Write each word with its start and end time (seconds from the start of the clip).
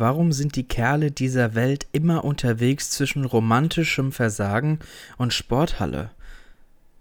warum 0.00 0.32
sind 0.32 0.56
die 0.56 0.66
Kerle 0.68 1.10
dieser 1.10 1.54
Welt 1.54 1.86
immer 1.92 2.24
unterwegs 2.24 2.90
zwischen 2.90 3.24
romantischem 3.24 4.12
Versagen 4.12 4.78
und 5.16 5.32
Sporthalle? 5.32 6.10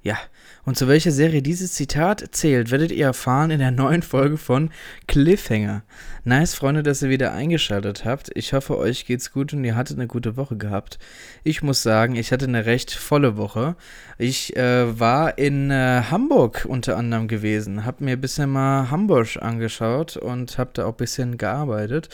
Ja, 0.04 0.18
und 0.66 0.78
zu 0.78 0.90
welcher 0.90 1.12
Serie 1.12 1.42
dieses 1.42 1.72
Zitat 1.72 2.24
zählt, 2.32 2.72
werdet 2.72 2.92
ihr 2.92 3.06
erfahren 3.06 3.52
in 3.52 3.60
der 3.60 3.72
neuen 3.72 4.02
Folge 4.02 4.36
von 4.36 4.70
Cliffhanger. 5.08 5.84
Nice, 6.26 6.56
Freunde, 6.56 6.84
dass 6.84 7.02
ihr 7.02 7.10
wieder 7.10 7.32
eingeschaltet 7.32 8.04
habt. 8.04 8.30
Ich 8.36 8.52
hoffe, 8.52 8.78
euch 8.78 9.06
geht's 9.06 9.32
gut 9.32 9.54
und 9.54 9.64
ihr 9.64 9.78
hattet 9.78 9.98
eine 9.98 10.08
gute 10.08 10.36
Woche 10.36 10.58
gehabt. 10.58 11.00
Ich 11.46 11.64
muss 11.64 11.84
sagen, 11.84 12.18
ich 12.18 12.34
hatte 12.34 12.48
eine 12.48 12.66
recht 12.66 12.92
volle 12.92 13.38
Woche. 13.38 13.78
Ich 14.18 14.58
äh, 14.58 15.00
war 15.00 15.38
in 15.38 15.72
äh, 15.72 16.02
Hamburg 16.12 16.66
unter 16.68 16.98
anderem 16.98 17.30
gewesen, 17.30 17.86
hab 17.86 18.02
mir 18.02 18.12
ein 18.12 18.22
bisschen 18.22 18.50
mal 18.50 18.92
Hamburg 18.92 19.38
angeschaut 19.42 20.18
und 20.18 20.58
hab 20.58 20.74
da 20.74 20.86
auch 20.86 20.92
ein 20.94 20.98
bisschen 20.98 21.38
gearbeitet. 21.38 22.10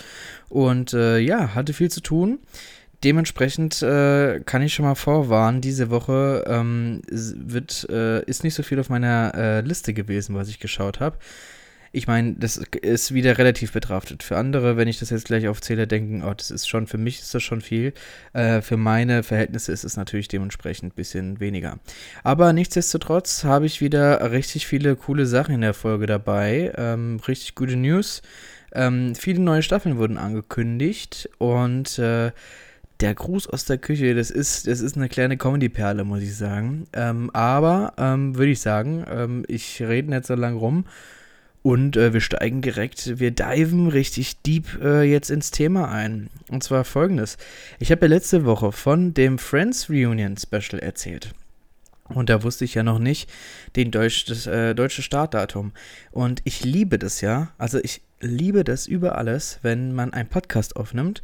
Und 0.47 0.93
äh, 0.93 1.17
ja, 1.17 1.55
hatte 1.55 1.73
viel 1.73 1.89
zu 1.89 2.01
tun. 2.01 2.37
Dementsprechend 3.03 3.81
äh, 3.81 4.41
kann 4.41 4.61
ich 4.61 4.73
schon 4.73 4.85
mal 4.85 4.95
vorwarnen, 4.95 5.61
diese 5.61 5.89
Woche 5.89 6.43
ähm, 6.47 7.01
wird, 7.09 7.87
äh, 7.89 8.23
ist 8.25 8.43
nicht 8.43 8.55
so 8.55 8.63
viel 8.63 8.79
auf 8.79 8.89
meiner 8.89 9.33
äh, 9.35 9.61
Liste 9.61 9.93
gewesen, 9.93 10.35
was 10.35 10.49
ich 10.49 10.59
geschaut 10.59 10.99
habe. 10.99 11.17
Ich 11.91 12.07
meine, 12.07 12.33
das 12.33 12.57
ist 12.57 13.13
wieder 13.13 13.37
relativ 13.37 13.71
betrachtet. 13.71 14.21
Für 14.21 14.37
andere, 14.37 14.77
wenn 14.77 14.87
ich 14.87 14.99
das 14.99 15.09
jetzt 15.09 15.25
gleich 15.25 15.47
aufzähle, 15.47 15.87
denken, 15.87 16.23
oh, 16.23 16.33
das 16.35 16.51
ist 16.51 16.67
schon, 16.67 16.85
für 16.85 16.99
mich 16.99 17.19
ist 17.19 17.33
das 17.33 17.41
schon 17.41 17.61
viel. 17.61 17.93
Äh, 18.33 18.61
für 18.61 18.77
meine 18.77 19.23
Verhältnisse 19.23 19.71
ist 19.71 19.85
es 19.85 19.97
natürlich 19.97 20.27
dementsprechend 20.27 20.93
ein 20.93 20.95
bisschen 20.95 21.39
weniger. 21.39 21.79
Aber 22.23 22.53
nichtsdestotrotz 22.53 23.43
habe 23.43 23.65
ich 23.65 23.81
wieder 23.81 24.31
richtig 24.31 24.67
viele 24.67 24.95
coole 24.97 25.25
Sachen 25.25 25.55
in 25.55 25.61
der 25.61 25.73
Folge 25.73 26.05
dabei. 26.05 26.73
Ähm, 26.77 27.19
richtig 27.27 27.55
gute 27.55 27.75
News. 27.75 28.21
Ähm, 28.71 29.15
viele 29.15 29.39
neue 29.39 29.63
Staffeln 29.63 29.97
wurden 29.97 30.17
angekündigt 30.17 31.27
und 31.39 31.97
äh, 31.97 32.31
der 32.99 33.15
Gruß 33.15 33.47
aus 33.47 33.65
der 33.65 33.77
Küche, 33.77 34.13
das 34.13 34.29
ist, 34.29 34.67
das 34.67 34.81
ist 34.81 34.97
eine 34.97 35.09
kleine 35.09 35.37
Comedy-Perle, 35.37 36.03
muss 36.03 36.21
ich 36.21 36.35
sagen. 36.35 36.87
Ähm, 36.93 37.29
aber 37.33 37.93
ähm, 37.97 38.35
würde 38.35 38.51
ich 38.51 38.59
sagen, 38.59 39.05
ähm, 39.09 39.45
ich 39.47 39.81
rede 39.81 40.09
nicht 40.09 40.25
so 40.25 40.35
lange 40.35 40.57
rum 40.57 40.85
und 41.61 41.97
äh, 41.97 42.13
wir 42.13 42.21
steigen 42.21 42.61
direkt, 42.61 43.19
wir 43.19 43.31
diven 43.31 43.87
richtig 43.87 44.41
deep 44.41 44.81
äh, 44.81 45.03
jetzt 45.03 45.29
ins 45.29 45.51
Thema 45.51 45.89
ein. 45.89 46.29
Und 46.49 46.63
zwar 46.63 46.83
folgendes. 46.83 47.37
Ich 47.79 47.91
habe 47.91 48.05
ja 48.05 48.09
letzte 48.09 48.45
Woche 48.45 48.71
von 48.71 49.13
dem 49.13 49.37
Friends 49.37 49.89
Reunion 49.89 50.37
Special 50.37 50.79
erzählt. 50.79 51.33
Und 52.05 52.29
da 52.29 52.43
wusste 52.43 52.65
ich 52.65 52.73
ja 52.73 52.83
noch 52.83 52.97
nicht 52.97 53.29
den 53.75 53.91
Deutsch, 53.91 54.25
das 54.25 54.47
äh, 54.47 54.73
deutsche 54.73 55.03
Startdatum. 55.03 55.73
Und 56.11 56.41
ich 56.43 56.63
liebe 56.65 56.97
das 56.97 57.21
ja. 57.21 57.53
Also 57.57 57.79
ich 57.79 58.01
liebe 58.19 58.63
das 58.63 58.87
über 58.87 59.17
alles, 59.17 59.59
wenn 59.61 59.93
man 59.93 60.13
einen 60.13 60.27
Podcast 60.27 60.75
aufnimmt 60.75 61.21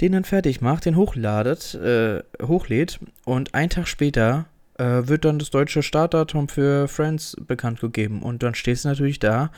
den 0.00 0.12
dann 0.12 0.24
fertig 0.24 0.60
macht, 0.60 0.84
den 0.84 0.96
hochladet, 0.96 1.74
äh, 1.74 2.22
hochlädt 2.42 3.00
und 3.24 3.54
einen 3.54 3.70
Tag 3.70 3.88
später 3.88 4.46
äh, 4.78 5.08
wird 5.08 5.24
dann 5.24 5.38
das 5.38 5.50
deutsche 5.50 5.82
Startdatum 5.82 6.48
für 6.48 6.88
Friends 6.88 7.36
bekannt 7.46 7.80
gegeben. 7.80 8.22
Und 8.22 8.42
dann 8.42 8.54
stehst 8.54 8.84
du 8.84 8.88
natürlich 8.88 9.18
da 9.18 9.50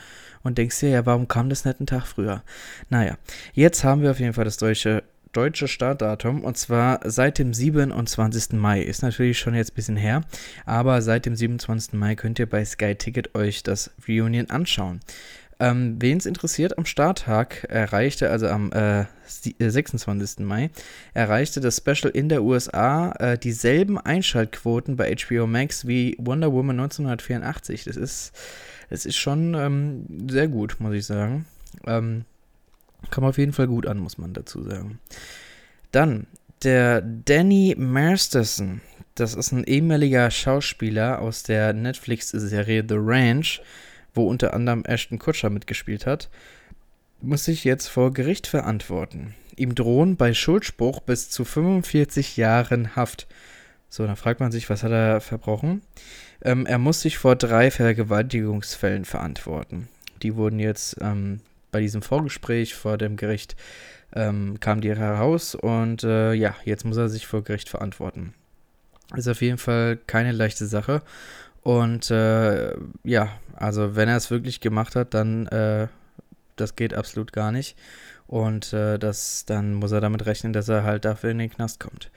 und 0.43 0.57
denkst 0.57 0.79
dir, 0.79 0.89
ja, 0.89 1.05
warum 1.05 1.27
kam 1.27 1.49
das 1.49 1.65
nicht 1.65 1.79
einen 1.79 1.87
Tag 1.87 2.05
früher? 2.05 2.43
Naja, 2.89 3.17
jetzt 3.53 3.83
haben 3.83 4.01
wir 4.01 4.11
auf 4.11 4.19
jeden 4.19 4.33
Fall 4.33 4.45
das 4.45 4.57
deutsche 4.57 5.03
deutsche 5.31 5.67
Startdatum 5.67 6.43
und 6.43 6.57
zwar 6.57 6.99
seit 7.05 7.39
dem 7.39 7.53
27. 7.53 8.53
Mai. 8.53 8.81
Ist 8.81 9.01
natürlich 9.01 9.39
schon 9.39 9.55
jetzt 9.55 9.71
ein 9.71 9.75
bisschen 9.75 9.95
her, 9.95 10.23
aber 10.65 11.01
seit 11.01 11.25
dem 11.25 11.35
27. 11.35 11.93
Mai 11.93 12.15
könnt 12.15 12.39
ihr 12.39 12.49
bei 12.49 12.65
Sky 12.65 12.95
Ticket 12.95 13.33
euch 13.35 13.63
das 13.63 13.91
Reunion 14.07 14.49
anschauen. 14.49 14.99
Ähm, 15.61 15.97
Wen 15.99 16.17
es 16.17 16.25
interessiert, 16.25 16.79
am 16.79 16.85
Starttag 16.85 17.65
erreichte, 17.69 18.31
also 18.31 18.47
am 18.47 18.71
äh, 18.71 19.05
26. 19.27 20.39
Äh, 20.39 20.41
Mai, 20.41 20.71
erreichte 21.13 21.61
das 21.61 21.77
Special 21.77 22.11
in 22.11 22.29
der 22.29 22.41
USA 22.41 23.11
äh, 23.19 23.37
dieselben 23.37 23.99
Einschaltquoten 23.99 24.95
bei 24.95 25.15
HBO 25.15 25.45
Max 25.45 25.85
wie 25.85 26.17
Wonder 26.17 26.51
Woman 26.51 26.79
1984. 26.79 27.83
Das 27.83 27.95
ist, 27.95 28.31
das 28.89 29.05
ist 29.05 29.17
schon 29.17 29.53
ähm, 29.53 30.27
sehr 30.27 30.47
gut, 30.47 30.77
muss 30.79 30.95
ich 30.95 31.05
sagen. 31.05 31.45
Ähm, 31.85 32.25
kam 33.11 33.23
auf 33.23 33.37
jeden 33.37 33.53
Fall 33.53 33.67
gut 33.67 33.85
an, 33.85 33.99
muss 33.99 34.17
man 34.17 34.33
dazu 34.33 34.63
sagen. 34.63 34.99
Dann 35.91 36.25
der 36.63 37.01
Danny 37.01 37.75
Masterson. 37.77 38.81
Das 39.13 39.35
ist 39.35 39.51
ein 39.51 39.65
ehemaliger 39.65 40.31
Schauspieler 40.31 41.19
aus 41.19 41.43
der 41.43 41.73
Netflix-Serie 41.73 42.83
The 42.87 42.95
Ranch 42.97 43.61
wo 44.13 44.27
unter 44.27 44.53
anderem 44.53 44.83
Ashton 44.85 45.19
Kutscher 45.19 45.49
mitgespielt 45.49 46.05
hat, 46.05 46.29
muss 47.21 47.45
sich 47.45 47.63
jetzt 47.63 47.87
vor 47.87 48.13
Gericht 48.13 48.47
verantworten. 48.47 49.35
Ihm 49.55 49.75
drohen 49.75 50.15
bei 50.15 50.33
Schuldspruch 50.33 51.01
bis 51.01 51.29
zu 51.29 51.45
45 51.45 52.37
Jahren 52.37 52.95
Haft. 52.95 53.27
So, 53.89 54.05
dann 54.07 54.15
fragt 54.15 54.39
man 54.39 54.51
sich, 54.51 54.69
was 54.69 54.83
hat 54.83 54.91
er 54.91 55.21
verbrochen? 55.21 55.81
Ähm, 56.41 56.65
er 56.65 56.79
muss 56.79 57.01
sich 57.01 57.17
vor 57.17 57.35
drei 57.35 57.69
Vergewaltigungsfällen 57.69 59.05
verantworten. 59.05 59.89
Die 60.23 60.35
wurden 60.35 60.59
jetzt 60.59 60.97
ähm, 61.01 61.41
bei 61.71 61.81
diesem 61.81 62.01
Vorgespräch 62.01 62.73
vor 62.73 62.97
dem 62.97 63.17
Gericht 63.17 63.55
ähm, 64.13 64.59
kam 64.59 64.81
die 64.81 64.95
heraus 64.95 65.55
und 65.55 66.03
äh, 66.03 66.33
ja, 66.33 66.55
jetzt 66.65 66.85
muss 66.85 66.97
er 66.97 67.09
sich 67.09 67.27
vor 67.27 67.43
Gericht 67.43 67.69
verantworten. 67.69 68.33
Ist 69.15 69.27
auf 69.27 69.41
jeden 69.41 69.57
Fall 69.57 69.97
keine 70.07 70.31
leichte 70.31 70.65
Sache. 70.65 71.01
Und 71.61 72.09
äh, 72.09 72.73
ja, 73.03 73.29
also 73.55 73.95
wenn 73.95 74.09
er 74.09 74.17
es 74.17 74.31
wirklich 74.31 74.59
gemacht 74.59 74.95
hat, 74.95 75.13
dann 75.13 75.47
äh, 75.47 75.87
das 76.55 76.75
geht 76.75 76.93
absolut 76.93 77.33
gar 77.33 77.51
nicht. 77.51 77.75
Und 78.27 78.73
äh, 78.73 78.97
das, 78.97 79.45
dann 79.45 79.73
muss 79.73 79.91
er 79.91 80.01
damit 80.01 80.25
rechnen, 80.25 80.53
dass 80.53 80.69
er 80.69 80.83
halt 80.83 81.05
dafür 81.05 81.31
in 81.31 81.39
den 81.39 81.49
Knast 81.49 81.79
kommt. 81.79 82.11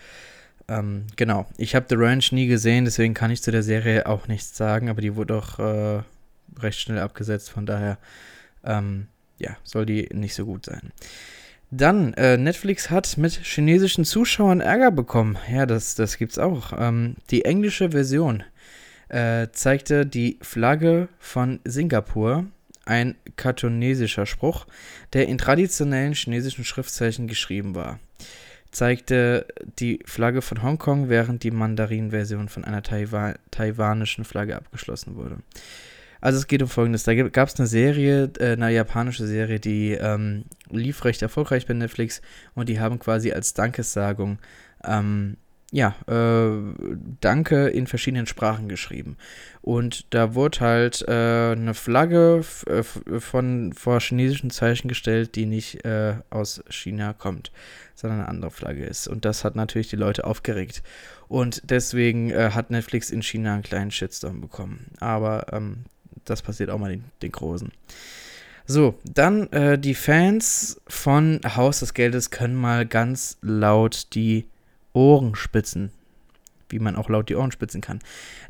Ähm, 0.68 1.06
genau. 1.16 1.46
Ich 1.58 1.74
habe 1.74 1.86
The 1.88 1.96
Ranch 1.96 2.32
nie 2.32 2.46
gesehen, 2.46 2.84
deswegen 2.84 3.14
kann 3.14 3.30
ich 3.30 3.42
zu 3.42 3.50
der 3.50 3.62
Serie 3.62 4.06
auch 4.06 4.28
nichts 4.28 4.56
sagen, 4.56 4.88
aber 4.88 5.00
die 5.00 5.16
wurde 5.16 5.34
auch 5.34 5.58
äh, 5.58 6.02
recht 6.58 6.80
schnell 6.80 7.00
abgesetzt, 7.00 7.50
von 7.50 7.66
daher 7.66 7.98
ähm, 8.64 9.08
ja, 9.38 9.56
soll 9.64 9.86
die 9.86 10.08
nicht 10.12 10.34
so 10.34 10.46
gut 10.46 10.64
sein. 10.66 10.92
Dann, 11.70 12.14
äh, 12.14 12.36
Netflix 12.36 12.90
hat 12.90 13.18
mit 13.18 13.32
chinesischen 13.32 14.04
Zuschauern 14.04 14.60
Ärger 14.60 14.92
bekommen. 14.92 15.36
Ja, 15.52 15.66
das, 15.66 15.96
das 15.96 16.16
gibt's 16.18 16.38
auch. 16.38 16.72
Ähm, 16.78 17.16
die 17.30 17.44
englische 17.44 17.90
Version 17.90 18.44
äh, 19.08 19.48
zeigte 19.52 20.06
die 20.06 20.38
Flagge 20.42 21.08
von 21.18 21.60
Singapur, 21.64 22.46
ein 22.86 23.14
kartonesischer 23.36 24.26
Spruch, 24.26 24.66
der 25.12 25.28
in 25.28 25.38
traditionellen 25.38 26.14
chinesischen 26.14 26.64
Schriftzeichen 26.64 27.28
geschrieben 27.28 27.74
war. 27.74 27.98
Zeigte 28.70 29.46
die 29.78 30.00
Flagge 30.04 30.42
von 30.42 30.62
Hongkong, 30.62 31.08
während 31.08 31.44
die 31.44 31.52
Mandarin-Version 31.52 32.48
von 32.48 32.64
einer 32.64 32.82
Taiwan 32.82 33.36
taiwanischen 33.50 34.24
Flagge 34.24 34.56
abgeschlossen 34.56 35.14
wurde. 35.14 35.38
Also 36.20 36.38
es 36.38 36.46
geht 36.46 36.62
um 36.62 36.68
Folgendes. 36.68 37.04
Da 37.04 37.14
gab 37.14 37.48
es 37.48 37.58
eine 37.60 37.68
Serie, 37.68 38.30
äh, 38.38 38.52
eine 38.52 38.70
japanische 38.70 39.26
Serie, 39.26 39.60
die 39.60 39.92
ähm, 39.92 40.46
lief 40.70 41.04
recht 41.04 41.20
erfolgreich 41.20 41.66
bei 41.66 41.74
Netflix 41.74 42.22
und 42.54 42.68
die 42.68 42.80
haben 42.80 42.98
quasi 42.98 43.30
als 43.30 43.54
Dankessagung 43.54 44.38
ähm, 44.82 45.36
ja, 45.74 45.96
äh, 46.06 46.52
Danke 47.20 47.66
in 47.66 47.88
verschiedenen 47.88 48.28
Sprachen 48.28 48.68
geschrieben. 48.68 49.16
Und 49.60 50.06
da 50.14 50.36
wurde 50.36 50.60
halt 50.60 51.02
äh, 51.08 51.50
eine 51.50 51.74
Flagge 51.74 52.44
äh, 52.66 52.84
von 53.18 53.72
vor 53.72 53.98
chinesischen 53.98 54.50
Zeichen 54.50 54.86
gestellt, 54.86 55.34
die 55.34 55.46
nicht 55.46 55.84
äh, 55.84 56.14
aus 56.30 56.62
China 56.70 57.12
kommt, 57.12 57.50
sondern 57.96 58.20
eine 58.20 58.28
andere 58.28 58.52
Flagge 58.52 58.84
ist. 58.84 59.08
Und 59.08 59.24
das 59.24 59.42
hat 59.42 59.56
natürlich 59.56 59.88
die 59.88 59.96
Leute 59.96 60.22
aufgeregt. 60.22 60.84
Und 61.26 61.60
deswegen 61.64 62.30
äh, 62.30 62.50
hat 62.54 62.70
Netflix 62.70 63.10
in 63.10 63.22
China 63.22 63.54
einen 63.54 63.64
kleinen 63.64 63.90
Shitstorm 63.90 64.40
bekommen. 64.40 64.92
Aber 65.00 65.46
ähm, 65.52 65.86
das 66.24 66.40
passiert 66.42 66.70
auch 66.70 66.78
mal 66.78 66.92
den, 66.92 67.04
den 67.20 67.32
Großen. 67.32 67.72
So, 68.64 68.96
dann 69.02 69.50
äh, 69.50 69.76
die 69.76 69.94
Fans 69.94 70.80
von 70.86 71.40
Haus 71.44 71.80
des 71.80 71.94
Geldes 71.94 72.30
können 72.30 72.54
mal 72.54 72.86
ganz 72.86 73.38
laut 73.42 74.14
die 74.14 74.46
Ohrenspitzen. 74.94 75.90
Wie 76.70 76.78
man 76.78 76.96
auch 76.96 77.10
laut 77.10 77.28
die 77.28 77.36
Ohren 77.36 77.52
spitzen 77.52 77.82
kann. 77.82 77.98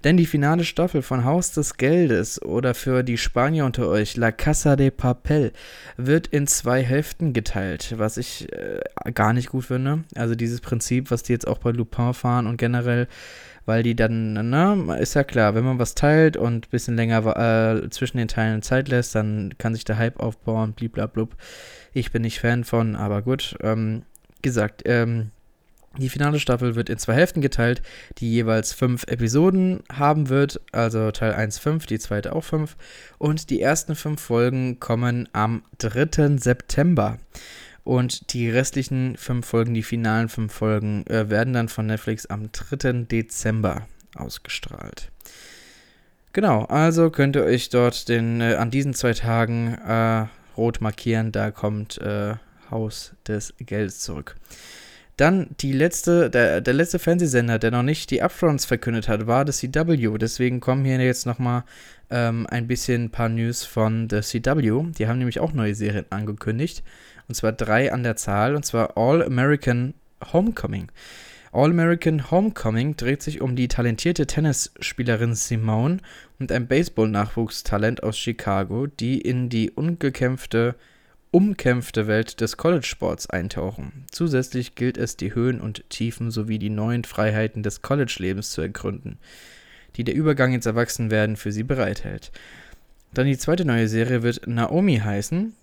Denn 0.05 0.17
die 0.17 0.25
finale 0.25 0.63
Staffel 0.63 1.03
von 1.03 1.25
Haus 1.25 1.51
des 1.51 1.77
Geldes 1.77 2.41
oder 2.41 2.73
für 2.73 3.03
die 3.03 3.19
Spanier 3.19 3.65
unter 3.65 3.89
euch 3.89 4.17
La 4.17 4.31
Casa 4.31 4.77
de 4.77 4.93
Papel 4.93 5.53
wird 5.97 6.29
in 6.29 6.47
zwei 6.47 6.85
Hälften 6.85 7.33
geteilt, 7.33 7.95
was 7.99 8.17
ich 8.17 8.53
äh, 8.53 8.81
gar 9.13 9.33
nicht 9.33 9.51
gut 9.51 9.65
finde. 9.65 10.05
Also 10.15 10.37
dieses 10.37 10.61
Prinzip, 10.61 11.11
was 11.11 11.25
die 11.25 11.33
jetzt 11.33 11.49
auch 11.49 11.59
bei 11.59 11.73
Lupin 11.73 12.15
fahren 12.15 12.47
und 12.47 12.57
generell 12.57 13.09
weil 13.67 13.83
die 13.83 13.97
dann, 13.97 14.35
ne, 14.51 14.99
ist 15.01 15.15
ja 15.15 15.25
klar, 15.25 15.55
wenn 15.55 15.65
man 15.65 15.79
was 15.79 15.95
teilt 15.95 16.37
und 16.37 16.67
ein 16.67 16.71
bisschen 16.71 16.97
länger 16.97 17.83
äh, 17.83 17.89
zwischen 17.91 18.19
den 18.19 18.29
Teilen 18.29 18.63
Zeit 18.63 18.89
lässt, 18.89 19.15
dann 19.15 19.55
kann 19.59 19.75
sich 19.75 19.85
der 19.85 19.99
Hype 19.99 20.21
aufbauen, 20.21 20.73
bliblablub. 20.73 21.35
Ich 21.93 22.13
bin 22.13 22.23
nicht 22.23 22.41
Fan 22.41 22.65
von, 22.65 22.97
aber 22.97 23.23
gut. 23.23 23.57
Ähm, 23.63 24.03
gesagt, 24.43 24.83
ähm, 24.85 25.31
die 25.99 26.09
finale 26.09 26.41
Staffel 26.41 26.75
wird 26.75 26.89
in 26.89 26.99
zwei 26.99 27.15
Hälften 27.15 27.41
geteilt, 27.41 27.83
die 28.19 28.31
jeweils 28.31 28.73
fünf 28.73 29.05
Episoden 29.07 29.83
haben 29.93 30.29
wird, 30.29 30.61
also 30.73 31.11
Teil 31.11 31.35
1 31.35 31.59
fünf, 31.59 31.87
die 31.87 31.99
zweite 31.99 32.35
auch 32.35 32.45
fünf. 32.45 32.77
Und 33.19 33.51
die 33.51 33.61
ersten 33.61 33.95
fünf 33.95 34.21
Folgen 34.21 34.81
kommen 34.81 35.29
am 35.33 35.63
3. 35.79 36.39
September. 36.39 37.19
Und 37.85 38.33
die 38.33 38.51
restlichen 38.51 39.17
fünf 39.17 39.47
Folgen, 39.47 39.75
die 39.75 39.83
finalen 39.83 40.29
fünf 40.29 40.53
Folgen, 40.53 41.07
äh, 41.07 41.29
werden 41.29 41.53
dann 41.53 41.69
von 41.69 41.87
Netflix 41.87 42.27
am 42.27 42.51
3. 42.51 43.05
Dezember 43.05 43.87
ausgestrahlt. 44.17 45.11
Genau, 46.33 46.65
also 46.65 47.11
könnt 47.11 47.37
ihr 47.37 47.45
euch 47.45 47.69
dort 47.69 48.09
den, 48.09 48.41
äh, 48.41 48.55
an 48.55 48.71
diesen 48.71 48.95
zwei 48.95 49.13
Tagen 49.13 49.75
äh, 49.75 50.27
rot 50.57 50.81
markieren. 50.81 51.31
Da 51.31 51.53
kommt 51.53 51.99
äh, 51.99 52.35
Haus 52.71 53.13
des 53.29 53.55
Geldes 53.59 54.01
zurück. 54.01 54.35
Dann 55.17 55.49
die 55.61 55.73
letzte, 55.73 56.29
der, 56.29 56.61
der 56.61 56.75
letzte 56.75 56.99
Fernsehsender, 56.99 57.59
der 57.61 57.71
noch 57.71 57.85
nicht 57.85 58.11
die 58.11 58.21
Upfronts 58.21 58.65
verkündet 58.65 59.09
hat, 59.09 59.27
war 59.27 59.45
das 59.45 59.59
CW. 59.59 60.19
Deswegen 60.19 60.59
kommen 60.61 60.85
hier 60.85 60.99
jetzt 60.99 61.25
nochmal 61.25 61.65
ähm, 62.11 62.47
ein 62.51 62.67
bisschen 62.67 63.05
ein 63.05 63.11
paar 63.11 63.29
News 63.29 63.65
von 63.65 64.09
The 64.11 64.21
CW. 64.21 64.93
Die 64.99 65.07
haben 65.07 65.19
nämlich 65.19 65.39
auch 65.39 65.53
neue 65.53 65.75
Serien 65.75 66.07
angekündigt. 66.11 66.83
Und 67.29 67.37
zwar 67.37 67.53
drei 67.53 67.93
an 67.93 68.03
der 68.03 68.17
Zahl. 68.17 68.57
Und 68.57 68.65
zwar 68.65 68.97
All 68.97 69.23
American 69.23 69.95
Homecoming. 70.33 70.91
All 71.53 71.71
American 71.71 72.33
Homecoming 72.33 72.97
dreht 72.97 73.23
sich 73.23 73.41
um 73.41 73.55
die 73.55 73.69
talentierte 73.69 74.27
Tennisspielerin 74.27 75.37
Simone 75.37 75.99
und 76.41 76.51
ein 76.51 76.67
Baseball-Nachwuchstalent 76.67 78.03
aus 78.03 78.19
Chicago, 78.19 78.89
die 78.89 79.21
in 79.21 79.49
die 79.49 79.71
ungekämpfte 79.71 80.75
umkämpfte 81.35 82.07
Welt 82.07 82.41
des 82.41 82.57
College-Sports 82.57 83.29
eintauchen. 83.29 84.05
Zusätzlich 84.13 84.77
gilt 84.77 84.97
es, 84.97 85.17
die 85.17 85.35
Höhen 85.35 85.61
und 85.61 85.83
Tiefen 85.91 86.31
sowie 86.31 86.61
die 86.61 86.71
neuen 86.71 87.03
Freiheiten 87.03 87.65
des 87.65 87.83
College-Lebens 87.83 88.53
zu 88.53 88.61
ergründen, 88.61 89.19
die 89.97 90.05
der 90.05 90.15
Übergang 90.15 90.53
ins 90.53 90.67
Erwachsenwerden 90.67 91.37
für 91.37 91.51
sie 91.51 91.65
bereithält. 91.65 92.31
Dann 93.13 93.27
die 93.27 93.37
zweite 93.37 93.65
neue 93.65 93.89
Serie 93.89 94.23
wird 94.23 94.47
Naomi 94.47 94.99
heißen. 94.99 95.55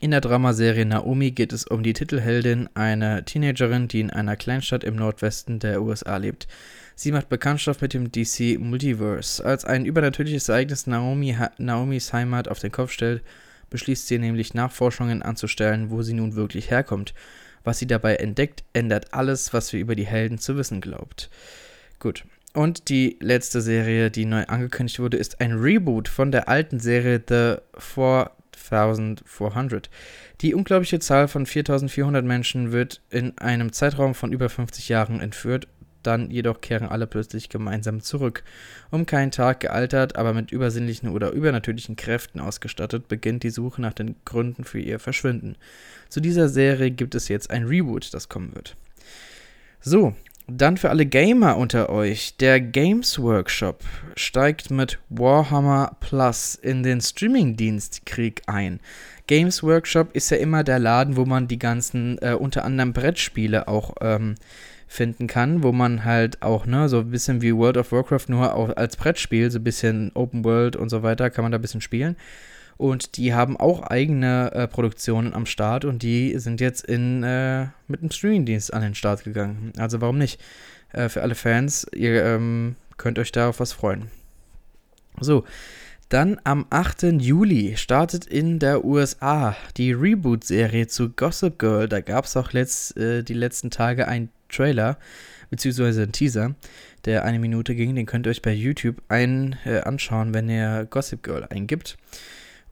In 0.00 0.10
der 0.12 0.22
Dramaserie 0.22 0.86
Naomi 0.86 1.30
geht 1.30 1.52
es 1.52 1.66
um 1.66 1.82
die 1.82 1.92
Titelheldin, 1.92 2.70
eine 2.72 3.22
Teenagerin, 3.22 3.88
die 3.88 4.00
in 4.00 4.10
einer 4.10 4.36
Kleinstadt 4.36 4.82
im 4.82 4.96
Nordwesten 4.96 5.58
der 5.58 5.82
USA 5.82 6.16
lebt. 6.16 6.48
Sie 6.94 7.12
macht 7.12 7.28
Bekanntschaft 7.28 7.82
mit 7.82 7.92
dem 7.92 8.10
DC 8.12 8.58
Multiverse. 8.58 9.44
Als 9.44 9.66
ein 9.66 9.84
übernatürliches 9.84 10.48
Ereignis 10.48 10.86
Naomi, 10.86 11.36
Naomis 11.58 12.14
Heimat 12.14 12.48
auf 12.48 12.60
den 12.60 12.72
Kopf 12.72 12.92
stellt, 12.92 13.22
beschließt 13.70 14.06
sie 14.06 14.18
nämlich 14.18 14.54
Nachforschungen 14.54 15.22
anzustellen, 15.22 15.90
wo 15.90 16.02
sie 16.02 16.14
nun 16.14 16.36
wirklich 16.36 16.70
herkommt. 16.70 17.14
Was 17.64 17.78
sie 17.78 17.86
dabei 17.86 18.16
entdeckt, 18.16 18.64
ändert 18.72 19.12
alles, 19.12 19.52
was 19.52 19.72
wir 19.72 19.80
über 19.80 19.96
die 19.96 20.06
Helden 20.06 20.38
zu 20.38 20.56
wissen 20.56 20.80
glaubt. 20.80 21.30
Gut. 21.98 22.24
Und 22.52 22.88
die 22.88 23.18
letzte 23.20 23.60
Serie, 23.60 24.10
die 24.10 24.24
neu 24.24 24.44
angekündigt 24.46 24.98
wurde, 24.98 25.16
ist 25.18 25.40
ein 25.40 25.52
Reboot 25.52 26.08
von 26.08 26.30
der 26.30 26.48
alten 26.48 26.80
Serie 26.80 27.22
The 27.28 27.56
4400. 28.56 29.90
Die 30.40 30.54
unglaubliche 30.54 30.98
Zahl 30.98 31.28
von 31.28 31.44
4400 31.46 32.24
Menschen 32.24 32.72
wird 32.72 33.02
in 33.10 33.36
einem 33.38 33.72
Zeitraum 33.72 34.14
von 34.14 34.32
über 34.32 34.48
50 34.48 34.88
Jahren 34.88 35.20
entführt 35.20 35.68
dann 36.06 36.30
jedoch 36.30 36.60
kehren 36.60 36.88
alle 36.88 37.06
plötzlich 37.06 37.48
gemeinsam 37.48 38.00
zurück. 38.00 38.44
Um 38.90 39.06
keinen 39.06 39.30
Tag 39.30 39.60
gealtert, 39.60 40.16
aber 40.16 40.32
mit 40.32 40.52
übersinnlichen 40.52 41.08
oder 41.08 41.30
übernatürlichen 41.30 41.96
Kräften 41.96 42.40
ausgestattet, 42.40 43.08
beginnt 43.08 43.42
die 43.42 43.50
Suche 43.50 43.80
nach 43.80 43.94
den 43.94 44.16
Gründen 44.24 44.64
für 44.64 44.80
ihr 44.80 44.98
Verschwinden. 44.98 45.56
Zu 46.08 46.20
dieser 46.20 46.48
Serie 46.48 46.90
gibt 46.90 47.14
es 47.14 47.28
jetzt 47.28 47.50
ein 47.50 47.64
Reboot, 47.64 48.14
das 48.14 48.28
kommen 48.28 48.54
wird. 48.54 48.76
So, 49.80 50.14
dann 50.48 50.76
für 50.76 50.90
alle 50.90 51.06
Gamer 51.06 51.56
unter 51.56 51.90
euch. 51.90 52.36
Der 52.36 52.60
Games 52.60 53.18
Workshop 53.18 53.82
steigt 54.14 54.70
mit 54.70 54.98
Warhammer 55.08 55.96
Plus 55.98 56.54
in 56.54 56.84
den 56.84 57.00
Streaming-Dienstkrieg 57.00 58.42
ein. 58.46 58.78
Games 59.26 59.64
Workshop 59.64 60.14
ist 60.14 60.30
ja 60.30 60.36
immer 60.36 60.62
der 60.62 60.78
Laden, 60.78 61.16
wo 61.16 61.24
man 61.24 61.48
die 61.48 61.58
ganzen, 61.58 62.18
äh, 62.22 62.34
unter 62.34 62.64
anderem 62.64 62.92
Brettspiele 62.92 63.66
auch 63.66 63.94
ähm, 64.00 64.36
finden 64.86 65.26
kann, 65.26 65.62
wo 65.62 65.72
man 65.72 66.04
halt 66.04 66.42
auch, 66.42 66.66
ne, 66.66 66.88
so 66.88 67.00
ein 67.00 67.10
bisschen 67.10 67.42
wie 67.42 67.54
World 67.54 67.76
of 67.76 67.92
Warcraft 67.92 68.26
nur 68.28 68.54
auch 68.54 68.76
als 68.76 68.96
Brettspiel, 68.96 69.50
so 69.50 69.58
ein 69.58 69.64
bisschen 69.64 70.12
Open 70.14 70.44
World 70.44 70.76
und 70.76 70.88
so 70.88 71.02
weiter, 71.02 71.30
kann 71.30 71.44
man 71.44 71.52
da 71.52 71.58
ein 71.58 71.62
bisschen 71.62 71.80
spielen. 71.80 72.16
Und 72.76 73.16
die 73.16 73.32
haben 73.32 73.56
auch 73.56 73.82
eigene 73.82 74.52
äh, 74.52 74.68
Produktionen 74.68 75.32
am 75.32 75.46
Start 75.46 75.84
und 75.84 76.02
die 76.02 76.38
sind 76.38 76.60
jetzt 76.60 76.84
in, 76.84 77.22
äh, 77.22 77.68
mit 77.88 78.00
einem 78.00 78.10
Streamingdienst 78.10 78.72
an 78.72 78.82
den 78.82 78.94
Start 78.94 79.24
gegangen. 79.24 79.72
Also 79.78 80.00
warum 80.00 80.18
nicht? 80.18 80.40
Äh, 80.92 81.08
für 81.08 81.22
alle 81.22 81.34
Fans, 81.34 81.86
ihr 81.94 82.22
ähm, 82.24 82.76
könnt 82.98 83.18
euch 83.18 83.32
da 83.32 83.48
auf 83.48 83.60
was 83.60 83.72
freuen. 83.72 84.10
So, 85.20 85.44
dann 86.10 86.38
am 86.44 86.66
8. 86.70 87.04
Juli 87.20 87.76
startet 87.76 88.26
in 88.26 88.58
der 88.58 88.84
USA 88.84 89.56
die 89.76 89.92
Reboot-Serie 89.92 90.86
zu 90.86 91.10
Gossip 91.10 91.58
Girl. 91.58 91.88
Da 91.88 92.00
gab 92.00 92.26
es 92.26 92.36
auch 92.36 92.52
letzt, 92.52 92.96
äh, 92.96 93.22
die 93.24 93.34
letzten 93.34 93.70
Tage 93.70 94.06
ein 94.06 94.28
Trailer, 94.48 94.98
beziehungsweise 95.50 96.02
ein 96.02 96.12
Teaser, 96.12 96.54
der 97.04 97.24
eine 97.24 97.38
Minute 97.38 97.74
ging. 97.74 97.94
Den 97.94 98.06
könnt 98.06 98.26
ihr 98.26 98.30
euch 98.30 98.42
bei 98.42 98.52
YouTube 98.52 99.02
ein, 99.08 99.56
äh, 99.64 99.80
anschauen, 99.80 100.34
wenn 100.34 100.48
ihr 100.48 100.86
Gossip 100.88 101.22
Girl 101.22 101.46
eingibt. 101.50 101.96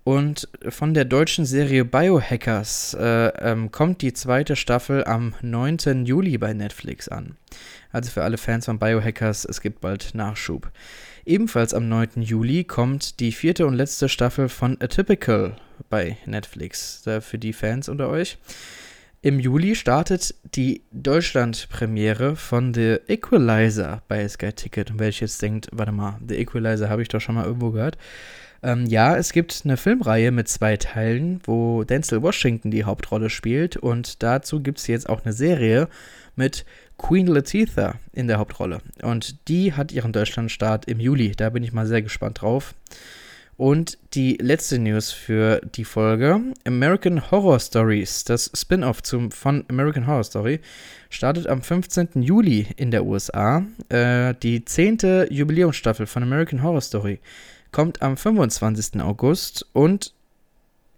Und 0.05 0.49
von 0.69 0.93
der 0.93 1.07
deutschen 1.07 1.47
Serie 1.47 1.87
Biohackers 1.87 2.95
äh, 2.95 3.29
ähm, 3.39 3.71
kommt 3.73 4.03
die 4.03 4.13
zweite 4.13 4.55
Staffel 4.55 5.03
am 5.05 5.35
9. 5.41 6.05
Juli 6.05 6.37
bei 6.37 6.53
Netflix 6.53 7.09
an. 7.09 7.37
Also 7.91 8.11
für 8.11 8.23
alle 8.23 8.37
Fans 8.37 8.67
von 8.67 8.79
Biohackers, 8.79 9.47
es 9.47 9.63
gibt 9.63 9.81
bald 9.81 10.15
Nachschub. 10.15 10.71
Ebenfalls 11.25 11.73
am 11.73 11.89
9. 11.89 12.21
Juli 12.21 12.65
kommt 12.65 13.19
die 13.19 13.33
vierte 13.33 13.67
und 13.67 13.75
letzte 13.75 14.11
Staffel 14.11 14.51
von 14.51 14.77
Atypical 14.79 15.57
bei 15.89 16.19
Netflix. 16.27 17.03
für 17.21 17.39
die 17.39 17.55
Fans 17.55 17.89
unter 17.89 18.11
euch. 18.11 18.37
Im 19.25 19.41
Juli 19.41 19.75
startet 19.75 20.35
die 20.55 20.83
Deutschland-Premiere 20.93 22.37
von 22.37 22.75
The 22.75 22.99
Equalizer 23.09 24.03
bei 24.07 24.29
Sky 24.29 24.53
Ticket. 24.53 24.91
Und 24.91 24.99
wer 24.99 25.09
ich 25.09 25.21
jetzt 25.21 25.41
denkt, 25.41 25.67
warte 25.73 25.93
mal, 25.93 26.19
The 26.29 26.37
Equalizer 26.37 26.91
habe 26.91 27.01
ich 27.01 27.09
doch 27.09 27.23
schon 27.23 27.37
mal 27.37 27.47
irgendwo 27.47 27.71
gehört. 27.71 27.97
Ähm, 28.63 28.85
ja, 28.85 29.17
es 29.17 29.33
gibt 29.33 29.63
eine 29.65 29.79
Filmreihe 29.79 30.31
mit 30.31 30.49
zwei 30.49 30.77
Teilen, 30.77 31.41
wo 31.45 31.85
Denzel 31.85 32.21
Washington 32.21 32.71
die 32.71 32.85
Hauptrolle 32.85 33.31
spielt. 33.31 33.79
Und 33.79 34.23
dazu 34.23 34.61
gibt 34.61 34.79
es 34.79 34.89
jetzt 34.89 35.09
auch 35.09 35.25
eine 35.25 35.33
Serie 35.33 35.89
mit 36.37 36.67
Queen 36.99 37.27
Latifah 37.27 37.95
in 38.13 38.29
der 38.29 38.37
Hauptrolle. 38.37 38.83
Und 39.01 39.49
die 39.49 39.73
hat 39.73 39.91
ihren 39.91 40.13
Deutschlandstart 40.13 40.85
im 40.85 41.01
Juli. 41.01 41.33
Da 41.35 41.49
bin 41.49 41.65
ich 41.65 41.73
mal 41.73 41.87
sehr 41.87 42.03
gespannt 42.03 42.43
drauf. 42.43 42.75
Und 43.57 43.99
die 44.15 44.37
letzte 44.41 44.81
News 44.81 45.13
für 45.13 45.61
die 45.61 45.85
Folge: 45.85 46.41
American 46.65 47.31
Horror 47.31 47.61
Stories, 47.61 48.25
das 48.25 48.51
Spin-off 48.53 49.01
von 49.31 49.65
American 49.69 50.09
Horror 50.09 50.25
Story, 50.25 50.61
startet 51.09 51.47
am 51.47 51.63
15. 51.63 52.23
Juli 52.23 52.67
in 52.77 52.91
der 52.91 53.05
USA. 53.05 53.65
Äh, 53.91 54.35
die 54.43 54.65
zehnte 54.65 55.29
Jubiläumsstaffel 55.31 56.07
von 56.07 56.25
American 56.25 56.65
Horror 56.65 56.81
Story 56.81 57.21
kommt 57.71 58.03
am 58.03 58.17
25. 58.17 59.01
August 59.01 59.67
und 59.73 60.15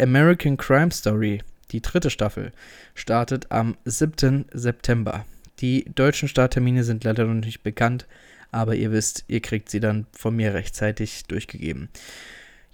American 0.01 0.57
Crime 0.57 0.91
Story, 0.93 1.43
die 1.73 1.83
dritte 1.83 2.09
Staffel, 2.09 2.53
startet 2.95 3.51
am 3.51 3.77
7. 3.85 4.47
September. 4.53 5.27
Die 5.61 5.85
deutschen 5.95 6.29
Starttermine 6.29 6.85
sind 6.85 7.05
leider 7.05 7.25
noch 7.25 7.35
nicht 7.35 7.63
bekannt, 7.63 8.07
aber 8.51 8.75
ihr 8.77 8.93
wisst, 8.93 9.25
ihr 9.29 9.41
kriegt 9.41 9.71
sie 9.71 9.81
dann 9.81 10.07
von 10.13 10.37
mir 10.37 10.55
rechtzeitig 10.55 11.25
durchgegeben. 11.25 11.89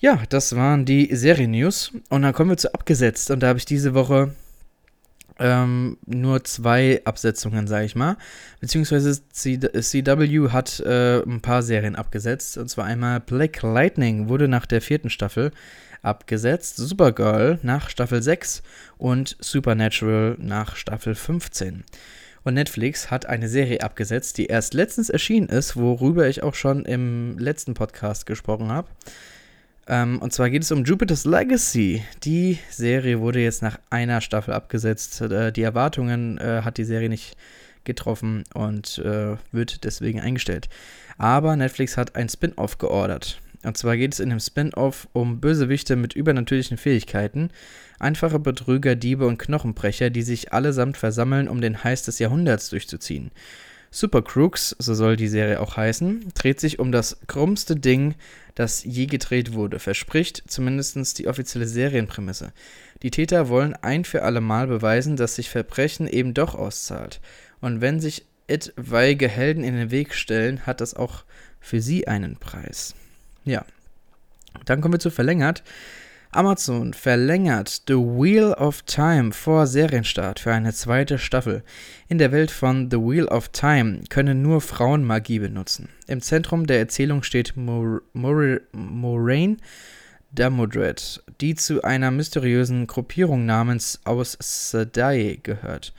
Ja, 0.02 0.20
das 0.28 0.56
waren 0.56 0.84
die 0.84 1.14
Serien-News. 1.14 1.92
Und 2.08 2.22
dann 2.22 2.32
kommen 2.32 2.50
wir 2.50 2.56
zu 2.56 2.74
abgesetzt. 2.74 3.30
Und 3.30 3.40
da 3.40 3.46
habe 3.46 3.60
ich 3.60 3.66
diese 3.66 3.94
Woche 3.94 4.34
ähm, 5.38 5.96
nur 6.04 6.42
zwei 6.42 7.00
Absetzungen, 7.04 7.68
sage 7.68 7.84
ich 7.84 7.94
mal. 7.94 8.16
Beziehungsweise 8.58 9.16
CW 9.30 10.48
hat 10.50 10.80
äh, 10.80 11.22
ein 11.22 11.40
paar 11.40 11.62
Serien 11.62 11.94
abgesetzt. 11.94 12.58
Und 12.58 12.68
zwar 12.68 12.86
einmal 12.86 13.20
Black 13.20 13.62
Lightning 13.62 14.28
wurde 14.28 14.48
nach 14.48 14.66
der 14.66 14.80
vierten 14.80 15.08
Staffel 15.08 15.52
abgesetzt. 16.02 16.78
Supergirl 16.78 17.60
nach 17.62 17.88
Staffel 17.88 18.24
6 18.24 18.64
und 18.98 19.36
Supernatural 19.38 20.34
nach 20.40 20.74
Staffel 20.74 21.14
15. 21.14 21.84
Und 22.42 22.54
Netflix 22.54 23.12
hat 23.12 23.26
eine 23.26 23.48
Serie 23.48 23.82
abgesetzt, 23.82 24.36
die 24.36 24.46
erst 24.46 24.74
letztens 24.74 25.10
erschienen 25.10 25.48
ist, 25.48 25.76
worüber 25.76 26.26
ich 26.26 26.42
auch 26.42 26.56
schon 26.56 26.84
im 26.86 27.38
letzten 27.38 27.74
Podcast 27.74 28.26
gesprochen 28.26 28.72
habe. 28.72 28.88
Ähm, 29.88 30.18
und 30.20 30.32
zwar 30.32 30.50
geht 30.50 30.62
es 30.62 30.72
um 30.72 30.84
Jupiter's 30.84 31.24
Legacy. 31.24 32.02
Die 32.22 32.58
Serie 32.70 33.20
wurde 33.20 33.40
jetzt 33.40 33.62
nach 33.62 33.78
einer 33.90 34.20
Staffel 34.20 34.54
abgesetzt. 34.54 35.20
Äh, 35.20 35.52
die 35.52 35.62
Erwartungen 35.62 36.38
äh, 36.38 36.62
hat 36.64 36.78
die 36.78 36.84
Serie 36.84 37.08
nicht 37.08 37.36
getroffen 37.84 38.44
und 38.54 38.98
äh, 38.98 39.36
wird 39.50 39.84
deswegen 39.84 40.20
eingestellt. 40.20 40.68
Aber 41.18 41.56
Netflix 41.56 41.96
hat 41.96 42.14
ein 42.14 42.28
Spin-off 42.28 42.78
geordert. 42.78 43.40
Und 43.64 43.76
zwar 43.76 43.96
geht 43.96 44.12
es 44.12 44.20
in 44.20 44.30
dem 44.30 44.40
Spin-off 44.40 45.08
um 45.12 45.40
Bösewichte 45.40 45.94
mit 45.96 46.14
übernatürlichen 46.14 46.76
Fähigkeiten, 46.76 47.50
einfache 47.98 48.40
Betrüger, 48.40 48.96
Diebe 48.96 49.26
und 49.26 49.38
Knochenbrecher, 49.38 50.10
die 50.10 50.22
sich 50.22 50.52
allesamt 50.52 50.96
versammeln, 50.96 51.48
um 51.48 51.60
den 51.60 51.84
Heiß 51.84 52.02
des 52.04 52.18
Jahrhunderts 52.18 52.70
durchzuziehen. 52.70 53.30
Super 53.94 54.22
Crooks, 54.22 54.74
so 54.78 54.94
soll 54.94 55.16
die 55.16 55.28
Serie 55.28 55.60
auch 55.60 55.76
heißen, 55.76 56.32
dreht 56.34 56.60
sich 56.60 56.78
um 56.78 56.92
das 56.92 57.18
krummste 57.26 57.76
Ding, 57.76 58.14
das 58.54 58.82
je 58.84 59.04
gedreht 59.04 59.52
wurde, 59.52 59.78
verspricht 59.78 60.42
zumindest 60.46 61.18
die 61.18 61.28
offizielle 61.28 61.66
Serienprämisse. 61.66 62.54
Die 63.02 63.10
Täter 63.10 63.50
wollen 63.50 63.74
ein 63.74 64.04
für 64.06 64.22
alle 64.22 64.40
Mal 64.40 64.66
beweisen, 64.66 65.16
dass 65.16 65.34
sich 65.34 65.50
Verbrechen 65.50 66.08
eben 66.08 66.32
doch 66.32 66.54
auszahlt. 66.54 67.20
Und 67.60 67.82
wenn 67.82 68.00
sich 68.00 68.24
etwaige 68.46 69.28
Helden 69.28 69.62
in 69.62 69.76
den 69.76 69.90
Weg 69.90 70.14
stellen, 70.14 70.64
hat 70.64 70.80
das 70.80 70.94
auch 70.94 71.24
für 71.60 71.82
sie 71.82 72.08
einen 72.08 72.36
Preis. 72.36 72.94
Ja. 73.44 73.66
Dann 74.64 74.80
kommen 74.80 74.94
wir 74.94 75.00
zu 75.00 75.10
verlängert. 75.10 75.62
Amazon 76.34 76.94
verlängert 76.94 77.82
The 77.86 77.94
Wheel 77.94 78.54
of 78.54 78.80
Time 78.84 79.32
vor 79.32 79.66
Serienstart 79.66 80.40
für 80.40 80.50
eine 80.50 80.72
zweite 80.72 81.18
Staffel. 81.18 81.62
In 82.08 82.16
der 82.16 82.32
Welt 82.32 82.50
von 82.50 82.90
The 82.90 82.96
Wheel 82.96 83.26
of 83.26 83.50
Time 83.50 84.00
können 84.08 84.40
nur 84.40 84.62
Frauen 84.62 85.04
Magie 85.04 85.40
benutzen. 85.40 85.90
Im 86.06 86.22
Zentrum 86.22 86.66
der 86.66 86.78
Erzählung 86.78 87.22
steht 87.22 87.54
Mor 87.54 88.00
Mor 88.14 88.60
Moraine 88.72 89.58
Damodred, 90.30 91.22
die 91.42 91.54
zu 91.54 91.82
einer 91.82 92.10
mysteriösen 92.10 92.86
Gruppierung 92.86 93.44
namens 93.44 94.00
Aus 94.04 94.38
Sedai 94.40 95.38
gehört. 95.42 95.92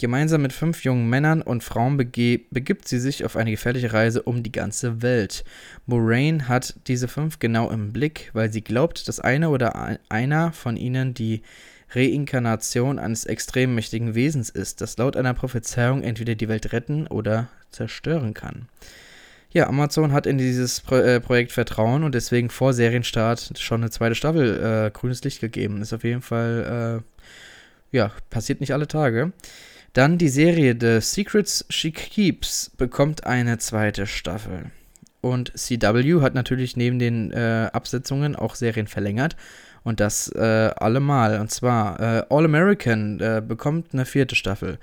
Gemeinsam 0.00 0.40
mit 0.40 0.54
fünf 0.54 0.82
jungen 0.82 1.10
Männern 1.10 1.42
und 1.42 1.62
Frauen 1.62 1.98
begibt 1.98 2.88
sie 2.88 2.98
sich 2.98 3.22
auf 3.26 3.36
eine 3.36 3.50
gefährliche 3.50 3.92
Reise 3.92 4.22
um 4.22 4.42
die 4.42 4.50
ganze 4.50 5.02
Welt. 5.02 5.44
Moraine 5.84 6.48
hat 6.48 6.74
diese 6.86 7.06
fünf 7.06 7.38
genau 7.38 7.70
im 7.70 7.92
Blick, 7.92 8.30
weil 8.32 8.50
sie 8.50 8.62
glaubt, 8.62 9.08
dass 9.08 9.20
eine 9.20 9.50
oder 9.50 9.98
einer 10.08 10.52
von 10.52 10.78
ihnen 10.78 11.12
die 11.12 11.42
Reinkarnation 11.90 12.98
eines 12.98 13.26
extrem 13.26 13.74
mächtigen 13.74 14.14
Wesens 14.14 14.48
ist, 14.48 14.80
das 14.80 14.96
laut 14.96 15.18
einer 15.18 15.34
Prophezeiung 15.34 16.02
entweder 16.02 16.34
die 16.34 16.48
Welt 16.48 16.72
retten 16.72 17.06
oder 17.06 17.48
zerstören 17.70 18.32
kann. 18.32 18.68
Ja, 19.52 19.66
Amazon 19.66 20.12
hat 20.12 20.26
in 20.26 20.38
dieses 20.38 20.80
Pro 20.80 20.94
äh, 20.94 21.20
Projekt 21.20 21.52
Vertrauen 21.52 22.04
und 22.04 22.14
deswegen 22.14 22.48
vor 22.48 22.72
Serienstart 22.72 23.58
schon 23.58 23.82
eine 23.82 23.90
zweite 23.90 24.14
Staffel 24.14 24.86
äh, 24.86 24.90
grünes 24.92 25.22
Licht 25.24 25.40
gegeben. 25.40 25.82
Ist 25.82 25.92
auf 25.92 26.04
jeden 26.04 26.22
Fall, 26.22 27.02
äh, 27.92 27.96
ja, 27.96 28.12
passiert 28.30 28.60
nicht 28.60 28.72
alle 28.72 28.88
Tage. 28.88 29.32
Dann 29.92 30.18
die 30.18 30.28
Serie 30.28 30.76
The 30.78 31.00
Secrets 31.00 31.64
She 31.68 31.90
Keeps 31.90 32.70
bekommt 32.76 33.26
eine 33.26 33.58
zweite 33.58 34.06
Staffel. 34.06 34.70
Und 35.20 35.52
CW 35.56 36.20
hat 36.22 36.34
natürlich 36.34 36.76
neben 36.76 36.98
den 36.98 37.32
äh, 37.32 37.68
Absetzungen 37.72 38.36
auch 38.36 38.54
Serien 38.54 38.86
verlängert. 38.86 39.36
Und 39.82 40.00
das 40.00 40.30
äh, 40.34 40.70
allemal. 40.76 41.40
Und 41.40 41.50
zwar 41.50 41.98
äh, 42.00 42.22
All 42.30 42.44
American 42.44 43.20
äh, 43.20 43.42
bekommt 43.46 43.92
eine 43.92 44.04
vierte 44.04 44.36
Staffel. 44.36 44.78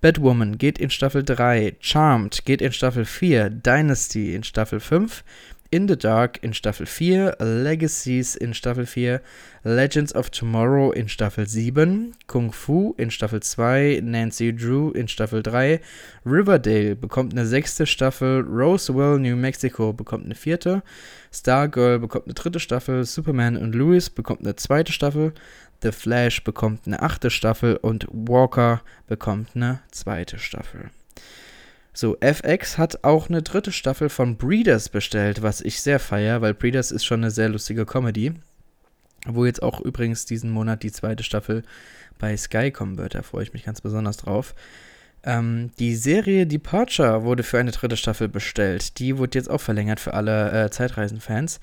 Batwoman 0.00 0.58
geht 0.58 0.78
in 0.78 0.90
Staffel 0.90 1.22
3. 1.24 1.76
Charmed 1.80 2.44
geht 2.44 2.62
in 2.62 2.72
Staffel 2.72 3.04
4. 3.04 3.50
Dynasty 3.50 4.34
in 4.34 4.44
Staffel 4.44 4.80
5. 4.80 5.24
In 5.72 5.86
the 5.86 5.96
Dark 5.96 6.42
in 6.42 6.52
Staffel 6.52 6.84
4, 6.84 7.36
Legacies 7.38 8.34
in 8.34 8.54
Staffel 8.54 8.86
4, 8.86 9.22
Legends 9.62 10.12
of 10.12 10.28
Tomorrow 10.28 10.90
in 10.90 11.06
Staffel 11.06 11.46
7, 11.46 12.16
Kung 12.26 12.50
Fu 12.50 12.92
in 12.98 13.12
Staffel 13.12 13.40
2, 13.40 14.00
Nancy 14.02 14.52
Drew 14.52 14.90
in 14.90 15.06
Staffel 15.06 15.44
3, 15.44 15.80
Riverdale 16.26 16.96
bekommt 16.96 17.34
eine 17.34 17.46
sechste 17.46 17.86
Staffel, 17.86 18.40
Roswell, 18.40 19.20
New 19.20 19.36
Mexico 19.36 19.92
bekommt 19.92 20.24
eine 20.24 20.34
vierte, 20.34 20.82
Stargirl 21.32 22.00
bekommt 22.00 22.26
eine 22.26 22.34
dritte 22.34 22.58
Staffel, 22.58 23.04
Superman 23.04 23.56
und 23.56 23.72
Lewis 23.72 24.10
bekommt 24.10 24.40
eine 24.40 24.56
zweite 24.56 24.90
Staffel, 24.90 25.34
The 25.82 25.92
Flash 25.92 26.42
bekommt 26.42 26.88
eine 26.88 27.00
achte 27.00 27.30
Staffel 27.30 27.76
und 27.76 28.08
Walker 28.10 28.82
bekommt 29.06 29.50
eine 29.54 29.78
zweite 29.92 30.40
Staffel. 30.40 30.90
So, 31.92 32.16
FX 32.20 32.78
hat 32.78 33.02
auch 33.04 33.28
eine 33.28 33.42
dritte 33.42 33.72
Staffel 33.72 34.08
von 34.08 34.36
Breeders 34.36 34.88
bestellt, 34.88 35.42
was 35.42 35.60
ich 35.60 35.80
sehr 35.82 35.98
feier, 35.98 36.40
weil 36.40 36.54
Breeders 36.54 36.92
ist 36.92 37.04
schon 37.04 37.20
eine 37.20 37.30
sehr 37.30 37.48
lustige 37.48 37.84
Comedy. 37.84 38.34
Wo 39.26 39.44
jetzt 39.44 39.62
auch 39.62 39.80
übrigens 39.80 40.24
diesen 40.24 40.50
Monat 40.50 40.82
die 40.82 40.92
zweite 40.92 41.24
Staffel 41.24 41.62
bei 42.18 42.36
Sky 42.36 42.70
kommen 42.70 42.96
wird. 42.96 43.14
Da 43.14 43.22
freue 43.22 43.42
ich 43.42 43.52
mich 43.52 43.64
ganz 43.64 43.80
besonders 43.80 44.16
drauf. 44.16 44.54
Ähm, 45.24 45.72
die 45.78 45.94
Serie 45.94 46.46
Departure 46.46 47.24
wurde 47.24 47.42
für 47.42 47.58
eine 47.58 47.72
dritte 47.72 47.96
Staffel 47.96 48.28
bestellt. 48.28 48.98
Die 48.98 49.18
wurde 49.18 49.36
jetzt 49.36 49.50
auch 49.50 49.60
verlängert 49.60 50.00
für 50.00 50.14
alle 50.14 50.64
äh, 50.64 50.70
Zeitreisen-Fans. 50.70 51.60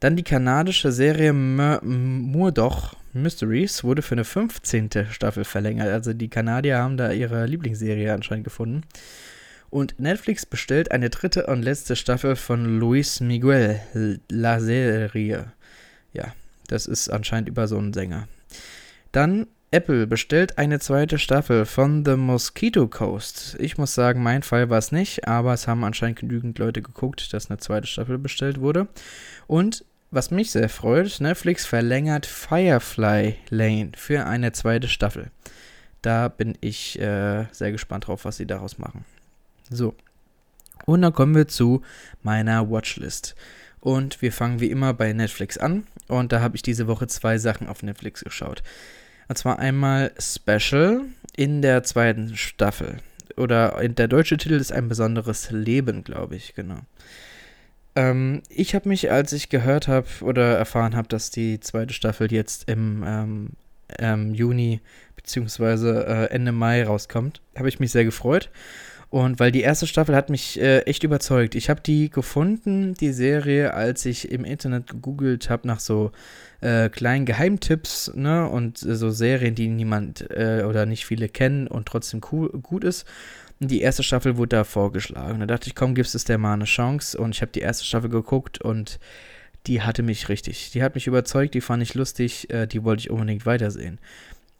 Dann 0.00 0.16
die 0.16 0.22
kanadische 0.22 0.92
Serie 0.92 1.32
Murdoch 1.32 2.94
Mysteries 3.12 3.84
wurde 3.84 4.02
für 4.02 4.14
eine 4.14 4.24
15. 4.24 4.90
Staffel 5.10 5.44
verlängert. 5.44 5.88
Also 5.88 6.12
die 6.12 6.28
Kanadier 6.28 6.78
haben 6.78 6.96
da 6.96 7.12
ihre 7.12 7.46
Lieblingsserie 7.46 8.12
anscheinend 8.12 8.44
gefunden. 8.44 8.82
Und 9.74 9.98
Netflix 9.98 10.46
bestellt 10.46 10.92
eine 10.92 11.10
dritte 11.10 11.46
und 11.46 11.64
letzte 11.64 11.96
Staffel 11.96 12.36
von 12.36 12.78
Luis 12.78 13.18
Miguel, 13.18 13.80
La 14.30 14.60
Serie. 14.60 15.50
Ja, 16.12 16.32
das 16.68 16.86
ist 16.86 17.08
anscheinend 17.08 17.48
über 17.48 17.66
so 17.66 17.76
einen 17.76 17.92
Sänger. 17.92 18.28
Dann 19.10 19.48
Apple 19.72 20.06
bestellt 20.06 20.58
eine 20.58 20.78
zweite 20.78 21.18
Staffel 21.18 21.66
von 21.66 22.04
The 22.04 22.14
Mosquito 22.14 22.86
Coast. 22.86 23.56
Ich 23.58 23.76
muss 23.76 23.96
sagen, 23.96 24.22
mein 24.22 24.44
Fall 24.44 24.70
war 24.70 24.78
es 24.78 24.92
nicht, 24.92 25.26
aber 25.26 25.52
es 25.54 25.66
haben 25.66 25.82
anscheinend 25.82 26.20
genügend 26.20 26.56
Leute 26.60 26.80
geguckt, 26.80 27.32
dass 27.32 27.50
eine 27.50 27.58
zweite 27.58 27.88
Staffel 27.88 28.18
bestellt 28.18 28.60
wurde. 28.60 28.86
Und 29.48 29.84
was 30.12 30.30
mich 30.30 30.52
sehr 30.52 30.68
freut, 30.68 31.18
Netflix 31.18 31.66
verlängert 31.66 32.26
Firefly 32.26 33.34
Lane 33.50 33.90
für 33.96 34.24
eine 34.24 34.52
zweite 34.52 34.86
Staffel. 34.86 35.32
Da 36.00 36.28
bin 36.28 36.56
ich 36.60 36.96
äh, 37.00 37.46
sehr 37.50 37.72
gespannt 37.72 38.06
drauf, 38.06 38.24
was 38.24 38.36
sie 38.36 38.46
daraus 38.46 38.78
machen. 38.78 39.04
So. 39.74 39.94
Und 40.86 41.02
dann 41.02 41.12
kommen 41.12 41.34
wir 41.34 41.48
zu 41.48 41.82
meiner 42.22 42.70
Watchlist. 42.70 43.34
Und 43.80 44.22
wir 44.22 44.32
fangen 44.32 44.60
wie 44.60 44.70
immer 44.70 44.94
bei 44.94 45.12
Netflix 45.12 45.58
an. 45.58 45.86
Und 46.08 46.32
da 46.32 46.40
habe 46.40 46.56
ich 46.56 46.62
diese 46.62 46.86
Woche 46.86 47.06
zwei 47.06 47.38
Sachen 47.38 47.68
auf 47.68 47.82
Netflix 47.82 48.24
geschaut. 48.24 48.62
Und 49.28 49.38
zwar 49.38 49.58
einmal 49.58 50.12
Special 50.18 51.02
in 51.36 51.62
der 51.62 51.82
zweiten 51.82 52.36
Staffel. 52.36 52.98
Oder 53.36 53.86
der 53.88 54.08
deutsche 54.08 54.36
Titel 54.36 54.54
ist 54.54 54.72
ein 54.72 54.88
besonderes 54.88 55.50
Leben, 55.50 56.04
glaube 56.04 56.36
ich, 56.36 56.54
genau. 56.54 56.78
Ähm, 57.96 58.42
ich 58.48 58.74
habe 58.74 58.88
mich, 58.88 59.10
als 59.10 59.32
ich 59.32 59.48
gehört 59.48 59.88
habe 59.88 60.06
oder 60.20 60.56
erfahren 60.56 60.94
habe, 60.94 61.08
dass 61.08 61.30
die 61.30 61.60
zweite 61.60 61.94
Staffel 61.94 62.32
jetzt 62.32 62.68
im 62.68 63.04
ähm, 63.06 63.50
ähm, 63.98 64.34
Juni 64.34 64.80
bzw. 65.16 66.00
äh, 66.00 66.24
Ende 66.30 66.52
Mai 66.52 66.84
rauskommt, 66.84 67.40
habe 67.56 67.68
ich 67.68 67.80
mich 67.80 67.92
sehr 67.92 68.04
gefreut 68.04 68.50
und 69.14 69.38
weil 69.38 69.52
die 69.52 69.60
erste 69.60 69.86
Staffel 69.86 70.16
hat 70.16 70.28
mich 70.28 70.60
äh, 70.60 70.80
echt 70.86 71.04
überzeugt. 71.04 71.54
Ich 71.54 71.70
habe 71.70 71.80
die 71.80 72.10
gefunden, 72.10 72.94
die 72.94 73.12
Serie, 73.12 73.72
als 73.72 74.04
ich 74.06 74.32
im 74.32 74.44
Internet 74.44 74.88
gegoogelt 74.88 75.50
habe 75.50 75.68
nach 75.68 75.78
so 75.78 76.10
äh, 76.60 76.88
kleinen 76.88 77.24
Geheimtipps, 77.24 78.10
ne? 78.16 78.48
Und 78.48 78.82
äh, 78.82 78.96
so 78.96 79.10
Serien, 79.10 79.54
die 79.54 79.68
niemand 79.68 80.28
äh, 80.32 80.64
oder 80.68 80.84
nicht 80.84 81.06
viele 81.06 81.28
kennen 81.28 81.68
und 81.68 81.86
trotzdem 81.86 82.22
cool, 82.32 82.48
gut 82.60 82.82
ist. 82.82 83.06
Und 83.60 83.70
die 83.70 83.82
erste 83.82 84.02
Staffel 84.02 84.36
wurde 84.36 84.56
da 84.56 84.64
vorgeschlagen. 84.64 85.38
Da 85.38 85.46
dachte 85.46 85.68
ich, 85.68 85.76
komm, 85.76 85.94
gibst 85.94 86.16
es 86.16 86.24
der 86.24 86.38
mal 86.38 86.54
eine 86.54 86.64
Chance. 86.64 87.16
Und 87.16 87.36
ich 87.36 87.40
habe 87.40 87.52
die 87.52 87.60
erste 87.60 87.84
Staffel 87.84 88.10
geguckt 88.10 88.60
und 88.62 88.98
die 89.68 89.82
hatte 89.82 90.02
mich 90.02 90.28
richtig. 90.28 90.72
Die 90.72 90.82
hat 90.82 90.96
mich 90.96 91.06
überzeugt, 91.06 91.54
die 91.54 91.60
fand 91.60 91.84
ich 91.84 91.94
lustig, 91.94 92.50
äh, 92.50 92.66
die 92.66 92.82
wollte 92.82 93.02
ich 93.02 93.10
unbedingt 93.10 93.46
weitersehen. 93.46 94.00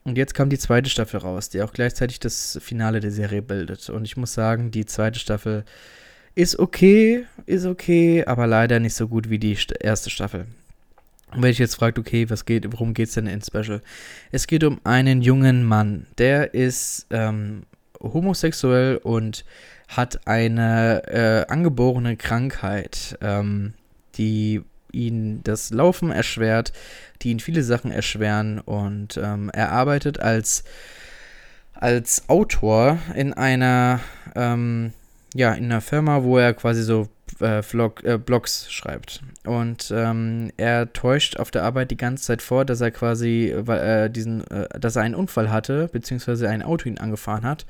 Und 0.05 0.19
jetzt 0.19 0.35
kam 0.35 0.51
die 0.51 0.59
zweite 0.59 0.91
Staffel 0.91 1.21
raus, 1.21 1.49
die 1.49 1.63
auch 1.63 1.73
gleichzeitig 1.73 2.21
das 2.21 2.59
Finale 2.63 3.01
der 3.01 3.11
Serie 3.11 3.41
bildet. 3.41 3.89
Und 3.89 4.05
ich 4.05 4.19
muss 4.19 4.35
sagen, 4.35 4.71
die 4.71 4.85
zweite 4.85 5.19
Staffel 5.19 5.65
ist 6.35 6.59
okay, 6.59 7.25
ist 7.47 7.65
okay, 7.65 8.25
aber 8.27 8.47
leider 8.47 8.81
nicht 8.81 8.95
so 8.95 9.09
gut 9.09 9.31
wie 9.31 9.39
die 9.39 9.57
erste 9.81 10.11
Staffel. 10.11 10.47
Und 11.33 11.43
wenn 11.43 11.51
ich 11.51 11.59
jetzt 11.59 11.77
fragt, 11.77 11.99
okay, 11.99 12.29
was 12.29 12.45
geht, 12.45 12.71
worum 12.73 12.93
geht 12.93 13.09
es 13.09 13.15
denn 13.15 13.27
in 13.27 13.41
Special? 13.41 13.81
Es 14.31 14.47
geht 14.47 14.63
um 14.63 14.79
einen 14.85 15.23
jungen 15.23 15.65
Mann, 15.65 16.07
der 16.19 16.53
ist 16.53 17.07
ähm, 17.11 17.63
homosexuell 18.01 18.99
und 18.99 19.45
hat 19.89 20.27
eine 20.27 21.03
äh, 21.07 21.51
angeborene 21.51 22.17
Krankheit, 22.17 23.19
ähm, 23.21 23.73
die 24.17 24.63
ihn 24.95 25.43
das 25.45 25.71
Laufen 25.71 26.11
erschwert, 26.11 26.73
die 27.23 27.31
ihn 27.31 27.41
viele 27.41 27.63
Sachen 27.63 27.91
erschweren 27.91 28.59
und 28.61 29.17
ähm, 29.17 29.51
er 29.53 29.73
arbeitet 29.73 30.21
als, 30.21 30.65
als 31.75 32.29
Autor 32.29 32.99
in 33.15 33.33
einer, 33.33 34.01
ähm, 34.35 34.93
ja, 35.35 35.53
in 35.53 35.65
einer 35.65 35.81
Firma, 35.81 36.23
wo 36.23 36.39
er 36.39 36.55
quasi 36.55 36.83
so 36.83 37.09
äh, 37.41 37.63
Vlog, 37.63 38.05
äh, 38.05 38.19
Blogs 38.19 38.71
schreibt. 38.71 39.23
Und 39.45 39.93
ähm, 39.95 40.53
er 40.57 40.93
täuscht 40.93 41.39
auf 41.39 41.51
der 41.51 41.65
Arbeit 41.65 41.91
die 41.91 41.97
ganze 41.97 42.25
Zeit 42.25 42.43
vor, 42.43 42.65
dass 42.65 42.81
er 42.81 42.91
quasi 42.91 43.49
äh, 43.51 44.09
diesen, 44.09 44.47
äh, 44.51 44.69
dass 44.79 44.97
er 44.97 45.03
einen 45.03 45.15
Unfall 45.15 45.51
hatte, 45.51 45.89
beziehungsweise 45.93 46.49
ein 46.49 46.63
Auto 46.63 46.89
ihn 46.89 46.99
angefahren 46.99 47.45
hat 47.45 47.67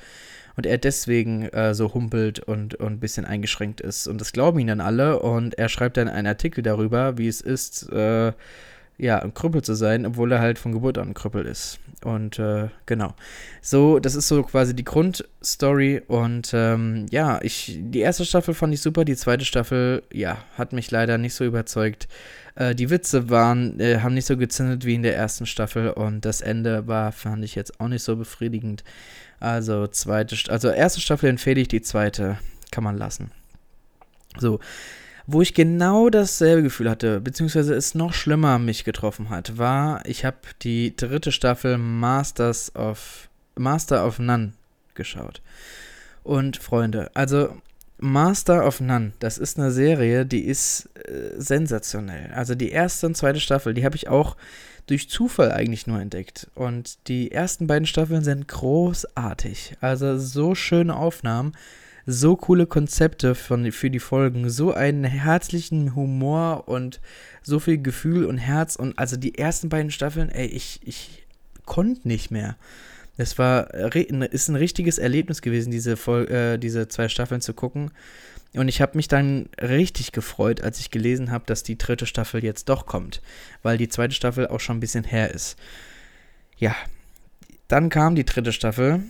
und 0.57 0.67
er 0.67 0.79
deswegen 0.79 1.49
äh, 1.49 1.75
so 1.75 1.95
humpelt 1.95 2.41
und, 2.41 2.75
und 2.77 2.93
ein 2.95 3.01
bisschen 3.01 3.25
eingeschränkt 3.25 3.81
ist. 3.81 4.07
Und 4.07 4.21
das 4.21 4.33
glauben 4.33 4.59
ihn 4.59 4.69
dann 4.69 4.81
alle 4.81 5.19
und 5.21 5.59
er 5.59 5.69
schreibt 5.69 5.97
dann 5.97 6.09
einen 6.09 6.27
Artikel 6.27 6.63
darüber, 6.63 7.19
wie 7.19 7.29
es 7.29 7.41
ist, 7.41 7.91
äh, 7.91 8.33
ja, 8.97 9.19
ein 9.19 9.35
Krüppel 9.35 9.63
zu 9.63 9.75
sein, 9.75 10.07
obwohl 10.07 10.31
er 10.31 10.41
halt 10.41 10.59
von 10.59 10.73
Geburt 10.73 10.99
an 10.99 11.09
ein 11.09 11.15
Krüppel 11.15 11.47
ist. 11.47 11.81
Und 12.05 12.39
äh, 12.39 12.69
genau. 12.87 13.15
So, 13.61 13.99
das 13.99 14.15
ist 14.15 14.29
so 14.29 14.43
quasi 14.45 14.75
die 14.75 14.85
Grundstory. 14.85 16.03
Und 16.07 16.53
ähm, 16.55 17.07
ja, 17.11 17.41
ich, 17.43 17.79
die 17.81 18.01
erste 18.01 18.25
Staffel 18.25 18.55
fand 18.55 18.73
ich 18.73 18.81
super, 18.81 19.05
die 19.05 19.17
zweite 19.17 19.45
Staffel, 19.45 20.03
ja, 20.13 20.39
hat 20.57 20.73
mich 20.73 20.91
leider 20.91 21.19
nicht 21.19 21.35
so 21.35 21.45
überzeugt. 21.45 22.07
Äh, 22.55 22.75
die 22.75 22.91
Witze 22.91 23.31
waren, 23.31 23.81
äh, 23.81 23.99
haben 24.01 24.15
nicht 24.15 24.27
so 24.27 24.37
gezündet 24.37 24.85
wie 24.85 24.95
in 24.95 25.03
der 25.03 25.17
ersten 25.17 25.47
Staffel 25.47 25.91
und 25.91 26.25
das 26.25 26.41
Ende 26.41 26.87
war, 26.87 27.11
fand 27.11 27.45
ich 27.45 27.57
jetzt 27.57 27.81
auch 27.81 27.89
nicht 27.89 28.05
so 28.05 28.17
befriedigend. 28.17 28.85
Also 29.45 29.87
zweite, 29.89 30.37
also 30.51 30.71
erste 30.71 31.03
Staffel 31.03 31.29
empfehle 31.29 31.61
ich, 31.61 31.69
die 31.69 31.83
zweite 31.83 32.39
kann 32.71 32.83
man 32.83 32.97
lassen. 32.97 33.31
So, 34.39 34.59
wo 35.27 35.43
ich 35.43 35.53
genau 35.53 36.09
dasselbe 36.09 36.63
Gefühl 36.63 36.89
hatte, 36.89 37.21
beziehungsweise 37.21 37.75
es 37.75 37.95
noch 37.95 38.15
schlimmer 38.15 38.59
mich 38.59 38.85
getroffen 38.85 39.29
hat, 39.29 39.59
war, 39.59 40.01
ich 40.07 40.25
habe 40.25 40.39
die 40.63 40.97
dritte 40.97 41.31
Staffel 41.31 41.77
Masters 41.77 42.75
of 42.75 43.29
Master 43.55 44.07
of 44.07 44.19
None 44.19 44.55
geschaut. 44.95 45.43
Und 46.23 46.57
Freunde, 46.57 47.11
also 47.13 47.55
Master 47.99 48.67
of 48.67 48.81
None, 48.81 49.13
das 49.19 49.37
ist 49.37 49.59
eine 49.59 49.73
Serie, 49.73 50.25
die 50.25 50.47
ist 50.47 50.89
äh, 51.07 51.33
sensationell. 51.37 52.33
Also 52.33 52.55
die 52.55 52.71
erste 52.71 53.09
und 53.09 53.15
zweite 53.15 53.41
Staffel, 53.41 53.75
die 53.75 53.85
habe 53.85 53.97
ich 53.97 54.09
auch 54.09 54.37
durch 54.87 55.09
Zufall 55.09 55.53
eigentlich 55.53 55.87
nur 55.87 56.01
entdeckt. 56.01 56.49
Und 56.55 56.99
die 57.09 57.33
ersten 57.33 57.67
beiden 57.67 57.87
Staffeln 57.87 58.25
sind 58.25 58.49
großartig. 58.49 59.77
Also 59.81 60.19
so 60.19 60.55
schöne 60.55 60.97
Aufnahmen 60.97 61.53
so 62.07 62.37
coole 62.37 62.67
Konzepte 62.67 63.35
von, 63.35 63.71
für 63.73 63.91
die 63.91 63.99
Folgen, 63.99 64.51
so 64.51 64.75
einen 64.75 65.05
herzlichen 65.05 65.95
Humor 65.95 66.69
und 66.69 67.01
so 67.43 67.59
viel 67.59 67.81
Gefühl 67.81 68.27
und 68.27 68.39
Herz 68.39 68.77
und 68.77 68.99
also 68.99 69.17
die 69.17 69.39
ersten 69.39 69.69
beiden 69.69 69.91
Staffeln, 69.91 70.29
ey, 70.29 70.47
ich, 70.47 70.81
ich 70.85 71.27
konnte 71.65 72.07
nicht 72.07 72.31
mehr. 72.31 72.57
Es 73.17 73.39
war, 73.39 73.73
ist 73.73 74.49
ein 74.49 74.57
richtiges 74.57 74.99
Erlebnis 74.99 75.41
gewesen, 75.41 75.71
diese, 75.71 75.97
Vol 75.97 76.29
äh, 76.29 76.59
diese 76.59 76.89
zwei 76.89 77.09
Staffeln 77.09 77.41
zu 77.41 77.55
gucken. 77.55 77.93
Und 78.55 78.69
ich 78.69 78.81
habe 78.81 78.97
mich 78.97 79.09
dann 79.09 79.49
richtig 79.61 80.13
gefreut, 80.13 80.61
als 80.61 80.79
ich 80.79 80.91
gelesen 80.91 81.31
habe, 81.31 81.45
dass 81.47 81.63
die 81.63 81.77
dritte 81.77 82.07
Staffel 82.07 82.45
jetzt 82.45 82.69
doch 82.69 82.87
kommt, 82.87 83.21
weil 83.63 83.79
die 83.79 83.89
zweite 83.89 84.15
Staffel 84.15 84.47
auch 84.47 84.61
schon 84.61 84.77
ein 84.77 84.81
bisschen 84.81 85.05
her 85.05 85.33
ist. 85.33 85.57
Ja, 86.57 86.75
dann 87.69 87.89
kam 87.89 88.15
die 88.15 88.25
dritte 88.25 88.53
Staffel. 88.53 89.03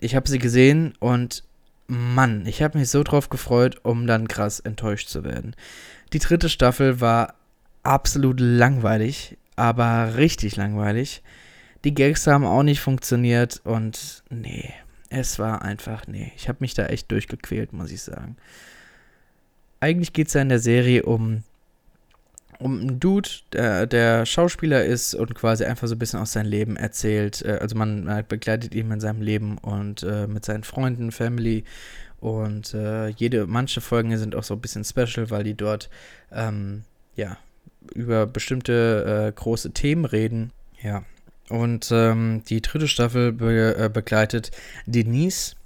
Ich 0.00 0.14
habe 0.14 0.28
sie 0.28 0.38
gesehen 0.38 0.94
und 1.00 1.42
Mann, 1.88 2.46
ich 2.46 2.62
habe 2.62 2.78
mich 2.78 2.90
so 2.90 3.02
drauf 3.02 3.28
gefreut, 3.28 3.80
um 3.82 4.06
dann 4.06 4.28
krass 4.28 4.60
enttäuscht 4.60 5.08
zu 5.08 5.24
werden. 5.24 5.54
Die 6.12 6.20
dritte 6.20 6.48
Staffel 6.48 7.00
war 7.00 7.34
absolut 7.82 8.38
langweilig, 8.38 9.36
aber 9.56 10.16
richtig 10.16 10.56
langweilig. 10.56 11.22
Die 11.84 11.94
Gags 11.94 12.26
haben 12.26 12.44
auch 12.44 12.62
nicht 12.62 12.80
funktioniert 12.80 13.60
und 13.64 14.22
nee, 14.30 14.72
es 15.10 15.38
war 15.38 15.62
einfach, 15.62 16.06
nee, 16.06 16.32
ich 16.36 16.48
habe 16.48 16.58
mich 16.60 16.74
da 16.74 16.86
echt 16.86 17.10
durchgequält, 17.10 17.72
muss 17.72 17.90
ich 17.90 18.02
sagen. 18.02 18.36
Eigentlich 19.82 20.12
geht 20.12 20.28
es 20.28 20.34
ja 20.34 20.42
in 20.42 20.48
der 20.48 20.60
Serie 20.60 21.02
um 21.02 21.42
um 22.60 22.78
einen 22.78 23.00
Dude, 23.00 23.28
der, 23.52 23.88
der, 23.88 24.24
Schauspieler 24.24 24.84
ist 24.84 25.16
und 25.16 25.34
quasi 25.34 25.64
einfach 25.64 25.88
so 25.88 25.96
ein 25.96 25.98
bisschen 25.98 26.20
aus 26.20 26.34
seinem 26.34 26.48
Leben 26.48 26.76
erzählt. 26.76 27.42
Äh, 27.42 27.58
also 27.60 27.76
man, 27.76 28.04
man 28.04 28.24
begleitet 28.28 28.76
ihn 28.76 28.92
in 28.92 29.00
seinem 29.00 29.20
Leben 29.20 29.58
und 29.58 30.04
äh, 30.04 30.28
mit 30.28 30.44
seinen 30.44 30.62
Freunden, 30.62 31.10
Family. 31.10 31.64
Und 32.20 32.72
äh, 32.74 33.08
jede, 33.08 33.48
manche 33.48 33.80
Folgen 33.80 34.16
sind 34.16 34.36
auch 34.36 34.44
so 34.44 34.54
ein 34.54 34.60
bisschen 34.60 34.84
special, 34.84 35.30
weil 35.30 35.42
die 35.42 35.54
dort 35.54 35.90
ähm, 36.30 36.84
ja 37.16 37.36
über 37.92 38.28
bestimmte 38.28 39.26
äh, 39.26 39.32
große 39.32 39.72
Themen 39.72 40.04
reden. 40.04 40.52
Ja. 40.80 41.02
Und 41.48 41.90
ähm, 41.90 42.44
die 42.48 42.62
dritte 42.62 42.86
Staffel 42.86 43.32
be 43.32 43.74
äh, 43.76 43.88
begleitet 43.88 44.52
Denise. 44.86 45.56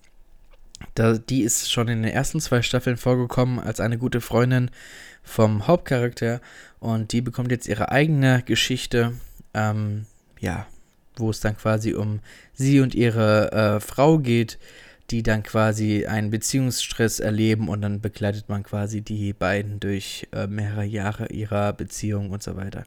Da, 0.94 1.14
die 1.14 1.42
ist 1.42 1.70
schon 1.70 1.88
in 1.88 2.02
den 2.02 2.12
ersten 2.12 2.40
zwei 2.40 2.62
Staffeln 2.62 2.96
vorgekommen 2.96 3.58
als 3.58 3.80
eine 3.80 3.98
gute 3.98 4.20
Freundin 4.20 4.70
vom 5.22 5.66
Hauptcharakter 5.66 6.40
und 6.80 7.12
die 7.12 7.20
bekommt 7.20 7.50
jetzt 7.50 7.66
ihre 7.66 7.90
eigene 7.90 8.42
Geschichte, 8.44 9.14
ähm, 9.54 10.06
ja, 10.38 10.66
wo 11.16 11.30
es 11.30 11.40
dann 11.40 11.56
quasi 11.56 11.94
um 11.94 12.20
sie 12.52 12.80
und 12.80 12.94
ihre 12.94 13.52
äh, 13.52 13.80
Frau 13.80 14.18
geht, 14.18 14.58
die 15.10 15.22
dann 15.22 15.42
quasi 15.42 16.06
einen 16.06 16.30
Beziehungsstress 16.30 17.20
erleben 17.20 17.68
und 17.68 17.80
dann 17.80 18.00
begleitet 18.00 18.48
man 18.48 18.62
quasi 18.62 19.02
die 19.02 19.32
beiden 19.32 19.80
durch 19.80 20.26
äh, 20.32 20.46
mehrere 20.46 20.84
Jahre 20.84 21.28
ihrer 21.28 21.72
Beziehung 21.72 22.30
und 22.30 22.42
so 22.42 22.56
weiter. 22.56 22.84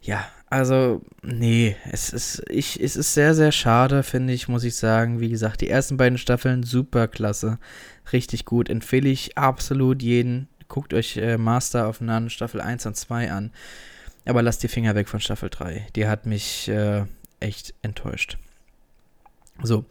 Ja, 0.00 0.26
also, 0.48 1.02
nee, 1.22 1.76
es 1.90 2.10
ist, 2.10 2.42
ich, 2.48 2.82
es 2.82 2.96
ist 2.96 3.14
sehr, 3.14 3.34
sehr 3.34 3.52
schade, 3.52 4.02
finde 4.02 4.32
ich, 4.32 4.48
muss 4.48 4.64
ich 4.64 4.76
sagen. 4.76 5.20
Wie 5.20 5.28
gesagt, 5.28 5.60
die 5.60 5.68
ersten 5.68 5.96
beiden 5.96 6.18
Staffeln 6.18 6.62
super 6.62 7.08
klasse. 7.08 7.58
Richtig 8.12 8.44
gut. 8.44 8.70
Empfehle 8.70 9.08
ich 9.08 9.36
absolut 9.36 10.02
jeden, 10.02 10.48
Guckt 10.68 10.92
euch 10.92 11.16
äh, 11.16 11.38
Master 11.38 11.88
of 11.88 12.00
None 12.00 12.28
Staffel 12.28 12.60
1 12.60 12.86
und 12.86 12.96
2 12.96 13.32
an. 13.32 13.50
Aber 14.26 14.42
lasst 14.42 14.62
die 14.62 14.68
Finger 14.68 14.94
weg 14.94 15.08
von 15.08 15.20
Staffel 15.20 15.48
3. 15.48 15.86
Die 15.96 16.06
hat 16.06 16.26
mich 16.26 16.68
äh, 16.68 17.04
echt 17.40 17.74
enttäuscht. 17.80 18.36
So, 19.62 19.86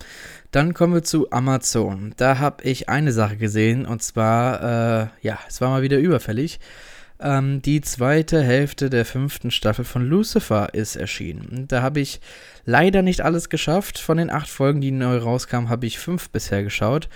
dann 0.52 0.74
kommen 0.74 0.94
wir 0.94 1.04
zu 1.04 1.32
Amazon. 1.32 2.14
Da 2.18 2.38
habe 2.38 2.64
ich 2.64 2.88
eine 2.88 3.12
Sache 3.12 3.38
gesehen 3.38 3.86
und 3.86 4.02
zwar, 4.02 4.62
äh, 4.62 5.08
ja, 5.22 5.40
es 5.48 5.60
war 5.60 5.72
mal 5.72 5.82
wieder 5.82 5.98
überfällig. 5.98 6.60
Ähm, 7.20 7.62
die 7.62 7.82
zweite 7.82 8.44
Hälfte 8.44 8.90
der 8.90 9.06
fünften 9.06 9.52
Staffel 9.52 9.86
von 9.86 10.06
Lucifer 10.08 10.74
ist 10.74 10.96
erschienen. 10.96 11.66
Da 11.68 11.82
habe 11.82 12.00
ich 12.00 12.20
leider 12.66 13.02
nicht 13.02 13.22
alles 13.22 13.50
geschafft. 13.50 13.98
Von 13.98 14.18
den 14.18 14.30
acht 14.30 14.50
Folgen, 14.50 14.82
die 14.82 14.92
neu 14.92 15.18
rauskamen, 15.18 15.70
habe 15.70 15.86
ich 15.86 16.00
fünf 16.00 16.30
bisher 16.30 16.64
geschaut. 16.64 17.10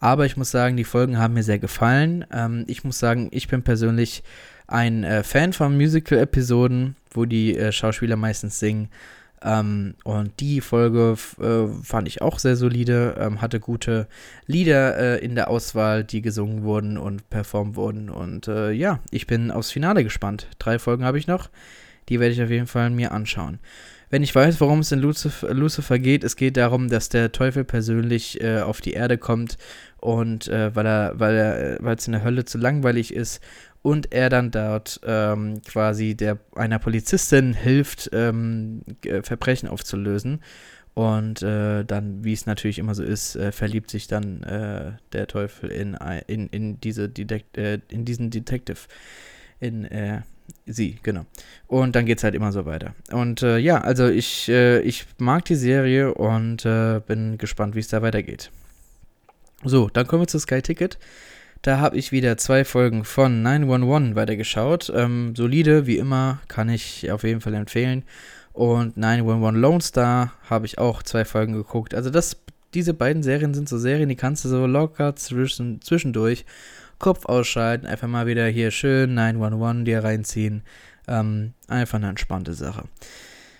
Aber 0.00 0.26
ich 0.26 0.36
muss 0.36 0.50
sagen, 0.50 0.76
die 0.76 0.84
Folgen 0.84 1.18
haben 1.18 1.34
mir 1.34 1.42
sehr 1.42 1.58
gefallen. 1.58 2.24
Ähm, 2.32 2.64
ich 2.66 2.84
muss 2.84 2.98
sagen, 2.98 3.28
ich 3.30 3.48
bin 3.48 3.62
persönlich 3.62 4.22
ein 4.66 5.04
äh, 5.04 5.22
Fan 5.22 5.52
von 5.52 5.76
Musical-Episoden, 5.76 6.96
wo 7.12 7.24
die 7.24 7.56
äh, 7.56 7.70
Schauspieler 7.70 8.16
meistens 8.16 8.58
singen. 8.58 8.88
Ähm, 9.44 9.94
und 10.04 10.40
die 10.40 10.62
Folge 10.62 11.16
äh, 11.38 11.82
fand 11.82 12.08
ich 12.08 12.22
auch 12.22 12.38
sehr 12.38 12.56
solide, 12.56 13.16
ähm, 13.20 13.42
hatte 13.42 13.60
gute 13.60 14.08
Lieder 14.46 14.96
äh, 14.96 15.24
in 15.24 15.34
der 15.34 15.48
Auswahl, 15.50 16.02
die 16.02 16.22
gesungen 16.22 16.62
wurden 16.62 16.96
und 16.96 17.28
performt 17.28 17.76
wurden. 17.76 18.08
Und 18.08 18.48
äh, 18.48 18.70
ja, 18.72 19.00
ich 19.10 19.26
bin 19.26 19.50
aufs 19.50 19.70
Finale 19.70 20.02
gespannt. 20.02 20.48
Drei 20.58 20.78
Folgen 20.78 21.04
habe 21.04 21.18
ich 21.18 21.26
noch. 21.26 21.50
Die 22.08 22.20
werde 22.20 22.32
ich 22.32 22.42
auf 22.42 22.50
jeden 22.50 22.66
Fall 22.66 22.88
mir 22.88 23.12
anschauen. 23.12 23.58
Wenn 24.10 24.22
ich 24.22 24.34
weiß, 24.34 24.60
worum 24.60 24.80
es 24.80 24.92
in 24.92 25.00
Lucifer, 25.00 25.52
Lucifer 25.52 25.98
geht, 25.98 26.24
es 26.24 26.36
geht 26.36 26.56
darum, 26.56 26.88
dass 26.88 27.08
der 27.08 27.32
Teufel 27.32 27.64
persönlich 27.64 28.40
äh, 28.40 28.60
auf 28.60 28.80
die 28.80 28.92
Erde 28.92 29.18
kommt 29.18 29.58
und 29.98 30.48
äh, 30.48 30.74
weil 30.76 30.86
er, 30.86 31.18
weil 31.18 31.34
er, 31.34 31.78
weil 31.80 31.96
es 31.96 32.06
in 32.06 32.12
der 32.12 32.22
Hölle 32.22 32.44
zu 32.44 32.58
langweilig 32.58 33.12
ist 33.12 33.40
und 33.84 34.14
er 34.14 34.30
dann 34.30 34.50
dort 34.50 34.98
ähm, 35.04 35.60
quasi 35.62 36.14
der 36.14 36.38
einer 36.56 36.78
Polizistin 36.78 37.52
hilft, 37.52 38.08
ähm, 38.14 38.80
Verbrechen 39.22 39.68
aufzulösen. 39.68 40.40
Und 40.94 41.42
äh, 41.42 41.84
dann, 41.84 42.24
wie 42.24 42.32
es 42.32 42.46
natürlich 42.46 42.78
immer 42.78 42.94
so 42.94 43.02
ist, 43.02 43.36
äh, 43.36 43.52
verliebt 43.52 43.90
sich 43.90 44.06
dann 44.06 44.42
äh, 44.44 44.92
der 45.12 45.26
Teufel 45.26 45.70
in, 45.70 45.98
in, 46.28 46.46
in, 46.46 46.80
diese 46.80 47.10
Detect 47.10 47.58
äh, 47.58 47.80
in 47.90 48.06
diesen 48.06 48.30
Detective. 48.30 48.78
In 49.60 49.84
äh, 49.84 50.22
sie, 50.64 50.96
genau. 51.02 51.26
Und 51.66 51.94
dann 51.94 52.06
geht 52.06 52.16
es 52.16 52.24
halt 52.24 52.34
immer 52.34 52.52
so 52.52 52.64
weiter. 52.64 52.94
Und 53.12 53.42
äh, 53.42 53.58
ja, 53.58 53.82
also 53.82 54.08
ich, 54.08 54.48
ich 54.48 55.04
mag 55.18 55.44
die 55.44 55.56
Serie 55.56 56.14
und 56.14 56.62
bin 57.06 57.36
gespannt, 57.36 57.74
wie 57.74 57.80
es 57.80 57.88
da 57.88 58.00
weitergeht. 58.00 58.50
So, 59.62 59.90
dann 59.90 60.06
kommen 60.06 60.22
wir 60.22 60.26
zu 60.26 60.38
Sky 60.38 60.62
Ticket. 60.62 60.98
Da 61.64 61.78
habe 61.78 61.96
ich 61.96 62.12
wieder 62.12 62.36
zwei 62.36 62.62
Folgen 62.62 63.06
von 63.06 63.42
911 63.42 64.16
weitergeschaut. 64.16 64.92
Ähm, 64.94 65.34
solide, 65.34 65.86
wie 65.86 65.96
immer, 65.96 66.42
kann 66.46 66.68
ich 66.68 67.10
auf 67.10 67.24
jeden 67.24 67.40
Fall 67.40 67.54
empfehlen. 67.54 68.02
Und 68.52 68.98
911 68.98 69.56
Lone 69.56 69.80
Star 69.80 70.34
habe 70.50 70.66
ich 70.66 70.76
auch 70.76 71.02
zwei 71.02 71.24
Folgen 71.24 71.54
geguckt. 71.54 71.94
Also 71.94 72.10
das, 72.10 72.36
diese 72.74 72.92
beiden 72.92 73.22
Serien 73.22 73.54
sind 73.54 73.70
so 73.70 73.78
Serien, 73.78 74.10
die 74.10 74.14
kannst 74.14 74.44
du 74.44 74.50
so 74.50 74.66
locker 74.66 75.16
zwischen, 75.16 75.80
zwischendurch 75.80 76.44
Kopf 76.98 77.24
ausschalten, 77.24 77.86
einfach 77.86 78.08
mal 78.08 78.26
wieder 78.26 78.46
hier 78.46 78.70
schön 78.70 79.14
911 79.14 79.84
dir 79.84 80.04
reinziehen. 80.04 80.64
Ähm, 81.08 81.54
einfach 81.66 81.96
eine 81.96 82.10
entspannte 82.10 82.52
Sache. 82.52 82.84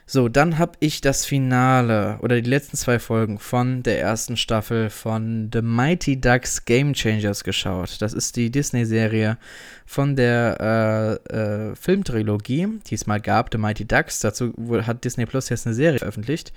So, 0.07 0.29
dann 0.29 0.59
habe 0.59 0.73
ich 0.81 1.01
das 1.01 1.25
Finale 1.25 2.19
oder 2.21 2.38
die 2.40 2.51
letzten 2.51 2.77
zwei 2.77 2.99
Folgen 2.99 3.38
von 3.38 3.83
der 3.83 4.01
ersten 4.01 4.37
Staffel 4.37 4.90
von 4.90 5.49
The 5.51 5.62
Mighty 5.62 6.21
Ducks 6.21 6.67
Game 6.67 6.93
Changers 6.93 7.43
geschaut. 7.43 8.03
Das 8.03 8.12
ist 8.12 8.37
die 8.37 8.51
Disney-Serie 8.51 9.38
von 9.87 10.14
der 10.14 11.21
äh, 11.31 11.35
äh, 11.35 11.75
Filmtrilogie, 11.75 12.69
die 12.87 12.95
es 12.95 13.07
mal 13.07 13.19
gab, 13.19 13.49
The 13.51 13.57
Mighty 13.57 13.87
Ducks. 13.87 14.21
Dazu 14.21 14.53
hat 14.87 15.05
Disney 15.05 15.25
Plus 15.25 15.49
jetzt 15.49 15.67
eine 15.67 15.75
Serie 15.75 16.01
veröffentlicht. 16.01 16.53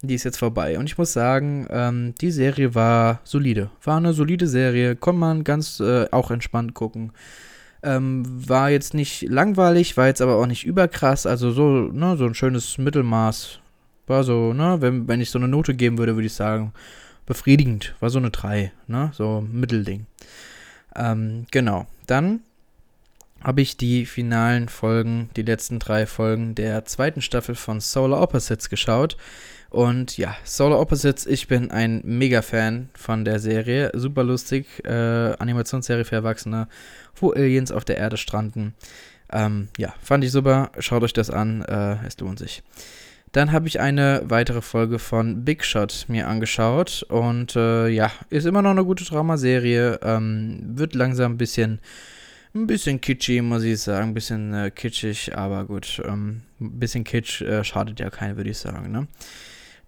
Die 0.00 0.14
ist 0.14 0.24
jetzt 0.24 0.38
vorbei. 0.38 0.78
Und 0.78 0.86
ich 0.86 0.96
muss 0.96 1.12
sagen, 1.12 1.66
ähm, 1.70 2.14
die 2.20 2.30
Serie 2.30 2.74
war 2.74 3.20
solide. 3.24 3.70
War 3.84 3.98
eine 3.98 4.14
solide 4.14 4.46
Serie. 4.46 4.96
Konnte 4.96 5.20
man 5.20 5.44
ganz 5.44 5.80
äh, 5.80 6.06
auch 6.12 6.30
entspannt 6.30 6.72
gucken. 6.72 7.12
Ähm, 7.82 8.24
war 8.48 8.70
jetzt 8.70 8.94
nicht 8.94 9.22
langweilig, 9.22 9.96
war 9.96 10.06
jetzt 10.06 10.22
aber 10.22 10.36
auch 10.36 10.46
nicht 10.46 10.64
überkrass, 10.64 11.26
also 11.26 11.50
so, 11.50 11.68
ne, 11.92 12.16
so 12.16 12.24
ein 12.24 12.34
schönes 12.34 12.78
Mittelmaß. 12.78 13.60
War 14.06 14.24
so, 14.24 14.52
ne, 14.52 14.80
wenn, 14.80 15.08
wenn 15.08 15.20
ich 15.20 15.30
so 15.30 15.38
eine 15.38 15.48
Note 15.48 15.74
geben 15.74 15.98
würde, 15.98 16.14
würde 16.14 16.26
ich 16.26 16.34
sagen, 16.34 16.72
befriedigend. 17.26 17.94
War 18.00 18.10
so 18.10 18.18
eine 18.18 18.30
3, 18.30 18.72
ne, 18.86 19.10
so 19.12 19.40
ein 19.42 19.52
Mittelding. 19.52 20.06
Ähm, 20.94 21.46
genau. 21.50 21.86
Dann 22.06 22.40
habe 23.46 23.60
ich 23.60 23.76
die 23.76 24.06
finalen 24.06 24.68
Folgen, 24.68 25.30
die 25.36 25.42
letzten 25.42 25.78
drei 25.78 26.04
Folgen 26.06 26.56
der 26.56 26.84
zweiten 26.84 27.22
Staffel 27.22 27.54
von 27.54 27.78
Solar 27.78 28.20
Opposites 28.20 28.68
geschaut. 28.68 29.16
Und 29.70 30.18
ja, 30.18 30.36
Solar 30.42 30.80
Opposites, 30.80 31.26
ich 31.26 31.46
bin 31.46 31.70
ein 31.70 32.00
Mega-Fan 32.04 32.88
von 32.94 33.24
der 33.24 33.38
Serie. 33.38 33.92
Super 33.94 34.24
lustig, 34.24 34.66
äh, 34.84 34.90
Animationsserie 34.90 36.04
für 36.04 36.16
Erwachsene, 36.16 36.66
wo 37.14 37.30
Aliens 37.30 37.70
auf 37.70 37.84
der 37.84 37.98
Erde 37.98 38.16
stranden. 38.16 38.74
Ähm, 39.30 39.68
ja, 39.78 39.94
fand 40.02 40.24
ich 40.24 40.32
super. 40.32 40.72
Schaut 40.80 41.04
euch 41.04 41.12
das 41.12 41.30
an, 41.30 41.62
äh, 41.62 42.04
es 42.04 42.18
lohnt 42.18 42.40
sich. 42.40 42.64
Dann 43.30 43.52
habe 43.52 43.68
ich 43.68 43.78
eine 43.78 44.22
weitere 44.24 44.60
Folge 44.60 44.98
von 44.98 45.44
Big 45.44 45.64
Shot 45.64 46.06
mir 46.08 46.26
angeschaut 46.26 47.04
und 47.08 47.54
äh, 47.54 47.86
ja, 47.88 48.10
ist 48.28 48.46
immer 48.46 48.62
noch 48.62 48.70
eine 48.70 48.84
gute 48.84 49.04
Dramaserie. 49.04 50.00
Ähm, 50.02 50.62
wird 50.74 50.96
langsam 50.96 51.34
ein 51.34 51.38
bisschen 51.38 51.78
ein 52.56 52.66
bisschen 52.66 53.00
kitschy, 53.00 53.42
muss 53.42 53.62
ich 53.62 53.80
sagen. 53.80 54.08
Ein 54.08 54.14
bisschen 54.14 54.54
äh, 54.54 54.70
kitschig, 54.70 55.36
aber 55.36 55.64
gut. 55.64 56.00
Ähm, 56.04 56.42
ein 56.60 56.78
bisschen 56.78 57.04
Kitsch 57.04 57.42
äh, 57.42 57.62
schadet 57.64 58.00
ja 58.00 58.10
keinen, 58.10 58.36
würde 58.36 58.50
ich 58.50 58.58
sagen. 58.58 58.90
Ne? 58.90 59.06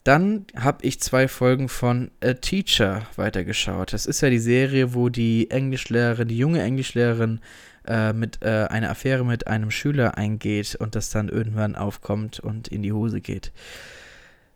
Dann 0.04 0.46
habe 0.56 0.84
ich 0.84 1.00
zwei 1.00 1.28
Folgen 1.28 1.68
von 1.68 2.10
A 2.22 2.34
Teacher 2.34 3.06
weitergeschaut. 3.16 3.92
Das 3.92 4.06
ist 4.06 4.20
ja 4.20 4.30
die 4.30 4.38
Serie, 4.38 4.94
wo 4.94 5.08
die 5.08 5.50
Englischlehrerin, 5.50 6.28
die 6.28 6.38
junge 6.38 6.62
Englischlehrerin, 6.62 7.40
äh, 7.86 8.12
mit 8.12 8.42
äh, 8.42 8.66
eine 8.68 8.90
Affäre 8.90 9.24
mit 9.24 9.46
einem 9.46 9.70
Schüler 9.70 10.18
eingeht 10.18 10.76
und 10.76 10.94
das 10.94 11.10
dann 11.10 11.28
irgendwann 11.28 11.74
aufkommt 11.74 12.38
und 12.38 12.68
in 12.68 12.82
die 12.82 12.92
Hose 12.92 13.20
geht. 13.20 13.50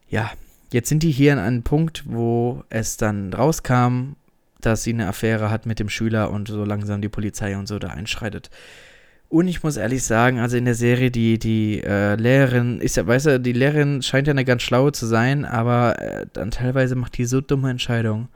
Ja, 0.09 0.31
jetzt 0.71 0.89
sind 0.89 1.03
die 1.03 1.11
hier 1.11 1.33
an 1.33 1.39
einem 1.39 1.63
Punkt, 1.63 2.05
wo 2.07 2.63
es 2.69 2.99
dann 2.99 3.33
rauskam 3.33 4.17
dass 4.67 4.83
sie 4.83 4.93
eine 4.93 5.09
Affäre 5.09 5.51
hat 5.51 5.67
mit 5.67 5.79
dem 5.79 5.89
Schüler 5.89 6.31
und 6.31 6.49
so 6.49 6.65
langsam 6.65 7.03
die 7.03 7.09
Polizei 7.09 7.57
und 7.57 7.67
so 7.67 7.79
da 7.79 7.89
einschreitet. 7.89 8.51
Und 9.33 9.49
ich 9.49 9.63
muss 9.63 9.79
ehrlich 9.79 10.05
sagen, 10.05 10.41
also 10.41 10.59
in 10.59 10.67
der 10.67 10.75
Serie, 10.75 11.11
die, 11.11 11.39
die 11.39 11.83
äh, 11.83 12.17
Lehrerin 12.17 12.81
ist 12.81 12.99
ja, 12.99 13.07
weißt 13.07 13.27
du, 13.27 13.41
die 13.41 13.55
Lehrerin 13.55 14.03
scheint 14.03 14.27
ja 14.27 14.33
eine 14.33 14.45
ganz 14.45 14.61
schlaue 14.61 14.93
zu 14.93 15.07
sein, 15.07 15.47
aber 15.47 15.99
äh, 15.99 16.27
dann 16.35 16.51
teilweise 16.51 16.97
macht 16.97 17.17
die 17.17 17.25
so 17.25 17.41
dumme 17.41 17.71
Entscheidungen. 17.71 18.29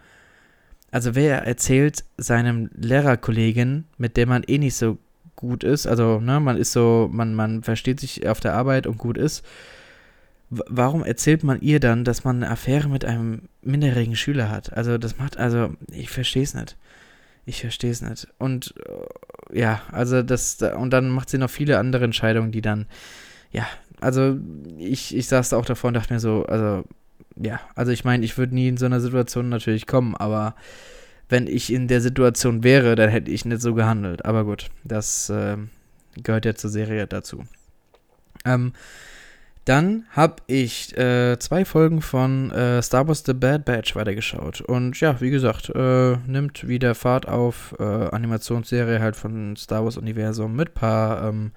Also 0.91 1.15
wer 1.15 1.43
erzählt 1.47 2.05
seinem 2.17 2.71
Lehrerkollegen, 2.75 3.85
mit 3.99 4.17
dem 4.17 4.31
man 4.31 4.43
eh 4.45 4.57
nicht 4.57 4.77
so 4.77 4.97
gut 5.35 5.65
ist, 5.65 5.87
also 5.87 6.19
ne, 6.19 6.41
man 6.41 6.57
ist 6.57 6.73
so, 6.73 7.11
man, 7.13 7.35
man 7.35 7.63
versteht 7.63 8.01
sich 8.01 8.27
auf 8.27 8.41
der 8.41 8.55
Arbeit 8.55 8.87
und 8.87 8.97
gut 8.97 9.19
ist, 9.19 9.45
warum 10.51 11.05
erzählt 11.05 11.43
man 11.43 11.61
ihr 11.61 11.81
dann, 11.81 12.05
dass 12.05 12.25
man 12.25 12.37
eine 12.37 12.51
Affäre 12.51 12.89
mit 12.89 13.05
einem 13.05 13.43
minderjährigen 13.63 14.17
Schüler 14.17 14.51
hat? 14.51 14.73
Also 14.73 14.99
das 14.99 15.19
macht, 15.19 15.37
also 15.39 15.75
ich 15.91 16.11
verstehe 16.11 16.43
es 16.43 16.55
nicht. 16.55 16.77
Ich 17.45 17.61
verstehe 17.61 17.91
es 17.91 18.03
nicht. 18.03 18.29
Und 18.39 18.75
äh, 18.87 19.59
ja, 19.61 19.83
also 19.93 20.23
das, 20.23 20.59
und 20.63 20.91
dann 20.91 21.11
macht 21.11 21.31
sie 21.31 21.39
noch 21.39 21.51
viele 21.51 21.79
andere 21.79 22.05
Entscheidungen, 22.05 22.53
die 22.53 22.61
dann, 22.61 22.87
ja, 23.53 23.67
also 24.01 24.39
ich, 24.79 25.17
ich 25.17 25.29
saß 25.29 25.51
da 25.51 25.57
auch 25.57 25.65
davor 25.65 25.89
und 25.89 25.95
dachte 25.95 26.13
mir 26.13 26.21
so, 26.21 26.45
also, 26.47 26.85
ja, 27.37 27.61
also 27.75 27.93
ich 27.93 28.05
meine, 28.05 28.25
ich 28.25 28.37
würde 28.39 28.55
nie 28.55 28.69
in 28.69 28.77
so 28.77 28.87
einer 28.87 29.01
Situation 29.01 29.49
natürlich 29.49 29.87
kommen, 29.87 30.17
aber 30.17 30.55
wenn 31.29 31.47
ich 31.47 31.73
in 31.73 31.89
der 31.89 32.01
Situation 32.01 32.63
wäre, 32.63 32.95
dann 32.95 33.11
hätte 33.11 33.31
ich 33.31 33.45
nicht 33.45 33.61
so 33.61 33.75
gehandelt. 33.75 34.25
Aber 34.25 34.45
gut, 34.45 34.69
das 34.85 35.29
äh, 35.31 35.57
gehört 36.23 36.45
ja 36.45 36.55
zur 36.55 36.71
Serie 36.71 37.07
dazu. 37.07 37.45
Ähm, 38.45 38.73
dann 39.67 40.07
habe 40.11 40.37
ich 40.47 40.97
äh, 40.97 41.39
zwei 41.41 41.65
Folgen 41.65 42.01
von 42.01 42.53
äh, 42.53 42.81
Star 42.83 43.09
Wars 43.09 43.25
The 43.27 43.35
Bad 43.35 43.65
Batch 43.65 43.97
weitergeschaut. 43.97 44.61
Und 44.61 44.99
ja, 45.01 45.21
wie 45.21 45.31
gesagt, 45.31 45.71
äh, 45.71 46.17
nimmt 46.27 46.69
wieder 46.69 46.95
Fahrt 46.95 47.27
auf. 47.27 47.75
Äh, 47.81 47.83
Animationsserie 47.83 49.01
halt 49.01 49.17
von 49.17 49.57
Star 49.57 49.83
Wars 49.83 49.97
Universum 49.97 50.55
mit 50.55 50.75
paar 50.75 51.29
ähm, 51.29 51.51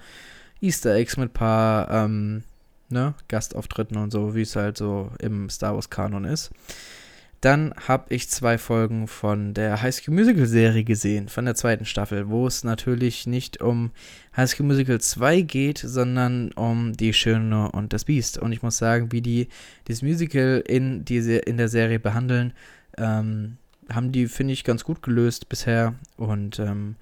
Easter 0.59 0.95
Eggs, 0.95 1.17
mit 1.17 1.33
paar 1.33 1.89
ähm, 1.91 2.43
ne, 2.89 3.13
Gastauftritten 3.27 3.97
und 3.97 4.09
so, 4.11 4.33
wie 4.33 4.41
es 4.41 4.55
halt 4.55 4.77
so 4.77 5.11
im 5.19 5.47
Star 5.51 5.75
Wars 5.75 5.91
Kanon 5.91 6.25
ist. 6.25 6.49
Dann 7.41 7.73
habe 7.87 8.13
ich 8.13 8.29
zwei 8.29 8.57
Folgen 8.57 9.07
von 9.07 9.53
der 9.53 9.81
High 9.81 9.95
School 9.95 10.13
Musical 10.13 10.45
Serie 10.45 10.83
gesehen, 10.83 11.29
von 11.29 11.45
der 11.45 11.55
zweiten 11.55 11.85
Staffel, 11.85 12.27
wo 12.29 12.45
es 12.45 12.65
natürlich 12.65 13.27
nicht 13.27 13.61
um 13.61 13.91
High 14.35 14.49
School 14.49 14.65
Musical 14.65 14.99
2 14.99 15.41
geht, 15.41 15.77
sondern 15.77 16.51
um 16.51 16.93
Die 16.93 17.13
Schöne 17.13 17.71
und 17.71 17.93
das 17.93 18.05
Biest. 18.05 18.37
Und 18.37 18.51
ich 18.51 18.61
muss 18.61 18.77
sagen, 18.77 19.13
wie 19.13 19.21
die 19.21 19.47
das 19.85 20.01
Musical 20.01 20.61
in, 20.67 21.05
diese, 21.05 21.37
in 21.37 21.55
der 21.55 21.69
Serie 21.69 21.99
behandeln, 21.99 22.53
ähm, 22.97 23.57
haben 23.89 24.11
die, 24.11 24.27
finde 24.27 24.53
ich, 24.53 24.65
ganz 24.65 24.83
gut 24.83 25.01
gelöst 25.01 25.47
bisher. 25.47 25.95
Und 26.17 26.59
ähm, 26.59 26.95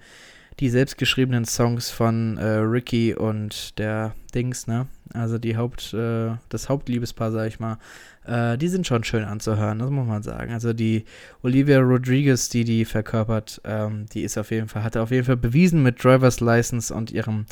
die 0.60 0.70
selbstgeschriebenen 0.70 1.44
Songs 1.44 1.90
von 1.90 2.36
äh, 2.36 2.44
Ricky 2.44 3.14
und 3.14 3.78
der 3.78 4.14
Dings, 4.34 4.66
ne? 4.66 4.86
Also 5.14 5.38
die 5.38 5.56
Haupt, 5.56 5.94
äh, 5.94 6.32
das 6.48 6.68
Hauptliebespaar, 6.68 7.30
sag 7.30 7.46
ich 7.46 7.60
mal, 7.60 7.78
äh, 8.26 8.58
die 8.58 8.68
sind 8.68 8.86
schon 8.86 9.04
schön 9.04 9.24
anzuhören, 9.24 9.78
das 9.78 9.90
muss 9.90 10.06
man 10.06 10.22
sagen. 10.22 10.52
Also 10.52 10.72
die 10.72 11.04
Olivia 11.42 11.78
Rodriguez, 11.78 12.48
die 12.48 12.64
die 12.64 12.84
verkörpert, 12.84 13.60
ähm, 13.64 14.06
die 14.12 14.22
ist 14.22 14.36
auf 14.36 14.50
jeden 14.50 14.68
Fall, 14.68 14.82
hatte 14.82 15.00
auf 15.00 15.10
jeden 15.10 15.24
Fall 15.24 15.36
bewiesen 15.36 15.82
mit 15.82 16.02
Driver's 16.02 16.40
License 16.40 16.92
und 16.92 17.10
ihrem, 17.10 17.46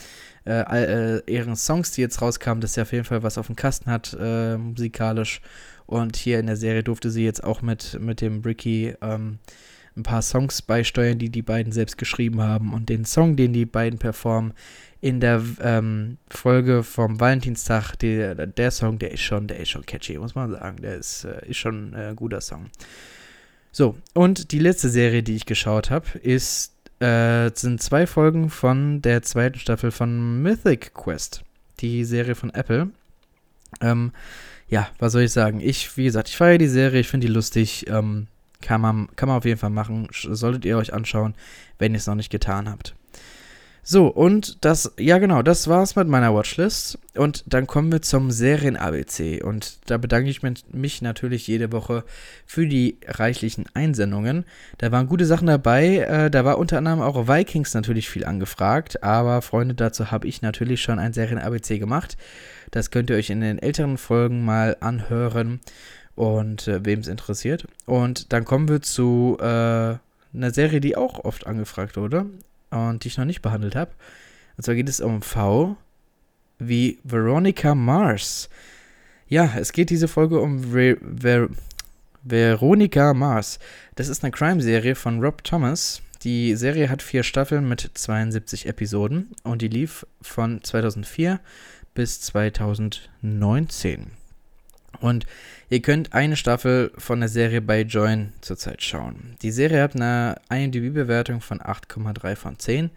äh, 0.45 1.17
äh, 1.17 1.23
ihren 1.27 1.57
Songs, 1.57 1.93
die 1.93 2.03
jetzt 2.03 2.21
rauskamen, 2.21 2.61
dass 2.61 2.75
sie 2.75 2.83
auf 2.83 2.93
jeden 2.93 3.05
Fall 3.05 3.23
was 3.23 3.39
auf 3.39 3.47
dem 3.47 3.57
Kasten 3.57 3.91
hat, 3.91 4.17
äh, 4.21 4.59
musikalisch. 4.59 5.41
Und 5.87 6.17
hier 6.17 6.41
in 6.41 6.47
der 6.47 6.57
Serie 6.57 6.83
durfte 6.83 7.11
sie 7.11 7.25
jetzt 7.25 7.45
auch 7.45 7.63
mit, 7.63 7.99
mit 8.01 8.21
dem 8.21 8.41
Ricky 8.41 8.95
ähm, 9.01 9.39
ein 9.97 10.03
paar 10.03 10.23
Songs 10.23 10.63
beisteuern, 10.63 11.19
die 11.19 11.31
die 11.31 11.43
beiden 11.43 11.73
selbst 11.73 11.97
geschrieben 11.99 12.43
haben. 12.43 12.73
Und 12.75 12.89
den 12.89 13.05
Song, 13.05 13.37
den 13.37 13.53
die 13.53 13.67
beiden 13.67 13.99
performen, 13.99 14.53
in 15.01 15.21
der 15.21 15.43
ähm, 15.61 16.19
Folge 16.29 16.83
vom 16.83 17.21
Valentinstag, 17.21 17.97
die, 17.97 18.35
der 18.57 18.71
Song, 18.71 18.99
der 18.99 19.13
ist 19.13 19.23
schon, 19.23 19.47
der 19.47 19.61
ist 19.61 19.71
schon 19.71 19.87
catchy, 19.87 20.19
muss 20.19 20.35
man 20.35 20.51
sagen. 20.51 20.79
Der 20.83 20.97
ist, 20.97 21.25
äh, 21.25 21.49
ist 21.49 21.59
schon 21.59 21.95
äh, 21.95 22.09
ein 22.09 22.17
guter 22.17 22.41
Song. 22.41 22.67
So, 23.73 23.97
und 24.15 24.53
die 24.53 24.59
letzte 24.59 24.89
Serie, 24.89 25.23
die 25.23 25.37
ich 25.37 25.47
geschaut 25.47 25.91
habe, 25.91 26.19
ist, 26.19 26.73
äh, 27.01 27.51
sind 27.55 27.83
zwei 27.83 28.07
Folgen 28.07 28.49
von 28.49 29.03
der 29.03 29.23
zweiten 29.23 29.59
Staffel 29.59 29.91
von 29.91 30.43
Mythic 30.43 30.95
Quest, 30.95 31.45
die 31.81 32.05
Serie 32.05 32.35
von 32.35 32.51
Apple. 32.51 32.89
Ähm, 33.83 34.13
ja, 34.69 34.89
was 34.99 35.13
soll 35.13 35.23
ich 35.23 35.33
sagen? 35.33 35.61
Ich, 35.61 35.97
wie 35.97 36.05
gesagt, 36.05 36.29
ich 36.29 36.37
feiere 36.37 36.59
die 36.59 36.69
Serie, 36.69 37.01
ich 37.01 37.09
finde 37.09 37.27
die 37.27 37.33
lustig. 37.33 37.87
Ähm, 37.89 38.29
kann 38.67 38.81
man, 38.81 39.07
kann 39.15 39.29
man 39.29 39.39
auf 39.39 39.45
jeden 39.45 39.61
Fall 39.61 39.71
machen. 39.71 40.09
Solltet 40.11 40.65
ihr 40.65 40.77
euch 40.77 40.93
anschauen, 40.93 41.37
wenn 41.79 41.93
ihr 41.93 41.99
es 41.99 42.09
noch 42.09 42.17
nicht 42.17 42.31
getan 42.31 42.69
habt. 42.69 42.97
So, 43.89 44.09
und 44.09 44.65
das, 44.65 44.93
ja 44.99 45.19
genau, 45.19 45.43
das 45.43 45.69
war's 45.69 45.95
mit 45.95 46.09
meiner 46.09 46.35
Watchlist. 46.35 46.99
Und 47.15 47.45
dann 47.47 47.69
kommen 47.69 47.93
wir 47.93 48.03
zum 48.03 48.33
Serien-ABC. 48.33 49.41
Und 49.45 49.79
da 49.89 49.99
bedanke 49.99 50.29
ich 50.29 50.41
mich 50.43 51.03
natürlich 51.03 51.47
jede 51.47 51.71
Woche 51.71 52.03
für 52.45 52.67
die 52.67 52.99
reichlichen 53.07 53.67
Einsendungen. 53.75 54.45
Da 54.79 54.91
waren 54.91 55.07
gute 55.07 55.27
Sachen 55.27 55.47
dabei. 55.47 55.99
Äh, 55.99 56.31
da 56.33 56.45
war 56.45 56.59
unter 56.59 56.79
anderem 56.79 57.01
auch 57.01 57.29
Vikings 57.29 57.75
natürlich 57.75 58.09
viel 58.09 58.25
angefragt. 58.25 59.05
Aber 59.05 59.41
Freunde, 59.43 59.77
dazu 59.77 60.11
habe 60.11 60.27
ich 60.27 60.43
natürlich 60.43 60.83
schon 60.83 60.99
ein 60.99 61.13
Serien-ABC 61.13 61.79
gemacht. 61.79 62.17
Das 62.73 62.91
könnt 62.91 63.11
ihr 63.11 63.17
euch 63.17 63.31
in 63.31 63.41
den 63.41 63.61
älteren 63.61 63.99
Folgen 63.99 64.45
mal 64.45 64.77
anhören. 64.81 65.61
Und 66.17 66.67
äh, 66.67 66.85
wem 66.85 67.01
es 67.01 67.09
interessiert. 67.09 67.67
Und 67.85 68.33
dann 68.33 68.45
kommen 68.45 68.69
wir 68.69 68.83
zu 68.83 69.37
äh, 69.39 69.45
einer 69.45 70.51
Serie, 70.53 70.81
die 70.81 70.97
auch 70.97 71.25
oft 71.25 71.47
angefragt 71.47 71.97
wurde 71.97 72.27
und 72.71 73.05
die 73.05 73.09
ich 73.09 73.19
noch 73.19 73.25
nicht 73.25 73.43
behandelt 73.43 73.77
habe. 73.77 73.93
Und 74.57 74.65
zwar 74.65 74.75
geht 74.75 74.89
es 74.89 75.01
um 75.01 75.23
V 75.23 75.77
wie 76.59 76.99
Veronica 77.05 77.75
Mars. 77.75 78.49
Ja, 79.29 79.53
es 79.59 79.73
geht 79.73 79.91
diese 79.91 80.09
Folge 80.09 80.41
um 80.41 80.73
Ver 80.73 80.97
Ver 81.21 81.49
Veronica 82.23 83.15
Mars. 83.15 83.59
Das 83.95 84.09
ist 84.09 84.25
eine 84.25 84.33
Crime-Serie 84.33 84.97
von 84.97 85.23
Rob 85.23 85.45
Thomas. 85.45 86.03
Die 86.23 86.57
Serie 86.57 86.89
hat 86.89 87.03
vier 87.03 87.23
Staffeln 87.23 87.69
mit 87.69 87.89
72 87.95 88.67
Episoden 88.67 89.31
und 89.45 89.63
die 89.63 89.69
lief 89.69 90.05
von 90.23 90.63
2004 90.63 91.39
bis 91.95 92.21
2019. 92.23 94.16
Und 95.01 95.27
ihr 95.71 95.81
könnt 95.81 96.13
eine 96.13 96.37
Staffel 96.37 96.93
von 96.97 97.21
der 97.21 97.29
Serie 97.29 97.61
bei 97.61 97.83
Join 97.83 98.33
zurzeit 98.41 98.83
schauen. 98.83 99.37
Die 99.43 99.51
Serie 99.51 99.83
hat 99.83 99.95
eine 99.95 100.37
IMDb-Bewertung 100.51 101.41
von 101.41 101.61
8,3 101.61 102.37
von 102.37 102.59
10 102.59 102.91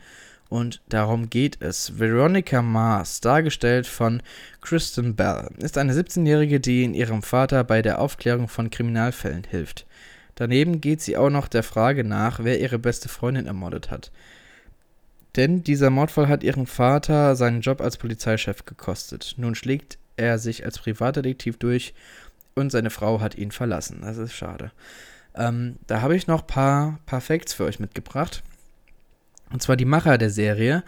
und 0.50 0.82
darum 0.90 1.30
geht 1.30 1.62
es. 1.62 2.00
Veronica 2.00 2.62
Mars, 2.62 3.22
dargestellt 3.22 3.86
von 3.86 4.22
Kristen 4.62 5.16
Bell, 5.16 5.50
ist 5.60 5.78
eine 5.78 5.94
17-Jährige, 5.94 6.60
die 6.60 6.84
in 6.84 6.96
ihrem 6.96 7.22
Vater 7.22 7.64
bei 7.64 7.82
der 7.82 8.00
Aufklärung 8.00 8.48
von 8.48 8.72
Kriminalfällen 8.72 9.44
hilft. 9.48 9.86
Daneben 10.36 10.82
geht 10.82 11.02
sie 11.02 11.18
auch 11.18 11.30
noch 11.30 11.48
der 11.48 11.64
Frage 11.64 12.04
nach, 12.04 12.44
wer 12.44 12.60
ihre 12.60 12.80
beste 12.80 13.10
Freundin 13.10 13.46
ermordet 13.46 13.92
hat. 13.92 14.12
denn 15.36 15.64
dieser 15.64 15.92
Mordfall 15.92 16.28
hat 16.28 16.44
ihren 16.44 16.66
Vater 16.66 17.36
seinen 17.36 17.62
Job 17.62 17.82
als 17.82 17.98
Polizeichef 17.98 18.66
gekostet. 18.66 19.36
Nun 19.38 19.54
schlägt 19.54 20.00
er 20.20 20.38
sich 20.38 20.66
als 20.66 20.78
Privatdetektiv 20.78 21.58
durch 21.58 21.94
und 22.56 22.72
seine 22.72 22.90
Frau 22.90 23.22
hat 23.22 23.36
ihn 23.36 23.52
verlassen. 23.52 24.02
Das 24.02 24.18
ist 24.18 24.34
schade. 24.34 24.72
Ähm, 25.36 25.78
da 25.88 26.02
habe 26.02 26.16
ich 26.16 26.28
noch 26.28 26.42
ein 26.42 26.48
paar, 26.48 27.00
paar 27.06 27.22
Facts 27.22 27.54
für 27.54 27.64
euch 27.64 27.80
mitgebracht. 27.80 28.44
Und 29.52 29.64
zwar 29.64 29.78
die 29.78 29.86
Macher 29.86 30.18
der 30.18 30.30
Serie. 30.30 30.84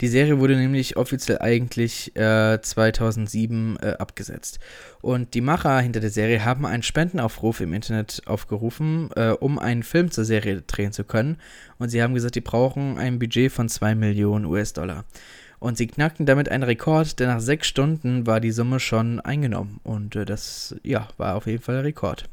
Die 0.00 0.08
Serie 0.08 0.38
wurde 0.38 0.56
nämlich 0.56 0.96
offiziell 0.96 1.38
eigentlich 1.38 2.14
äh, 2.16 2.60
2007 2.60 3.78
äh, 3.80 3.90
abgesetzt. 3.98 4.60
Und 5.00 5.34
die 5.34 5.40
Macher 5.40 5.80
hinter 5.80 6.00
der 6.00 6.10
Serie 6.10 6.44
haben 6.44 6.66
einen 6.66 6.82
Spendenaufruf 6.82 7.60
im 7.60 7.72
Internet 7.72 8.22
aufgerufen, 8.26 9.10
äh, 9.16 9.30
um 9.30 9.58
einen 9.58 9.82
Film 9.82 10.10
zur 10.10 10.24
Serie 10.24 10.62
drehen 10.62 10.92
zu 10.92 11.04
können. 11.04 11.38
Und 11.78 11.88
sie 11.88 12.02
haben 12.02 12.14
gesagt, 12.14 12.36
die 12.36 12.40
brauchen 12.40 12.98
ein 12.98 13.18
Budget 13.18 13.50
von 13.50 13.68
2 13.68 13.94
Millionen 13.94 14.44
US-Dollar. 14.44 15.04
Und 15.58 15.78
sie 15.78 15.86
knackten 15.86 16.26
damit 16.26 16.48
einen 16.48 16.62
Rekord, 16.62 17.18
denn 17.20 17.28
nach 17.28 17.40
sechs 17.40 17.68
Stunden 17.68 18.26
war 18.26 18.40
die 18.40 18.50
Summe 18.50 18.80
schon 18.80 19.20
eingenommen. 19.20 19.80
Und 19.82 20.16
äh, 20.16 20.24
das, 20.24 20.76
ja, 20.82 21.08
war 21.16 21.36
auf 21.36 21.46
jeden 21.46 21.62
Fall 21.62 21.76
ein 21.76 21.82
Rekord. 21.82 22.28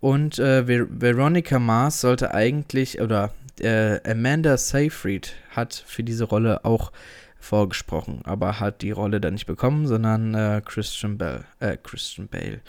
Und 0.00 0.38
äh, 0.38 0.66
Ver 0.66 0.86
Veronica 0.90 1.58
Mars 1.58 2.00
sollte 2.00 2.34
eigentlich, 2.34 3.00
oder 3.00 3.32
äh, 3.60 4.00
Amanda 4.08 4.56
Seyfried 4.56 5.34
hat 5.50 5.84
für 5.86 6.02
diese 6.02 6.24
Rolle 6.24 6.64
auch 6.64 6.92
vorgesprochen, 7.38 8.20
aber 8.24 8.60
hat 8.60 8.82
die 8.82 8.92
Rolle 8.92 9.20
dann 9.20 9.34
nicht 9.34 9.46
bekommen, 9.46 9.86
sondern 9.86 10.34
äh, 10.34 10.62
Christian 10.64 11.18
Bell, 11.18 11.44
äh, 11.60 11.76
Christian 11.82 12.28
Bale, 12.28 12.60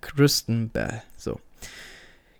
Kristen 0.00 0.68
Bell, 0.68 1.02
so. 1.16 1.40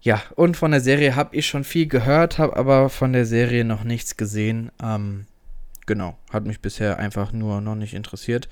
Ja, 0.00 0.22
und 0.36 0.58
von 0.58 0.70
der 0.70 0.80
Serie 0.80 1.16
habe 1.16 1.34
ich 1.34 1.46
schon 1.46 1.64
viel 1.64 1.86
gehört, 1.86 2.38
habe 2.38 2.56
aber 2.56 2.90
von 2.90 3.14
der 3.14 3.24
Serie 3.24 3.64
noch 3.64 3.84
nichts 3.84 4.18
gesehen. 4.18 4.70
Ähm, 4.82 5.24
genau, 5.86 6.16
hat 6.30 6.46
mich 6.46 6.60
bisher 6.60 6.98
einfach 6.98 7.32
nur 7.32 7.60
noch 7.60 7.74
nicht 7.74 7.94
interessiert. 7.94 8.48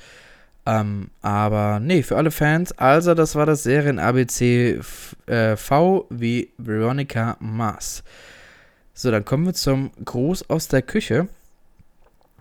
Ähm, 0.65 1.11
aber 1.23 1.81
nee, 1.81 2.03
für 2.03 2.17
alle 2.17 2.31
Fans, 2.31 2.73
also 2.73 3.15
das 3.15 3.35
war 3.35 3.47
das 3.47 3.65
Serien-ABC 3.65 4.81
äh, 5.27 5.57
V 5.57 6.07
wie 6.11 6.53
Veronica 6.57 7.37
Mars. 7.41 8.05
So, 8.95 9.11
dann 9.11 9.25
kommen 9.25 9.47
wir 9.47 9.55
zum 9.55 9.91
Gruß 10.05 10.51
aus 10.51 10.69
der 10.69 10.83
Küche. 10.83 11.29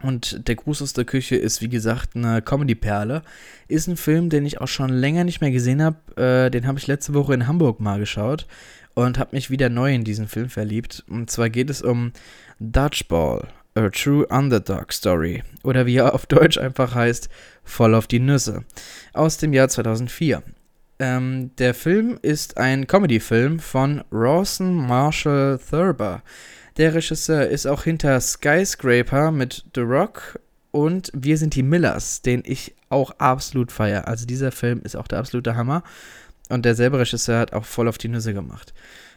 Und 0.03 0.47
der 0.47 0.55
Gruß 0.55 0.81
aus 0.81 0.93
der 0.93 1.05
Küche 1.05 1.35
ist, 1.35 1.61
wie 1.61 1.69
gesagt, 1.69 2.15
eine 2.15 2.41
Comedy-Perle. 2.41 3.21
Ist 3.67 3.87
ein 3.87 3.97
Film, 3.97 4.29
den 4.29 4.45
ich 4.45 4.59
auch 4.59 4.67
schon 4.67 4.89
länger 4.89 5.23
nicht 5.23 5.41
mehr 5.41 5.51
gesehen 5.51 5.81
habe. 5.81 5.97
Äh, 6.21 6.49
den 6.49 6.67
habe 6.67 6.79
ich 6.79 6.87
letzte 6.87 7.13
Woche 7.13 7.33
in 7.33 7.47
Hamburg 7.47 7.79
mal 7.79 7.99
geschaut 7.99 8.47
und 8.93 9.17
habe 9.17 9.35
mich 9.35 9.49
wieder 9.49 9.69
neu 9.69 9.93
in 9.93 10.03
diesen 10.03 10.27
Film 10.27 10.49
verliebt. 10.49 11.03
Und 11.07 11.29
zwar 11.29 11.49
geht 11.49 11.69
es 11.69 11.81
um 11.81 12.11
Dodgeball, 12.59 13.47
a 13.75 13.89
True 13.89 14.25
Underdog 14.27 14.91
Story. 14.91 15.43
Oder 15.63 15.85
wie 15.85 15.97
er 15.97 16.13
auf 16.13 16.25
Deutsch 16.25 16.57
einfach 16.57 16.95
heißt, 16.95 17.29
Voll 17.63 17.95
auf 17.95 18.07
die 18.07 18.19
Nüsse. 18.19 18.63
Aus 19.13 19.37
dem 19.37 19.53
Jahr 19.53 19.69
2004. 19.69 20.43
Ähm, 20.99 21.51
der 21.57 21.73
Film 21.73 22.19
ist 22.21 22.57
ein 22.57 22.87
Comedy-Film 22.87 23.59
von 23.59 24.03
Rawson 24.11 24.75
Marshall 24.75 25.59
Thurber. 25.69 26.21
Der 26.77 26.93
Regisseur 26.93 27.47
ist 27.47 27.65
auch 27.65 27.83
hinter 27.83 28.19
Skyscraper 28.19 29.31
mit 29.31 29.65
The 29.75 29.81
Rock 29.81 30.39
und 30.71 31.11
Wir 31.13 31.37
sind 31.37 31.55
die 31.55 31.63
Millers, 31.63 32.21
den 32.21 32.43
ich 32.45 32.73
auch 32.89 33.11
absolut 33.17 33.71
feiere. 33.71 34.07
Also 34.07 34.25
dieser 34.25 34.51
Film 34.51 34.81
ist 34.83 34.95
auch 34.95 35.07
der 35.07 35.19
absolute 35.19 35.55
Hammer. 35.55 35.83
Und 36.49 36.65
derselbe 36.65 36.99
Regisseur 36.99 37.39
hat 37.39 37.53
auch 37.53 37.65
voll 37.65 37.87
auf 37.87 37.97
die 37.97 38.09
Nüsse 38.09 38.33
gemacht. 38.33 38.73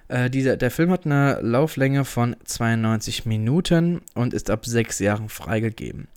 Äh, 0.09 0.31
dieser, 0.31 0.57
der 0.57 0.71
Film 0.71 0.91
hat 0.91 1.07
eine 1.07 1.39
Lauflänge 1.41 2.05
von 2.05 2.37
92 2.45 3.27
Minuten 3.27 4.03
und 4.15 4.35
ist 4.35 4.51
ab 4.51 4.67
sechs 4.67 4.99
Jahren 4.99 5.29
freigegeben. 5.29 6.09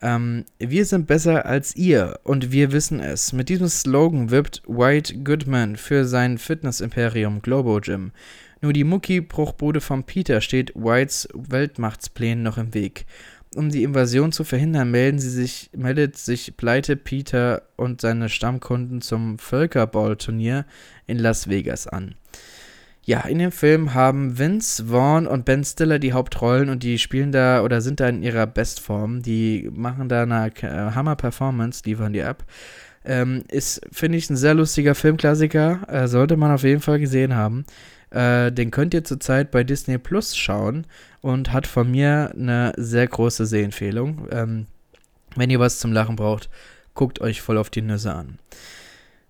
Ähm, 0.00 0.44
wir 0.58 0.84
sind 0.84 1.06
besser 1.06 1.46
als 1.46 1.76
ihr 1.76 2.18
und 2.24 2.52
wir 2.52 2.72
wissen 2.72 3.00
es. 3.00 3.32
Mit 3.32 3.48
diesem 3.48 3.68
Slogan 3.68 4.30
wirbt 4.30 4.62
White 4.66 5.18
Goodman 5.18 5.76
für 5.76 6.04
sein 6.04 6.38
Fitness-Imperium 6.38 7.40
Globo 7.40 7.80
Gym. 7.80 8.10
Nur 8.60 8.72
die 8.72 8.84
Mucki-Bruchbude 8.84 9.80
von 9.80 10.04
Peter 10.04 10.40
steht 10.40 10.72
Whites 10.74 11.28
Weltmachtsplänen 11.34 12.42
noch 12.42 12.58
im 12.58 12.74
Weg. 12.74 13.06
Um 13.54 13.70
die 13.70 13.82
Invasion 13.82 14.32
zu 14.32 14.44
verhindern, 14.44 14.90
melden 14.90 15.18
sie 15.18 15.30
sich, 15.30 15.70
meldet 15.76 16.16
sich 16.16 16.56
Pleite 16.56 16.96
Peter 16.96 17.62
und 17.76 18.00
seine 18.00 18.28
Stammkunden 18.28 19.02
zum 19.02 19.38
Völkerball-Turnier 19.38 20.64
in 21.06 21.18
Las 21.18 21.48
Vegas 21.48 21.86
an. 21.86 22.14
Ja, 23.04 23.22
in 23.22 23.40
dem 23.40 23.50
Film 23.50 23.94
haben 23.94 24.38
Vince 24.38 24.86
Vaughn 24.86 25.26
und 25.26 25.44
Ben 25.44 25.64
Stiller 25.64 25.98
die 25.98 26.12
Hauptrollen 26.12 26.68
und 26.68 26.84
die 26.84 27.00
spielen 27.00 27.32
da 27.32 27.62
oder 27.62 27.80
sind 27.80 27.98
da 27.98 28.08
in 28.08 28.22
ihrer 28.22 28.46
Bestform. 28.46 29.22
Die 29.22 29.68
machen 29.72 30.08
da 30.08 30.22
eine 30.22 30.52
äh, 30.62 30.94
Hammer-Performance, 30.94 31.82
liefern 31.84 32.12
die 32.12 32.22
ab. 32.22 32.44
Ähm, 33.04 33.42
ist, 33.48 33.80
finde 33.90 34.18
ich, 34.18 34.30
ein 34.30 34.36
sehr 34.36 34.54
lustiger 34.54 34.94
Filmklassiker. 34.94 35.80
Äh, 35.88 36.06
sollte 36.06 36.36
man 36.36 36.52
auf 36.52 36.62
jeden 36.62 36.80
Fall 36.80 37.00
gesehen 37.00 37.34
haben. 37.34 37.64
Äh, 38.10 38.52
den 38.52 38.70
könnt 38.70 38.94
ihr 38.94 39.02
zurzeit 39.02 39.50
bei 39.50 39.64
Disney 39.64 39.98
Plus 39.98 40.36
schauen 40.36 40.86
und 41.22 41.52
hat 41.52 41.66
von 41.66 41.90
mir 41.90 42.32
eine 42.36 42.72
sehr 42.76 43.08
große 43.08 43.46
Sehempfehlung. 43.46 44.28
Ähm, 44.30 44.66
wenn 45.34 45.50
ihr 45.50 45.58
was 45.58 45.80
zum 45.80 45.92
Lachen 45.92 46.14
braucht, 46.14 46.50
guckt 46.94 47.20
euch 47.20 47.40
voll 47.40 47.58
auf 47.58 47.70
die 47.70 47.82
Nüsse 47.82 48.14
an. 48.14 48.38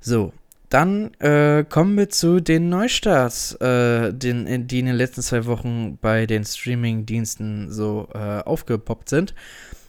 So, 0.01 0.35
dann 0.73 1.13
äh, 1.21 1.65
kommen 1.69 1.99
wir 1.99 2.09
zu 2.09 2.41
den 2.41 2.71
Neustarts, 2.71 3.53
äh, 3.57 4.13
den, 4.15 4.67
die 4.67 4.79
in 4.79 4.87
den 4.87 4.95
letzten 4.95 5.21
zwei 5.21 5.45
Wochen 5.45 5.99
bei 6.01 6.25
den 6.25 6.45
Streaming-Diensten 6.45 7.71
so 7.71 8.09
äh, 8.15 8.41
aufgepoppt 8.41 9.11
sind. 9.11 9.35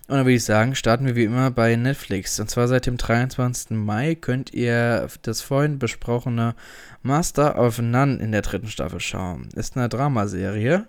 Und 0.10 0.18
dann 0.18 0.26
würde 0.26 0.36
ich 0.36 0.44
sagen, 0.44 0.76
starten 0.76 1.06
wir 1.06 1.16
wie 1.16 1.24
immer 1.24 1.52
bei 1.52 1.78
Netflix. 1.78 2.38
Und 2.38 2.50
zwar 2.50 2.68
seit 2.68 2.86
dem 2.86 2.98
23. 2.98 3.72
Mai 3.72 4.16
könnt 4.16 4.54
ihr 4.54 5.08
das 5.22 5.42
vorhin 5.42 5.80
besprochene 5.80 6.56
Master 7.02 7.58
of 7.58 7.80
None 7.80 8.18
in 8.18 8.34
der 8.34 8.42
dritten 8.42 8.68
Staffel 8.68 9.00
schauen. 9.00 9.48
Ist 9.56 9.78
eine 9.78 9.88
Dramaserie 9.88 10.88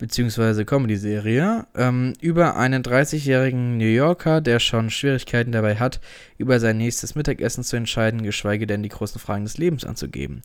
beziehungsweise 0.00 0.64
Comedy-Serie 0.64 1.66
ähm, 1.76 2.14
über 2.20 2.56
einen 2.56 2.82
30-jährigen 2.82 3.76
New 3.76 3.84
Yorker, 3.84 4.40
der 4.40 4.58
schon 4.58 4.88
Schwierigkeiten 4.88 5.52
dabei 5.52 5.76
hat, 5.76 6.00
über 6.38 6.58
sein 6.58 6.78
nächstes 6.78 7.14
Mittagessen 7.14 7.62
zu 7.62 7.76
entscheiden, 7.76 8.22
geschweige 8.22 8.66
denn 8.66 8.82
die 8.82 8.88
großen 8.88 9.20
Fragen 9.20 9.44
des 9.44 9.58
Lebens 9.58 9.84
anzugeben. 9.84 10.42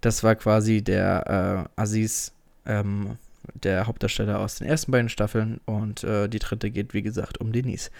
Das 0.00 0.24
war 0.24 0.34
quasi 0.34 0.82
der 0.82 1.68
äh, 1.76 1.80
Aziz, 1.80 2.32
ähm, 2.66 3.16
der 3.62 3.86
Hauptdarsteller 3.86 4.40
aus 4.40 4.56
den 4.56 4.66
ersten 4.66 4.90
beiden 4.90 5.08
Staffeln 5.08 5.60
und 5.64 6.02
äh, 6.02 6.28
die 6.28 6.40
dritte 6.40 6.70
geht, 6.70 6.92
wie 6.92 7.02
gesagt, 7.02 7.38
um 7.38 7.52
Denise. 7.52 7.90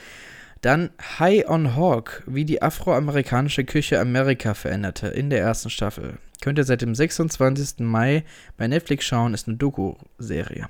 Dann 0.61 0.91
High 1.19 1.49
on 1.49 1.77
Hawk, 1.77 2.25
wie 2.27 2.45
die 2.45 2.63
afroamerikanische 2.63 3.65
Küche 3.65 4.01
Amerika 4.01 4.55
veränderte 4.55 5.09
in 5.09 5.31
der 5.31 5.41
ersten 5.41 5.71
Staffel. 5.71 6.19
Könnt 6.41 6.59
ihr 6.59 6.65
seit 6.65 6.83
dem 6.83 6.95
26. 6.95 7.81
Mai 7.81 8.25
bei 8.57 8.67
Netflix 8.67 9.05
schauen, 9.05 9.35
ist 9.35 9.49
eine 9.49 9.57
Doku-Serie. 9.57 10.69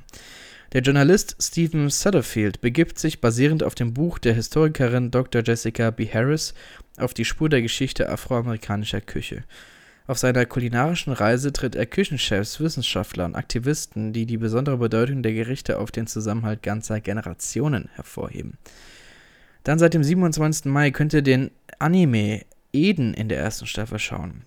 Der 0.73 0.83
Journalist 0.83 1.37
Stephen 1.41 1.89
Sutterfield 1.89 2.61
begibt 2.61 2.99
sich 2.99 3.23
basierend 3.23 3.63
auf 3.63 3.75
dem 3.75 3.95
Buch 3.95 4.19
der 4.19 4.35
Historikerin 4.35 5.11
Dr. 5.11 5.43
Jessica 5.43 5.91
B. 5.91 6.07
Harris 6.07 6.53
auf 6.99 7.15
die 7.15 7.25
Spur 7.25 7.49
der 7.49 7.63
Geschichte 7.63 8.11
afroamerikanischer 8.11 9.01
Küche. 9.01 9.45
Auf 10.07 10.19
seiner 10.19 10.45
kulinarischen 10.45 11.15
Reise 11.15 11.53
tritt 11.53 11.75
er 11.75 11.87
Küchenchefs, 11.87 12.61
Wissenschaftlern, 12.61 13.35
Aktivisten, 13.35 14.13
die 14.13 14.27
die 14.27 14.37
besondere 14.37 14.77
Bedeutung 14.77 15.23
der 15.23 15.33
Gerichte 15.33 15.79
auf 15.79 15.91
den 15.91 16.07
Zusammenhalt 16.07 16.63
ganzer 16.63 17.01
Generationen 17.01 17.89
hervorheben. 17.95 18.59
Dann 19.65 19.79
seit 19.79 19.95
dem 19.95 20.05
27. 20.05 20.67
Mai 20.67 20.91
könnt 20.91 21.13
ihr 21.13 21.23
den 21.23 21.51
Anime 21.79 22.43
Eden 22.73 23.15
in 23.15 23.29
der 23.29 23.39
ersten 23.39 23.67
Staffel 23.67 23.99
schauen. 23.99 24.45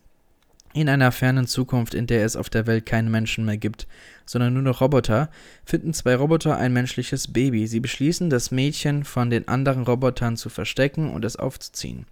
In 0.73 0.87
einer 0.87 1.11
fernen 1.11 1.47
Zukunft, 1.47 1.93
in 1.93 2.07
der 2.07 2.23
es 2.23 2.37
auf 2.37 2.49
der 2.49 2.65
Welt 2.65 2.85
keine 2.85 3.09
Menschen 3.09 3.43
mehr 3.43 3.57
gibt, 3.57 3.87
sondern 4.25 4.53
nur 4.53 4.63
noch 4.63 4.79
Roboter, 4.79 5.29
finden 5.65 5.93
zwei 5.93 6.15
Roboter 6.15 6.57
ein 6.57 6.71
menschliches 6.71 7.33
Baby. 7.33 7.67
Sie 7.67 7.81
beschließen, 7.81 8.29
das 8.29 8.51
Mädchen 8.51 9.03
von 9.03 9.29
den 9.29 9.49
anderen 9.49 9.83
Robotern 9.83 10.37
zu 10.37 10.47
verstecken 10.47 11.11
und 11.11 11.25
es 11.25 11.35
aufzuziehen. 11.35 12.05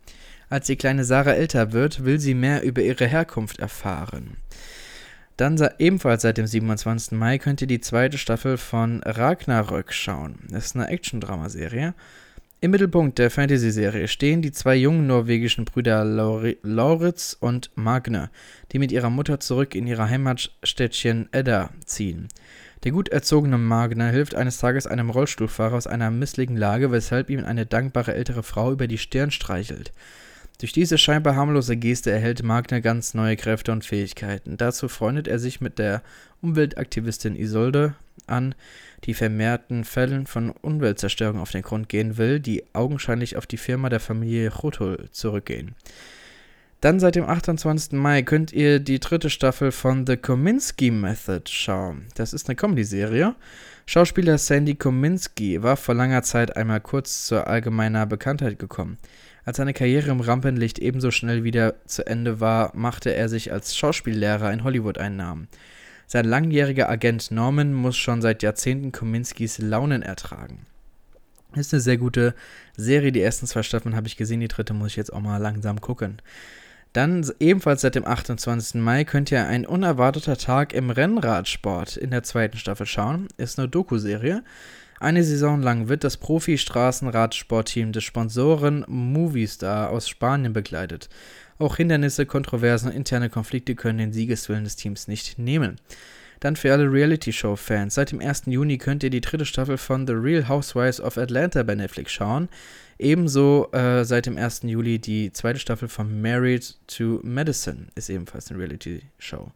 Als 0.49 0.67
die 0.67 0.75
kleine 0.75 1.05
Sarah 1.05 1.33
älter 1.33 1.71
wird, 1.71 2.03
will 2.03 2.19
sie 2.19 2.33
mehr 2.33 2.63
über 2.63 2.81
ihre 2.81 3.07
Herkunft 3.07 3.59
erfahren. 3.59 4.37
Dann 5.37 5.57
ebenfalls 5.77 6.23
seit 6.23 6.37
dem 6.37 6.47
27. 6.47 7.17
Mai 7.17 7.37
könnt 7.37 7.61
ihr 7.61 7.67
die 7.67 7.79
zweite 7.79 8.17
Staffel 8.17 8.57
von 8.57 9.01
Ragnarök 9.03 9.93
schauen. 9.93 10.39
Das 10.49 10.65
ist 10.65 10.75
eine 10.75 10.89
Action-Dramaserie. 10.89 11.93
Im 12.61 12.71
Mittelpunkt 12.71 13.19
der 13.19 13.31
Fantasy-Serie 13.31 14.09
stehen 14.09 14.41
die 14.41 14.51
zwei 14.51 14.75
jungen 14.75 15.07
norwegischen 15.07 15.63
Brüder 15.63 16.03
Lauritz 16.03 17.37
und 17.39 17.71
Magne, 17.75 18.29
die 18.73 18.79
mit 18.79 18.91
ihrer 18.91 19.09
Mutter 19.09 19.39
zurück 19.39 19.75
in 19.75 19.87
ihr 19.87 19.97
Heimatstädtchen 19.97 21.29
Edda 21.31 21.69
ziehen. 21.85 22.27
Der 22.83 22.91
gut 22.91 23.07
erzogene 23.07 23.57
Magne 23.57 24.09
hilft 24.09 24.35
eines 24.35 24.57
Tages 24.57 24.87
einem 24.87 25.09
Rollstuhlfahrer 25.09 25.77
aus 25.77 25.87
einer 25.87 26.11
misslichen 26.11 26.57
Lage, 26.57 26.91
weshalb 26.91 27.29
ihm 27.29 27.45
eine 27.45 27.65
dankbare 27.65 28.13
ältere 28.13 28.43
Frau 28.43 28.73
über 28.73 28.87
die 28.87 28.97
Stirn 28.97 29.31
streichelt. 29.31 29.93
Durch 30.59 30.73
diese 30.73 30.97
scheinbar 30.97 31.37
harmlose 31.37 31.77
Geste 31.77 32.11
erhält 32.11 32.43
Magne 32.43 32.81
ganz 32.81 33.13
neue 33.13 33.37
Kräfte 33.37 33.71
und 33.71 33.85
Fähigkeiten. 33.85 34.57
Dazu 34.57 34.89
freundet 34.89 35.29
er 35.29 35.39
sich 35.39 35.61
mit 35.61 35.79
der 35.79 36.01
Umweltaktivistin 36.41 37.37
Isolde 37.37 37.95
an 38.29 38.55
die 39.05 39.13
vermehrten 39.13 39.83
Fällen 39.83 40.25
von 40.27 40.51
Umweltzerstörung 40.51 41.39
auf 41.39 41.51
den 41.51 41.61
Grund 41.61 41.89
gehen 41.89 42.17
will, 42.17 42.39
die 42.39 42.63
augenscheinlich 42.73 43.37
auf 43.37 43.47
die 43.47 43.57
Firma 43.57 43.89
der 43.89 43.99
Familie 43.99 44.51
Chotul 44.51 45.09
zurückgehen. 45.11 45.75
Dann 46.81 47.01
seit 47.01 47.15
dem 47.15 47.25
28. 47.25 47.91
Mai 47.93 48.21
könnt 48.21 48.53
ihr 48.53 48.79
die 48.79 48.99
dritte 48.99 49.29
Staffel 49.29 49.73
von 49.73 50.07
The 50.07 50.15
Kominsky 50.15 50.91
Method 50.91 51.49
schauen. 51.49 52.05
Das 52.15 52.31
ist 52.31 52.47
eine 52.47 52.55
Comedy-Serie. 52.55 53.35
Schauspieler 53.85 54.37
Sandy 54.37 54.75
Kominsky 54.75 55.61
war 55.61 55.75
vor 55.75 55.95
langer 55.95 56.23
Zeit 56.23 56.55
einmal 56.55 56.79
kurz 56.79 57.25
zur 57.25 57.47
allgemeiner 57.47 58.05
Bekanntheit 58.05 58.59
gekommen. 58.59 58.97
Als 59.43 59.57
seine 59.57 59.73
Karriere 59.73 60.11
im 60.11 60.21
Rampenlicht 60.21 60.79
ebenso 60.79 61.11
schnell 61.11 61.43
wieder 61.43 61.73
zu 61.85 62.05
Ende 62.07 62.39
war, 62.39 62.71
machte 62.75 63.13
er 63.13 63.27
sich 63.27 63.51
als 63.51 63.75
Schauspiellehrer 63.75 64.53
in 64.53 64.63
Hollywood 64.63 64.99
einen 64.99 65.17
Namen. 65.17 65.47
Sein 66.11 66.25
langjähriger 66.25 66.89
Agent 66.89 67.29
Norman 67.29 67.71
muss 67.71 67.95
schon 67.95 68.23
seit 68.23 68.41
Jahrzehnten 68.41 68.91
Kominskys 68.91 69.59
Launen 69.59 70.01
ertragen. 70.01 70.65
Ist 71.53 71.71
eine 71.71 71.81
sehr 71.81 71.97
gute 71.97 72.33
Serie. 72.75 73.11
Die 73.11 73.21
ersten 73.21 73.45
zwei 73.45 73.61
Staffeln 73.61 73.95
habe 73.95 74.07
ich 74.07 74.17
gesehen, 74.17 74.39
die 74.39 74.47
dritte 74.47 74.73
muss 74.73 74.87
ich 74.87 74.95
jetzt 74.95 75.13
auch 75.13 75.19
mal 75.19 75.37
langsam 75.37 75.79
gucken. 75.79 76.19
Dann 76.93 77.29
ebenfalls 77.39 77.81
seit 77.81 77.93
dem 77.93 78.07
28. 78.07 78.81
Mai 78.81 79.03
könnt 79.03 79.29
ihr 79.29 79.45
ein 79.45 79.67
unerwarteter 79.67 80.35
Tag 80.35 80.73
im 80.73 80.89
Rennradsport 80.89 81.95
in 81.95 82.09
der 82.09 82.23
zweiten 82.23 82.57
Staffel 82.57 82.87
schauen. 82.87 83.27
Ist 83.37 83.59
eine 83.59 83.69
Doku-Serie. 83.69 84.43
Eine 84.99 85.23
Saison 85.23 85.61
lang 85.61 85.89
wird 85.89 86.03
das 86.03 86.17
Profi-Straßenradsportteam 86.17 87.91
des 87.91 88.03
Sponsoren 88.03 88.83
Movistar 88.87 89.91
aus 89.91 90.09
Spanien 90.09 90.53
begleitet. 90.53 91.07
Auch 91.59 91.75
Hindernisse, 91.75 92.25
Kontroversen 92.25 92.89
und 92.89 92.95
interne 92.95 93.29
Konflikte 93.29 93.75
können 93.75 93.99
den 93.99 94.13
Siegeswillen 94.13 94.63
des 94.63 94.77
Teams 94.77 95.09
nicht 95.09 95.37
nehmen. 95.37 95.75
Dann 96.39 96.55
für 96.55 96.71
alle 96.71 96.89
Reality-Show-Fans. 96.89 97.95
Seit 97.95 98.13
dem 98.13 98.21
1. 98.21 98.43
Juni 98.45 98.77
könnt 98.77 99.03
ihr 99.03 99.09
die 99.09 99.19
dritte 99.19 99.45
Staffel 99.45 99.77
von 99.77 100.07
The 100.07 100.13
Real 100.13 100.47
Housewives 100.47 101.01
of 101.01 101.17
Atlanta 101.17 101.63
bei 101.63 101.75
Netflix 101.75 102.13
schauen. 102.13 102.47
Ebenso 102.97 103.69
äh, 103.73 104.05
seit 104.05 104.25
dem 104.25 104.37
1. 104.37 104.61
Juli 104.63 104.99
die 104.99 105.33
zweite 105.33 105.59
Staffel 105.59 105.89
von 105.89 106.21
Married 106.21 106.75
to 106.87 107.19
Medicine 107.23 107.87
ist 107.95 108.09
ebenfalls 108.09 108.49
eine 108.49 108.59
Reality-Show. 108.59 109.51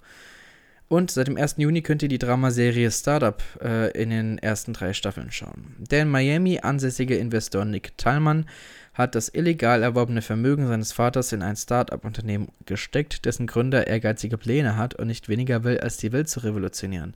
Und 0.89 1.09
seit 1.09 1.27
dem 1.27 1.37
1. 1.37 1.55
Juni 1.57 1.81
könnt 1.81 2.03
ihr 2.03 2.09
die 2.09 2.19
Dramaserie 2.19 2.91
Startup 2.91 3.41
äh, 3.61 3.91
in 3.99 4.09
den 4.09 4.37
ersten 4.39 4.73
drei 4.73 4.93
Staffeln 4.93 5.31
schauen. 5.31 5.75
Der 5.79 6.01
in 6.01 6.09
Miami 6.09 6.59
ansässige 6.59 7.15
Investor 7.15 7.63
Nick 7.63 7.97
Tallmann 7.97 8.45
hat 8.93 9.15
das 9.15 9.29
illegal 9.29 9.81
erworbene 9.81 10.21
Vermögen 10.21 10.67
seines 10.67 10.91
Vaters 10.91 11.31
in 11.31 11.41
ein 11.41 11.55
Startup-Unternehmen 11.55 12.49
gesteckt, 12.65 13.25
dessen 13.25 13.47
Gründer 13.47 13.87
ehrgeizige 13.87 14.37
Pläne 14.37 14.77
hat 14.77 14.93
und 14.95 15.07
nicht 15.07 15.29
weniger 15.29 15.63
will, 15.63 15.79
als 15.79 15.97
die 15.97 16.11
Welt 16.11 16.29
zu 16.29 16.41
revolutionieren. 16.41 17.15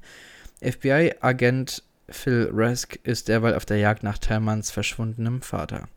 FBI-Agent 0.62 1.84
Phil 2.10 2.50
Rask 2.52 2.98
ist 3.04 3.28
derweil 3.28 3.54
auf 3.54 3.66
der 3.66 3.78
Jagd 3.78 4.04
nach 4.04 4.18
Tallmanns 4.18 4.72
verschwundenem 4.72 5.42
Vater. 5.42 5.88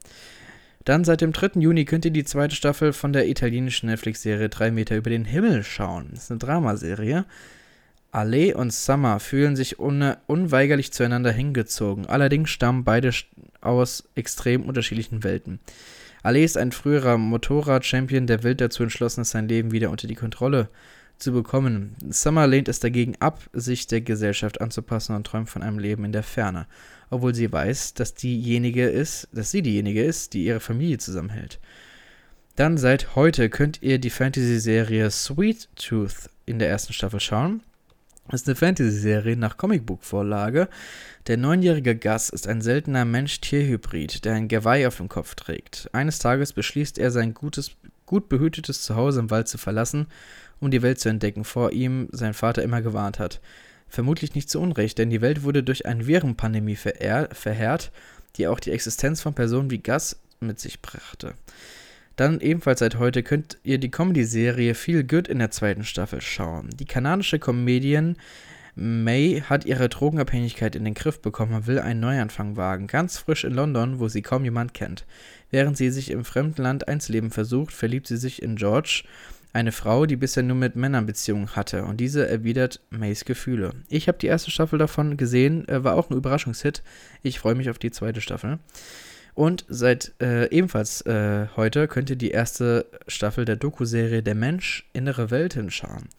Dann 0.85 1.05
seit 1.05 1.21
dem 1.21 1.33
3. 1.33 1.61
Juni 1.61 1.85
könnt 1.85 2.05
ihr 2.05 2.11
die 2.11 2.25
zweite 2.25 2.57
Staffel 2.57 2.93
von 2.93 3.12
der 3.12 3.29
italienischen 3.29 3.87
Netflix-Serie 3.88 4.49
3 4.49 4.71
Meter 4.71 4.97
über 4.97 5.11
den 5.11 5.25
Himmel 5.25 5.62
schauen. 5.62 6.09
Das 6.12 6.25
ist 6.25 6.31
eine 6.31 6.38
Dramaserie. 6.38 7.27
Ale 8.12 8.57
und 8.57 8.73
Summer 8.73 9.21
fühlen 9.21 9.57
sich 9.57 9.79
un 9.79 10.16
unweigerlich 10.27 10.93
zueinander 10.93 11.31
hingezogen. 11.31 12.07
Allerdings 12.07 12.51
stammen 12.51 12.83
beide 12.83 13.12
aus 13.61 14.09
extrem 14.14 14.62
unterschiedlichen 14.62 15.25
Welten. 15.25 15.61
Ale 16.23 16.42
ist 16.42 16.59
ein 16.59 16.73
früherer 16.73 17.18
Motorrad-Champion, 17.18 18.27
der 18.27 18.42
wild 18.42 18.61
dazu 18.61 18.83
entschlossen 18.83 19.23
ist, 19.23 19.31
sein 19.31 19.49
Leben 19.49 19.73
wieder 19.73 19.90
unter 19.90 20.07
die 20.07 20.14
Kontrolle 20.14 20.64
zu 20.64 21.01
zu 21.20 21.33
bekommen. 21.33 21.94
Summer 22.09 22.46
lehnt 22.46 22.68
es 22.68 22.81
dagegen 22.81 23.14
ab, 23.20 23.49
sich 23.53 23.87
der 23.87 24.01
Gesellschaft 24.01 24.61
anzupassen 24.61 25.14
und 25.14 25.27
träumt 25.27 25.49
von 25.49 25.62
einem 25.62 25.79
Leben 25.79 26.05
in 26.05 26.12
der 26.12 26.23
Ferne, 26.23 26.66
obwohl 27.11 27.35
sie 27.35 27.53
weiß, 27.53 27.94
dass 27.94 28.14
diejenige 28.14 28.88
ist, 28.88 29.29
dass 29.33 29.51
sie 29.51 29.62
diejenige 29.62 30.03
ist, 30.03 30.35
die 30.35 30.44
ihre 30.44 30.61
Familie 30.61 30.99
zusammenhält. 30.99 31.61
Dann 32.57 32.79
seit 32.79 33.14
heute 33.14 33.49
könnt 33.49 33.83
ihr 33.83 33.99
die 33.99 34.11
Fantasy-Serie 34.11 35.11
Sweet 35.11 35.68
Tooth 35.77 36.29
in 36.46 36.59
der 36.59 36.68
ersten 36.68 36.92
Staffel 36.92 37.20
schauen. 37.20 37.62
Ist 38.33 38.47
eine 38.47 38.55
Fantasy-Serie 38.55 39.37
nach 39.37 39.57
Comicbook-Vorlage. 39.57 40.69
Der 41.27 41.37
neunjährige 41.37 41.97
Gus 41.97 42.29
ist 42.29 42.47
ein 42.47 42.61
seltener 42.61 43.05
Mensch-Tier-Hybrid, 43.05 44.25
der 44.25 44.35
ein 44.35 44.49
Geweih 44.49 44.87
auf 44.87 44.99
dem 44.99 45.09
Kopf 45.09 45.35
trägt. 45.35 45.88
Eines 45.93 46.21
Tages 46.21 46.53
beschließt 46.53 46.99
er, 46.99 47.11
sein 47.11 47.35
gutes, 47.35 47.73
gut 48.07 48.29
behütetes 48.29 48.83
Zuhause 48.83 49.21
im 49.21 49.31
Wald 49.31 49.49
zu 49.49 49.59
verlassen 49.59 50.07
um 50.61 50.71
die 50.71 50.83
Welt 50.83 51.01
zu 51.01 51.09
entdecken, 51.09 51.45
vor 51.45 51.73
ihm 51.73 52.09
sein 52.12 52.35
Vater 52.35 52.62
immer 52.62 52.83
gewarnt 52.83 53.19
hat. 53.19 53.40
Vermutlich 53.88 54.35
nicht 54.35 54.49
zu 54.49 54.61
Unrecht, 54.61 54.99
denn 54.99 55.11
die 55.11 55.21
Welt 55.21 55.43
wurde 55.43 55.62
durch 55.62 55.87
eine 55.87 56.07
Virenpandemie 56.07 56.77
verheert, 56.77 57.90
die 58.37 58.47
auch 58.47 58.61
die 58.61 58.71
Existenz 58.71 59.21
von 59.21 59.35
Personen 59.35 59.71
wie 59.71 59.83
Gus 59.83 60.21
mit 60.38 60.61
sich 60.61 60.81
brachte. 60.81 61.35
Dann 62.21 62.39
ebenfalls 62.41 62.81
seit 62.81 62.99
heute 62.99 63.23
könnt 63.23 63.57
ihr 63.63 63.79
die 63.79 63.91
Comedy-Serie 63.91 64.75
Feel 64.75 65.05
Good 65.05 65.27
in 65.27 65.39
der 65.39 65.51
zweiten 65.51 65.85
Staffel 65.85 66.21
schauen. 66.21 66.69
Die 66.79 66.85
kanadische 66.85 67.39
Comedian 67.39 68.17
May 68.75 69.43
hat 69.49 69.65
ihre 69.65 69.89
Drogenabhängigkeit 69.89 70.77
in 70.77 70.85
den 70.85 70.93
Griff 70.93 71.23
bekommen 71.23 71.55
und 71.55 71.67
will 71.67 71.79
einen 71.79 72.01
Neuanfang 72.01 72.59
wagen, 72.59 72.89
ganz 72.89 73.17
frisch 73.17 73.45
in 73.45 73.55
London, 73.55 74.01
wo 74.01 74.09
sie 74.09 74.21
kaum 74.21 74.45
jemand 74.45 74.75
kennt. 74.75 75.07
Während 75.51 75.79
sie 75.79 75.89
sich 75.89 76.11
im 76.11 76.27
fremden 76.27 76.61
Land 76.61 76.89
eins 76.89 77.09
Leben 77.09 77.31
versucht, 77.31 77.73
verliebt 77.73 78.07
sie 78.07 78.19
sich 78.19 78.43
in 78.43 78.57
George, 78.57 79.05
eine 79.55 79.73
Frau, 79.73 80.05
die 80.05 80.17
bisher 80.17 80.43
nur 80.43 80.57
mit 80.59 80.77
Männern 80.77 81.07
Beziehungen 81.07 81.57
hatte 81.57 81.85
und 81.85 82.01
diese 82.01 82.29
erwidert 82.29 82.83
Mays 82.91 83.25
Gefühle. 83.25 83.73
Ich 83.89 84.09
habe 84.09 84.19
die 84.19 84.27
erste 84.27 84.51
Staffel 84.51 84.79
davon 84.79 85.17
gesehen, 85.17 85.67
äh, 85.69 85.85
war 85.85 85.95
auch 85.95 86.11
ein 86.11 86.17
Überraschungshit. 86.19 86.83
Ich 87.23 87.39
freue 87.39 87.55
mich 87.55 87.71
auf 87.71 87.79
die 87.79 87.91
zweite 87.91 88.21
Staffel. 88.21 88.59
Und 89.40 89.64
seit 89.70 90.12
äh, 90.20 90.50
ebenfalls 90.50 91.00
äh, 91.07 91.46
heute 91.57 91.88
könnt 91.88 92.11
ihr 92.11 92.16
die 92.16 92.31
erste 92.31 92.85
Staffel 93.09 93.46
der 93.46 93.57
Doku-Serie 93.57 94.22
Der 94.22 94.35
Mensch 94.35 94.87
innere 94.92 95.31
Welt 95.31 95.55
hinschauen. 95.55 96.11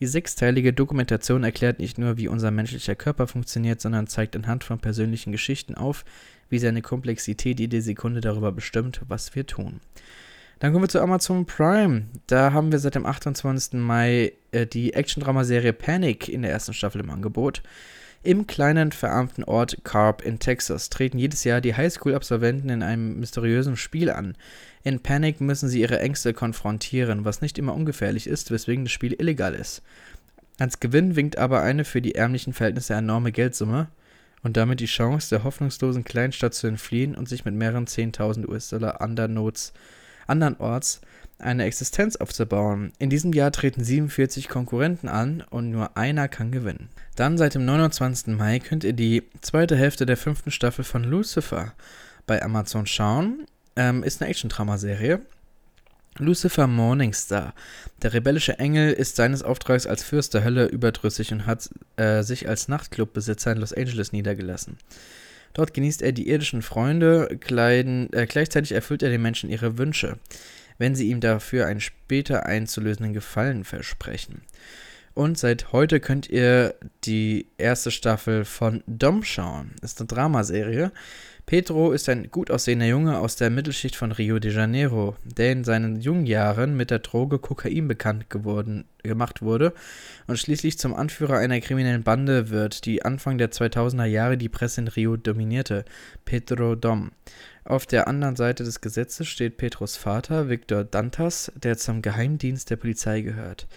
Die 0.00 0.06
sechsteilige 0.06 0.72
Dokumentation 0.72 1.44
erklärt 1.44 1.80
nicht 1.80 1.98
nur, 1.98 2.16
wie 2.16 2.28
unser 2.28 2.50
menschlicher 2.50 2.94
Körper 2.94 3.26
funktioniert, 3.26 3.82
sondern 3.82 4.06
zeigt 4.06 4.36
anhand 4.36 4.64
von 4.64 4.78
persönlichen 4.78 5.32
Geschichten 5.32 5.74
auf, 5.74 6.06
wie 6.48 6.58
seine 6.58 6.80
Komplexität 6.80 7.60
jede 7.60 7.82
Sekunde 7.82 8.22
darüber 8.22 8.52
bestimmt, 8.52 9.02
was 9.06 9.34
wir 9.34 9.46
tun. 9.46 9.80
Dann 10.58 10.72
kommen 10.72 10.84
wir 10.84 10.88
zu 10.88 11.02
Amazon 11.02 11.44
Prime. 11.44 12.06
Da 12.26 12.54
haben 12.54 12.72
wir 12.72 12.78
seit 12.78 12.94
dem 12.94 13.04
28. 13.04 13.74
Mai 13.74 14.32
äh, 14.50 14.66
die 14.66 14.94
Action-Drama-Serie 14.94 15.74
Panic 15.74 16.26
in 16.26 16.40
der 16.40 16.52
ersten 16.52 16.72
Staffel 16.72 17.02
im 17.02 17.10
Angebot. 17.10 17.62
Im 18.24 18.46
kleinen, 18.46 18.92
verarmten 18.92 19.42
Ort 19.42 19.78
Carp 19.82 20.22
in 20.22 20.38
Texas 20.38 20.90
treten 20.90 21.18
jedes 21.18 21.42
Jahr 21.42 21.60
die 21.60 21.74
Highschool-Absolventen 21.74 22.70
in 22.70 22.84
einem 22.84 23.18
mysteriösen 23.18 23.76
Spiel 23.76 24.10
an. 24.10 24.36
In 24.84 25.00
Panic 25.00 25.40
müssen 25.40 25.68
sie 25.68 25.80
ihre 25.80 25.98
Ängste 25.98 26.32
konfrontieren, 26.32 27.24
was 27.24 27.40
nicht 27.40 27.58
immer 27.58 27.74
ungefährlich 27.74 28.28
ist, 28.28 28.52
weswegen 28.52 28.84
das 28.84 28.92
Spiel 28.92 29.14
illegal 29.14 29.54
ist. 29.54 29.82
Als 30.60 30.78
Gewinn 30.78 31.16
winkt 31.16 31.36
aber 31.36 31.62
eine 31.62 31.84
für 31.84 32.00
die 32.00 32.14
ärmlichen 32.14 32.52
Verhältnisse 32.52 32.94
enorme 32.94 33.32
Geldsumme 33.32 33.88
und 34.44 34.56
damit 34.56 34.78
die 34.78 34.86
Chance, 34.86 35.30
der 35.30 35.42
hoffnungslosen 35.42 36.04
Kleinstadt 36.04 36.54
zu 36.54 36.68
entfliehen 36.68 37.16
und 37.16 37.28
sich 37.28 37.44
mit 37.44 37.54
mehreren 37.54 37.86
10.000 37.86 38.48
US-Dollar 38.48 39.00
andernorts 39.00 39.72
eine 41.42 41.64
Existenz 41.64 42.16
aufzubauen. 42.16 42.92
In 42.98 43.10
diesem 43.10 43.32
Jahr 43.32 43.52
treten 43.52 43.84
47 43.84 44.48
Konkurrenten 44.48 45.08
an 45.08 45.44
und 45.50 45.70
nur 45.70 45.96
einer 45.96 46.28
kann 46.28 46.50
gewinnen. 46.50 46.88
Dann 47.16 47.38
seit 47.38 47.54
dem 47.54 47.64
29. 47.64 48.28
Mai 48.36 48.58
könnt 48.58 48.84
ihr 48.84 48.92
die 48.92 49.22
zweite 49.40 49.76
Hälfte 49.76 50.06
der 50.06 50.16
fünften 50.16 50.50
Staffel 50.50 50.84
von 50.84 51.04
Lucifer 51.04 51.74
bei 52.26 52.42
Amazon 52.42 52.86
schauen. 52.86 53.46
Ähm, 53.76 54.02
ist 54.02 54.20
eine 54.20 54.30
Action-Drama-Serie. 54.30 55.20
Lucifer 56.18 56.66
Morningstar. 56.66 57.54
Der 58.02 58.12
rebellische 58.12 58.58
Engel 58.58 58.92
ist 58.92 59.16
seines 59.16 59.42
Auftrags 59.42 59.86
als 59.86 60.02
Fürst 60.02 60.34
der 60.34 60.44
Hölle 60.44 60.66
überdrüssig 60.66 61.32
und 61.32 61.46
hat 61.46 61.70
äh, 61.96 62.22
sich 62.22 62.48
als 62.48 62.68
Nachtclubbesitzer 62.68 63.52
in 63.52 63.58
Los 63.58 63.72
Angeles 63.72 64.12
niedergelassen. 64.12 64.76
Dort 65.54 65.74
genießt 65.74 66.02
er 66.02 66.12
die 66.12 66.28
irdischen 66.28 66.62
Freunde, 66.62 67.36
kleiden, 67.40 68.12
äh, 68.12 68.26
gleichzeitig 68.26 68.72
erfüllt 68.72 69.02
er 69.02 69.10
den 69.10 69.22
Menschen 69.22 69.50
ihre 69.50 69.78
Wünsche, 69.78 70.18
wenn 70.82 70.96
sie 70.96 71.08
ihm 71.10 71.20
dafür 71.20 71.66
einen 71.66 71.80
später 71.80 72.44
einzulösenden 72.44 73.12
Gefallen 73.12 73.62
versprechen. 73.62 74.42
Und 75.14 75.38
seit 75.38 75.70
heute 75.70 76.00
könnt 76.00 76.28
ihr 76.28 76.74
die 77.04 77.46
erste 77.56 77.92
Staffel 77.92 78.44
von 78.44 78.82
Dom 78.88 79.22
schauen. 79.22 79.70
Ist 79.80 80.00
eine 80.00 80.08
Dramaserie. 80.08 80.90
Pedro 81.46 81.92
ist 81.92 82.08
ein 82.08 82.30
gut 82.32 82.50
aussehender 82.50 82.86
Junge 82.86 83.18
aus 83.18 83.36
der 83.36 83.50
Mittelschicht 83.50 83.94
von 83.94 84.10
Rio 84.10 84.40
de 84.40 84.52
Janeiro, 84.52 85.14
der 85.24 85.52
in 85.52 85.64
seinen 85.64 86.00
jungen 86.00 86.26
Jahren 86.26 86.76
mit 86.76 86.90
der 86.90 87.00
Droge 87.00 87.38
Kokain 87.38 87.86
bekannt 87.86 88.28
geworden, 88.28 88.84
gemacht 89.02 89.42
wurde 89.42 89.74
und 90.26 90.38
schließlich 90.38 90.78
zum 90.78 90.94
Anführer 90.94 91.38
einer 91.38 91.60
kriminellen 91.60 92.02
Bande 92.02 92.50
wird, 92.50 92.86
die 92.86 93.04
Anfang 93.04 93.38
der 93.38 93.52
2000er 93.52 94.04
Jahre 94.04 94.36
die 94.36 94.48
Presse 94.48 94.80
in 94.80 94.88
Rio 94.88 95.16
dominierte, 95.16 95.84
Pedro 96.24 96.74
Dom. 96.74 97.12
Auf 97.64 97.86
der 97.86 98.08
anderen 98.08 98.34
Seite 98.36 98.64
des 98.64 98.80
Gesetzes 98.80 99.28
steht 99.28 99.56
Pedros 99.56 99.96
Vater, 99.96 100.48
Victor 100.48 100.82
Dantas, 100.82 101.52
der 101.54 101.78
zum 101.78 102.02
Geheimdienst 102.02 102.70
der 102.70 102.76
Polizei 102.76 103.20
gehört. 103.20 103.68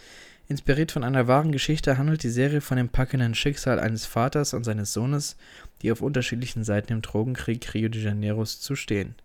Inspiriert 0.48 0.92
von 0.92 1.04
einer 1.04 1.28
wahren 1.28 1.52
Geschichte 1.52 1.98
handelt 1.98 2.24
die 2.24 2.30
Serie 2.30 2.62
von 2.62 2.78
dem 2.78 2.90
packenden 2.90 3.36
Schicksal 3.36 3.80
eines 3.80 4.06
Vaters 4.06 4.54
und 4.54 4.64
seines 4.64 4.94
Sohnes, 4.94 5.38
die 5.82 5.92
auf 5.92 6.02
unterschiedlichen 6.02 6.64
Seiten 6.64 6.94
im 6.94 7.02
Drogenkrieg 7.02 7.74
Rio 7.74 7.90
de 7.90 8.04
Janeiros 8.04 8.60
zu 8.60 8.76
stehen. 8.76 9.16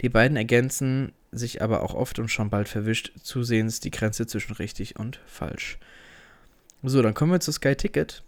Die 0.00 0.08
beiden 0.08 0.36
ergänzen 0.36 1.12
sich 1.30 1.62
aber 1.62 1.82
auch 1.82 1.94
oft 1.94 2.18
und 2.18 2.28
schon 2.28 2.50
bald 2.50 2.68
verwischt 2.68 3.12
zusehends 3.22 3.80
die 3.80 3.90
Grenze 3.90 4.26
zwischen 4.26 4.54
richtig 4.54 4.98
und 4.98 5.20
falsch. 5.26 5.78
So, 6.82 7.00
dann 7.00 7.14
kommen 7.14 7.32
wir 7.32 7.40
zu 7.40 7.52
Sky 7.52 7.76
Ticket. 7.76 8.22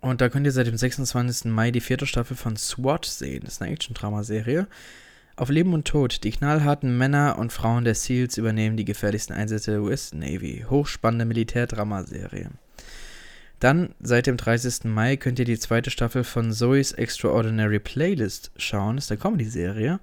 Und 0.00 0.20
da 0.20 0.28
könnt 0.28 0.46
ihr 0.46 0.52
seit 0.52 0.66
dem 0.66 0.76
26. 0.76 1.46
Mai 1.46 1.70
die 1.70 1.80
vierte 1.80 2.06
Staffel 2.06 2.36
von 2.36 2.56
SWAT 2.56 3.04
sehen. 3.04 3.42
Das 3.44 3.54
ist 3.54 3.62
eine 3.62 3.72
Action-Drama-Serie. 3.72 4.66
Auf 5.36 5.50
Leben 5.50 5.74
und 5.74 5.86
Tod. 5.86 6.24
Die 6.24 6.30
knallharten 6.30 6.96
Männer 6.96 7.38
und 7.38 7.52
Frauen 7.52 7.84
der 7.84 7.94
SEALs 7.94 8.36
übernehmen 8.38 8.76
die 8.76 8.84
gefährlichsten 8.84 9.34
Einsätze 9.34 9.72
der 9.72 9.82
US 9.82 10.12
Navy. 10.12 10.64
Hochspannende 10.68 11.24
Militärdramaserie. 11.24 12.50
Dann, 13.58 13.94
seit 14.00 14.26
dem 14.26 14.38
30. 14.38 14.84
Mai, 14.84 15.16
könnt 15.16 15.38
ihr 15.38 15.44
die 15.44 15.58
zweite 15.58 15.90
Staffel 15.90 16.24
von 16.24 16.52
Zoe's 16.52 16.92
Extraordinary 16.92 17.78
Playlist 17.78 18.52
schauen. 18.56 18.96
Das 18.96 19.06
ist 19.06 19.10
eine 19.12 19.20
Comedy-Serie. 19.20 20.00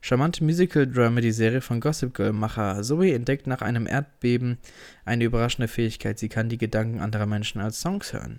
Charmante 0.00 0.44
Musical-Dramedy-Serie 0.44 1.60
von 1.60 1.80
Gossip 1.80 2.14
Girl-Macher. 2.14 2.82
Zoe 2.82 3.12
entdeckt 3.12 3.48
nach 3.48 3.62
einem 3.62 3.88
Erdbeben 3.88 4.58
eine 5.04 5.24
überraschende 5.24 5.68
Fähigkeit. 5.68 6.20
Sie 6.20 6.28
kann 6.28 6.48
die 6.48 6.56
Gedanken 6.56 7.00
anderer 7.00 7.26
Menschen 7.26 7.60
als 7.60 7.80
Songs 7.80 8.12
hören. 8.12 8.38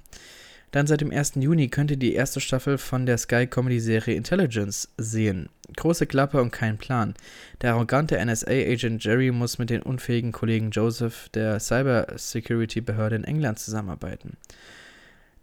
Dann 0.71 0.87
seit 0.87 1.01
dem 1.01 1.11
1. 1.11 1.33
Juni 1.35 1.67
könnt 1.67 1.91
ihr 1.91 1.97
die 1.97 2.13
erste 2.13 2.39
Staffel 2.39 2.77
von 2.77 3.05
der 3.05 3.17
Sky-Comedy-Serie 3.17 4.15
Intelligence 4.15 4.87
sehen. 4.97 5.49
Große 5.75 6.07
Klappe 6.07 6.41
und 6.41 6.51
kein 6.51 6.77
Plan. 6.77 7.13
Der 7.61 7.73
arrogante 7.73 8.17
NSA-Agent 8.23 9.03
Jerry 9.03 9.31
muss 9.31 9.57
mit 9.57 9.69
den 9.69 9.81
unfähigen 9.81 10.31
Kollegen 10.31 10.71
Joseph 10.71 11.27
der 11.29 11.59
Cybersecurity-Behörde 11.59 13.17
in 13.17 13.25
England 13.25 13.59
zusammenarbeiten. 13.59 14.37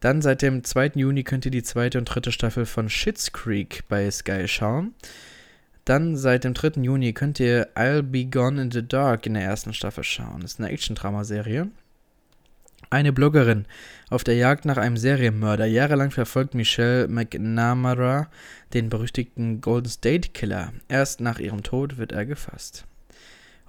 Dann 0.00 0.22
seit 0.22 0.42
dem 0.42 0.64
2. 0.64 0.92
Juni 0.94 1.24
könnt 1.24 1.44
ihr 1.44 1.50
die 1.50 1.62
zweite 1.62 1.98
und 1.98 2.04
dritte 2.06 2.32
Staffel 2.32 2.64
von 2.66 2.88
Schitt's 2.88 3.32
Creek 3.32 3.84
bei 3.88 4.10
Sky 4.10 4.48
schauen. 4.48 4.94
Dann 5.84 6.16
seit 6.16 6.44
dem 6.44 6.54
3. 6.54 6.82
Juni 6.82 7.12
könnt 7.12 7.40
ihr 7.40 7.68
I'll 7.74 8.02
Be 8.02 8.24
Gone 8.24 8.62
in 8.62 8.70
the 8.70 8.86
Dark 8.86 9.26
in 9.26 9.34
der 9.34 9.42
ersten 9.42 9.74
Staffel 9.74 10.04
schauen. 10.04 10.40
Das 10.40 10.52
ist 10.52 10.60
eine 10.60 10.70
Action-Drama-Serie. 10.70 11.68
Eine 12.90 13.12
Bloggerin 13.12 13.66
auf 14.08 14.24
der 14.24 14.36
Jagd 14.36 14.64
nach 14.64 14.78
einem 14.78 14.96
Serienmörder. 14.96 15.66
Jahrelang 15.66 16.10
verfolgt 16.10 16.54
Michelle 16.54 17.06
McNamara 17.06 18.28
den 18.72 18.88
berüchtigten 18.88 19.60
Golden 19.60 19.90
State 19.90 20.30
Killer. 20.30 20.72
Erst 20.88 21.20
nach 21.20 21.38
ihrem 21.38 21.62
Tod 21.62 21.98
wird 21.98 22.12
er 22.12 22.24
gefasst. 22.24 22.86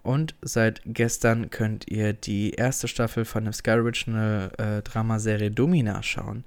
Und 0.03 0.35
seit 0.41 0.81
gestern 0.85 1.49
könnt 1.49 1.91
ihr 1.91 2.13
die 2.13 2.51
erste 2.51 2.87
Staffel 2.87 3.25
von 3.25 3.43
der 3.43 3.51
Sky 3.51 3.71
Original 3.71 4.51
äh, 4.57 4.81
Dramaserie 4.83 5.51
Domina 5.51 6.01
schauen. 6.01 6.45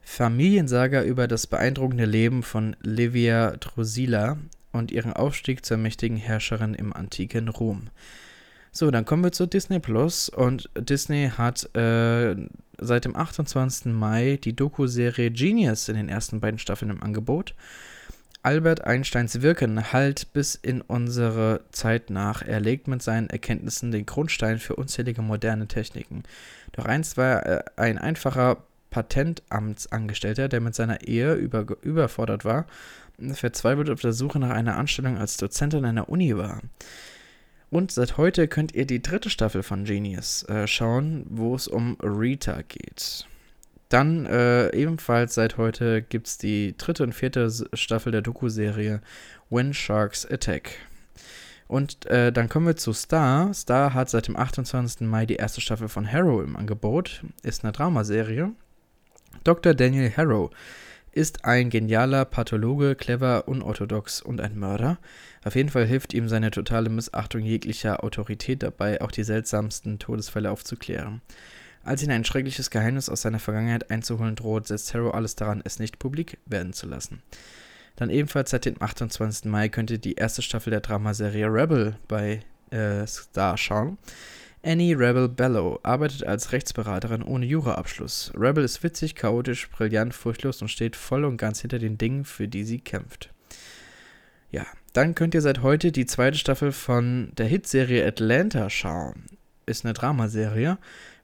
Familiensaga 0.00 1.02
über 1.02 1.28
das 1.28 1.46
beeindruckende 1.46 2.06
Leben 2.06 2.42
von 2.42 2.74
Livia 2.80 3.50
Drusilla 3.58 4.38
und 4.72 4.90
ihren 4.90 5.12
Aufstieg 5.12 5.66
zur 5.66 5.76
mächtigen 5.76 6.16
Herrscherin 6.16 6.72
im 6.72 6.94
antiken 6.94 7.48
Rom. 7.48 7.90
So, 8.78 8.92
dann 8.92 9.04
kommen 9.04 9.24
wir 9.24 9.32
zu 9.32 9.46
Disney 9.46 9.80
Plus 9.80 10.28
und 10.28 10.70
Disney 10.78 11.32
hat 11.36 11.68
äh, 11.74 12.36
seit 12.78 13.04
dem 13.06 13.16
28. 13.16 13.86
Mai 13.86 14.38
die 14.40 14.54
Doku-Serie 14.54 15.32
Genius 15.32 15.88
in 15.88 15.96
den 15.96 16.08
ersten 16.08 16.38
beiden 16.38 16.60
Staffeln 16.60 16.92
im 16.92 17.02
Angebot. 17.02 17.56
Albert 18.44 18.84
Einsteins 18.84 19.42
Wirken 19.42 19.92
halt 19.92 20.32
bis 20.32 20.54
in 20.54 20.80
unsere 20.80 21.62
Zeit 21.72 22.08
nach. 22.10 22.42
Er 22.42 22.60
legt 22.60 22.86
mit 22.86 23.02
seinen 23.02 23.28
Erkenntnissen 23.28 23.90
den 23.90 24.06
Grundstein 24.06 24.60
für 24.60 24.76
unzählige 24.76 25.22
moderne 25.22 25.66
Techniken. 25.66 26.22
Doch 26.70 26.84
einst 26.84 27.16
war 27.16 27.42
er 27.42 27.64
ein 27.74 27.98
einfacher 27.98 28.58
Patentamtsangestellter, 28.90 30.48
der 30.48 30.60
mit 30.60 30.76
seiner 30.76 31.00
Ehe 31.00 31.34
über, 31.34 31.66
überfordert 31.82 32.44
war 32.44 32.64
und 33.18 33.36
verzweifelt 33.36 33.90
auf 33.90 34.02
der 34.02 34.12
Suche 34.12 34.38
nach 34.38 34.50
einer 34.50 34.76
Anstellung 34.76 35.18
als 35.18 35.36
Dozent 35.36 35.74
an 35.74 35.84
einer 35.84 36.08
Uni 36.08 36.36
war. 36.36 36.60
Und 37.70 37.92
seit 37.92 38.16
heute 38.16 38.48
könnt 38.48 38.74
ihr 38.74 38.86
die 38.86 39.02
dritte 39.02 39.28
Staffel 39.28 39.62
von 39.62 39.84
Genius 39.84 40.42
äh, 40.44 40.66
schauen, 40.66 41.26
wo 41.28 41.54
es 41.54 41.68
um 41.68 41.96
Rita 42.02 42.62
geht. 42.62 43.26
Dann 43.88 44.26
äh, 44.26 44.74
ebenfalls 44.74 45.34
seit 45.34 45.56
heute 45.56 46.02
gibt 46.02 46.26
es 46.26 46.38
die 46.38 46.76
dritte 46.76 47.02
und 47.02 47.14
vierte 47.14 47.50
Staffel 47.74 48.12
der 48.12 48.22
Doku-Serie 48.22 49.00
When 49.50 49.72
Sharks 49.72 50.26
Attack. 50.26 50.72
Und 51.68 52.06
äh, 52.06 52.32
dann 52.32 52.48
kommen 52.48 52.66
wir 52.66 52.76
zu 52.76 52.94
Star. 52.94 53.52
Star 53.52 53.92
hat 53.92 54.08
seit 54.08 54.28
dem 54.28 54.36
28. 54.36 55.06
Mai 55.06 55.26
die 55.26 55.36
erste 55.36 55.60
Staffel 55.60 55.88
von 55.88 56.10
Harrow 56.10 56.42
im 56.42 56.56
Angebot. 56.56 57.22
Ist 57.42 57.64
eine 57.64 57.72
Dramaserie. 57.72 58.52
Dr. 59.44 59.74
Daniel 59.74 60.10
Harrow 60.16 60.50
ist 61.12 61.44
ein 61.44 61.70
genialer 61.70 62.24
Pathologe, 62.24 62.94
clever, 62.94 63.48
unorthodox 63.48 64.20
und 64.20 64.40
ein 64.40 64.58
Mörder. 64.58 64.98
Auf 65.44 65.54
jeden 65.54 65.68
Fall 65.68 65.86
hilft 65.86 66.14
ihm 66.14 66.28
seine 66.28 66.50
totale 66.50 66.90
Missachtung 66.90 67.42
jeglicher 67.42 68.04
Autorität 68.04 68.62
dabei, 68.62 69.00
auch 69.00 69.10
die 69.10 69.24
seltsamsten 69.24 69.98
Todesfälle 69.98 70.50
aufzuklären. 70.50 71.20
Als 71.84 72.02
ihn 72.02 72.10
ein 72.10 72.24
schreckliches 72.24 72.70
Geheimnis 72.70 73.08
aus 73.08 73.22
seiner 73.22 73.38
Vergangenheit 73.38 73.90
einzuholen 73.90 74.36
droht, 74.36 74.66
setzt 74.66 74.92
Harrow 74.92 75.14
alles 75.14 75.36
daran, 75.36 75.62
es 75.64 75.78
nicht 75.78 75.98
publik 75.98 76.38
werden 76.44 76.72
zu 76.72 76.86
lassen. 76.86 77.22
Dann 77.96 78.10
ebenfalls 78.10 78.50
seit 78.50 78.64
dem 78.64 78.80
28. 78.80 79.46
Mai 79.46 79.68
könnt 79.68 79.90
ihr 79.90 79.98
die 79.98 80.14
erste 80.14 80.42
Staffel 80.42 80.70
der 80.70 80.80
Dramaserie 80.80 81.46
Rebel 81.46 81.96
bei 82.06 82.42
äh, 82.70 83.06
Star 83.06 83.56
schauen. 83.56 83.98
Annie 84.68 84.92
Rebel 84.92 85.30
Bellow 85.30 85.80
arbeitet 85.82 86.24
als 86.24 86.52
Rechtsberaterin 86.52 87.22
ohne 87.22 87.46
Juraabschluss. 87.46 88.30
Rebel 88.36 88.64
ist 88.64 88.82
witzig, 88.82 89.14
chaotisch, 89.14 89.70
brillant, 89.70 90.12
furchtlos 90.12 90.60
und 90.60 90.68
steht 90.68 90.94
voll 90.94 91.24
und 91.24 91.38
ganz 91.38 91.62
hinter 91.62 91.78
den 91.78 91.96
Dingen, 91.96 92.26
für 92.26 92.48
die 92.48 92.64
sie 92.64 92.78
kämpft. 92.78 93.30
Ja, 94.50 94.66
dann 94.92 95.14
könnt 95.14 95.34
ihr 95.34 95.40
seit 95.40 95.62
heute 95.62 95.90
die 95.90 96.04
zweite 96.04 96.36
Staffel 96.36 96.72
von 96.72 97.32
der 97.38 97.46
Hitserie 97.46 98.06
Atlanta 98.06 98.68
schauen. 98.68 99.24
Ist 99.64 99.86
eine 99.86 99.94
Dramaserie. 99.94 100.76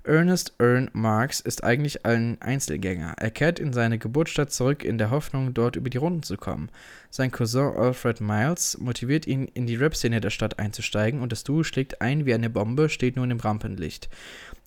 Ernest 0.07 0.53
Earn 0.59 0.91
Marks 0.93 1.41
ist 1.41 1.65
eigentlich 1.65 2.05
ein 2.05 2.37
Einzelgänger. 2.41 3.15
Er 3.17 3.31
kehrt 3.31 3.59
in 3.59 3.73
seine 3.73 3.99
Geburtsstadt 3.99 4.53
zurück 4.53 4.85
in 4.85 4.99
der 4.99 5.11
Hoffnung, 5.11 5.55
dort 5.55 5.77
über 5.77 5.89
die 5.89 5.97
Runden 5.97 6.23
zu 6.23 6.37
kommen. 6.37 6.69
Sein 7.09 7.31
Cousin 7.31 7.75
Alfred 7.75 8.21
Miles 8.21 8.77
motiviert 8.79 9.27
ihn, 9.27 9.49
in 9.55 9.67
die 9.67 9.77
Rap-Szene 9.77 10.21
der 10.21 10.29
Stadt 10.29 10.59
einzusteigen 10.59 11.23
und 11.23 11.33
das 11.33 11.43
Duo 11.43 11.63
schlägt 11.63 12.03
ein 12.03 12.27
wie 12.27 12.35
eine 12.35 12.51
Bombe, 12.51 12.91
steht 12.91 13.17
nun 13.17 13.31
im 13.31 13.41
Rampenlicht. 13.41 14.11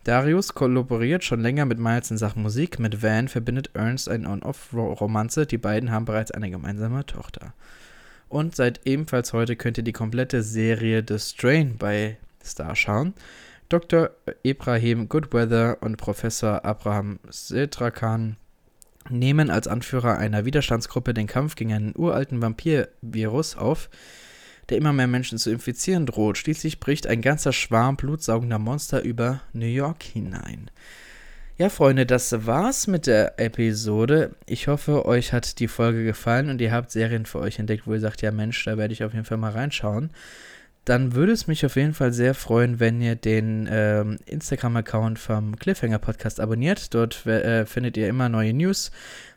Darius 0.05 0.55
kollaboriert 0.55 1.23
schon 1.23 1.41
länger 1.41 1.65
mit 1.65 1.77
Miles 1.77 2.09
in 2.09 2.17
Sachen 2.17 2.41
Musik, 2.41 2.79
mit 2.79 3.03
Van 3.03 3.27
verbindet 3.27 3.69
Ernst 3.75 4.09
eine 4.09 4.27
On-Off-Romanze, 4.27 5.45
die 5.45 5.59
beiden 5.59 5.91
haben 5.91 6.05
bereits 6.05 6.31
eine 6.31 6.49
gemeinsame 6.49 7.05
Tochter. 7.05 7.53
Und 8.27 8.55
seit 8.55 8.87
ebenfalls 8.87 9.33
heute 9.33 9.55
könnt 9.55 9.77
ihr 9.77 9.83
die 9.83 9.93
komplette 9.93 10.41
Serie 10.41 11.05
The 11.07 11.19
Strain 11.19 11.77
bei 11.77 12.17
Star 12.43 12.75
schauen. 12.75 13.13
Dr. 13.69 14.11
Ibrahim 14.43 15.09
Goodweather 15.09 15.77
und 15.81 15.97
Professor 15.97 16.63
Abraham 16.63 17.19
Setrakan 17.29 18.37
nehmen 19.09 19.49
als 19.49 19.67
Anführer 19.67 20.17
einer 20.17 20.45
Widerstandsgruppe 20.45 21.13
den 21.13 21.27
Kampf 21.27 21.55
gegen 21.55 21.73
einen 21.73 21.93
uralten 21.95 22.41
Vampirvirus 22.41 23.57
auf, 23.57 23.89
der 24.69 24.77
immer 24.77 24.93
mehr 24.93 25.07
Menschen 25.07 25.37
zu 25.37 25.51
infizieren 25.51 26.05
droht. 26.05 26.37
Schließlich 26.37 26.79
bricht 26.79 27.07
ein 27.07 27.21
ganzer 27.21 27.51
Schwarm 27.51 27.97
blutsaugender 27.97 28.59
Monster 28.59 29.01
über 29.01 29.41
New 29.51 29.65
York 29.65 30.03
hinein. 30.03 30.71
Ja, 31.57 31.69
Freunde, 31.69 32.05
das 32.05 32.45
war's 32.45 32.87
mit 32.87 33.07
der 33.07 33.39
Episode. 33.39 34.35
Ich 34.45 34.67
hoffe, 34.67 35.05
euch 35.05 35.33
hat 35.33 35.59
die 35.59 35.67
Folge 35.67 36.05
gefallen 36.05 36.49
und 36.49 36.61
ihr 36.61 36.71
habt 36.71 36.91
Serien 36.91 37.25
für 37.25 37.39
euch 37.39 37.59
entdeckt, 37.59 37.87
wo 37.87 37.93
ihr 37.93 37.99
sagt, 37.99 38.21
ja 38.21 38.31
Mensch, 38.31 38.63
da 38.63 38.77
werde 38.77 38.93
ich 38.93 39.03
auf 39.03 39.13
jeden 39.13 39.25
Fall 39.25 39.37
mal 39.37 39.51
reinschauen 39.51 40.11
dann 40.87 41.15
würde 41.15 41.33
es 41.33 41.47
mich 41.47 41.65
auf 41.65 41.75
jeden 41.75 41.93
Fall 41.93 42.13
sehr 42.13 42.33
freuen, 42.33 42.79
wenn 42.79 43.01
ihr 43.01 43.15
den 43.15 43.67
ähm, 43.69 44.19
Instagram-Account 44.25 45.19
vom 45.19 45.57
Cliffhanger 45.57 45.99
Podcast 45.99 46.39
abonniert. 46.39 46.93
Dort 46.93 47.25
äh, 47.25 47.65
findet 47.65 47.97
ihr 47.97 48.07
immer 48.07 48.29
neue 48.29 48.53
News, 48.53 48.91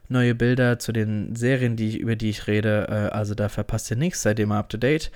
neue 0.08 0.36
Bilder 0.36 0.78
zu 0.78 0.92
den 0.92 1.34
Serien, 1.34 1.74
die 1.74 1.98
über 1.98 2.14
die 2.14 2.30
ich 2.30 2.46
rede. 2.46 2.86
Äh, 2.88 3.14
also 3.16 3.34
da 3.34 3.48
verpasst 3.48 3.90
ihr 3.90 3.96
nichts, 3.96 4.22
seid 4.22 4.38
immer 4.38 4.58
up 4.58 4.68
to 4.68 4.76
date. 4.76 5.10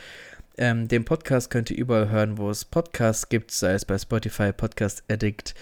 Ähm, 0.58 0.88
den 0.88 1.04
Podcast 1.04 1.50
könnt 1.50 1.70
ihr 1.70 1.78
überall 1.78 2.10
hören, 2.10 2.36
wo 2.36 2.50
es 2.50 2.64
Podcasts 2.64 3.28
gibt, 3.28 3.52
sei 3.52 3.74
es 3.74 3.84
bei 3.84 3.96
Spotify, 3.96 4.52
Podcast 4.52 5.04
Addict, 5.08 5.54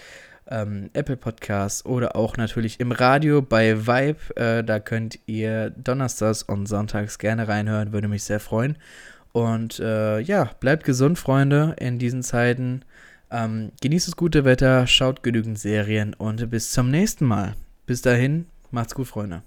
ähm, 0.47 0.89
Apple 0.93 1.17
Podcasts 1.17 1.85
oder 1.85 2.15
auch 2.15 2.35
natürlich 2.35 2.79
im 2.79 2.91
Radio 2.91 3.43
bei 3.43 3.85
Vibe. 3.85 4.35
Äh, 4.37 4.63
da 4.63 4.79
könnt 4.79 5.19
ihr 5.27 5.69
donnerstags 5.69 6.41
und 6.41 6.65
sonntags 6.65 7.19
gerne 7.19 7.47
reinhören, 7.47 7.93
würde 7.93 8.07
mich 8.07 8.23
sehr 8.23 8.39
freuen. 8.39 8.75
Und 9.33 9.79
äh, 9.79 10.19
ja, 10.19 10.51
bleibt 10.59 10.85
gesund, 10.85 11.19
Freunde, 11.19 11.75
in 11.79 11.99
diesen 11.99 12.23
Zeiten. 12.23 12.85
Ähm, 13.31 13.71
genießt 13.81 14.07
das 14.07 14.15
gute 14.15 14.45
Wetter, 14.45 14.85
schaut 14.87 15.23
genügend 15.23 15.57
Serien 15.59 16.13
und 16.13 16.49
bis 16.51 16.71
zum 16.71 16.91
nächsten 16.91 17.25
Mal. 17.25 17.55
Bis 17.87 18.03
dahin, 18.03 18.45
macht's 18.69 18.93
gut, 18.93 19.07
Freunde. 19.07 19.41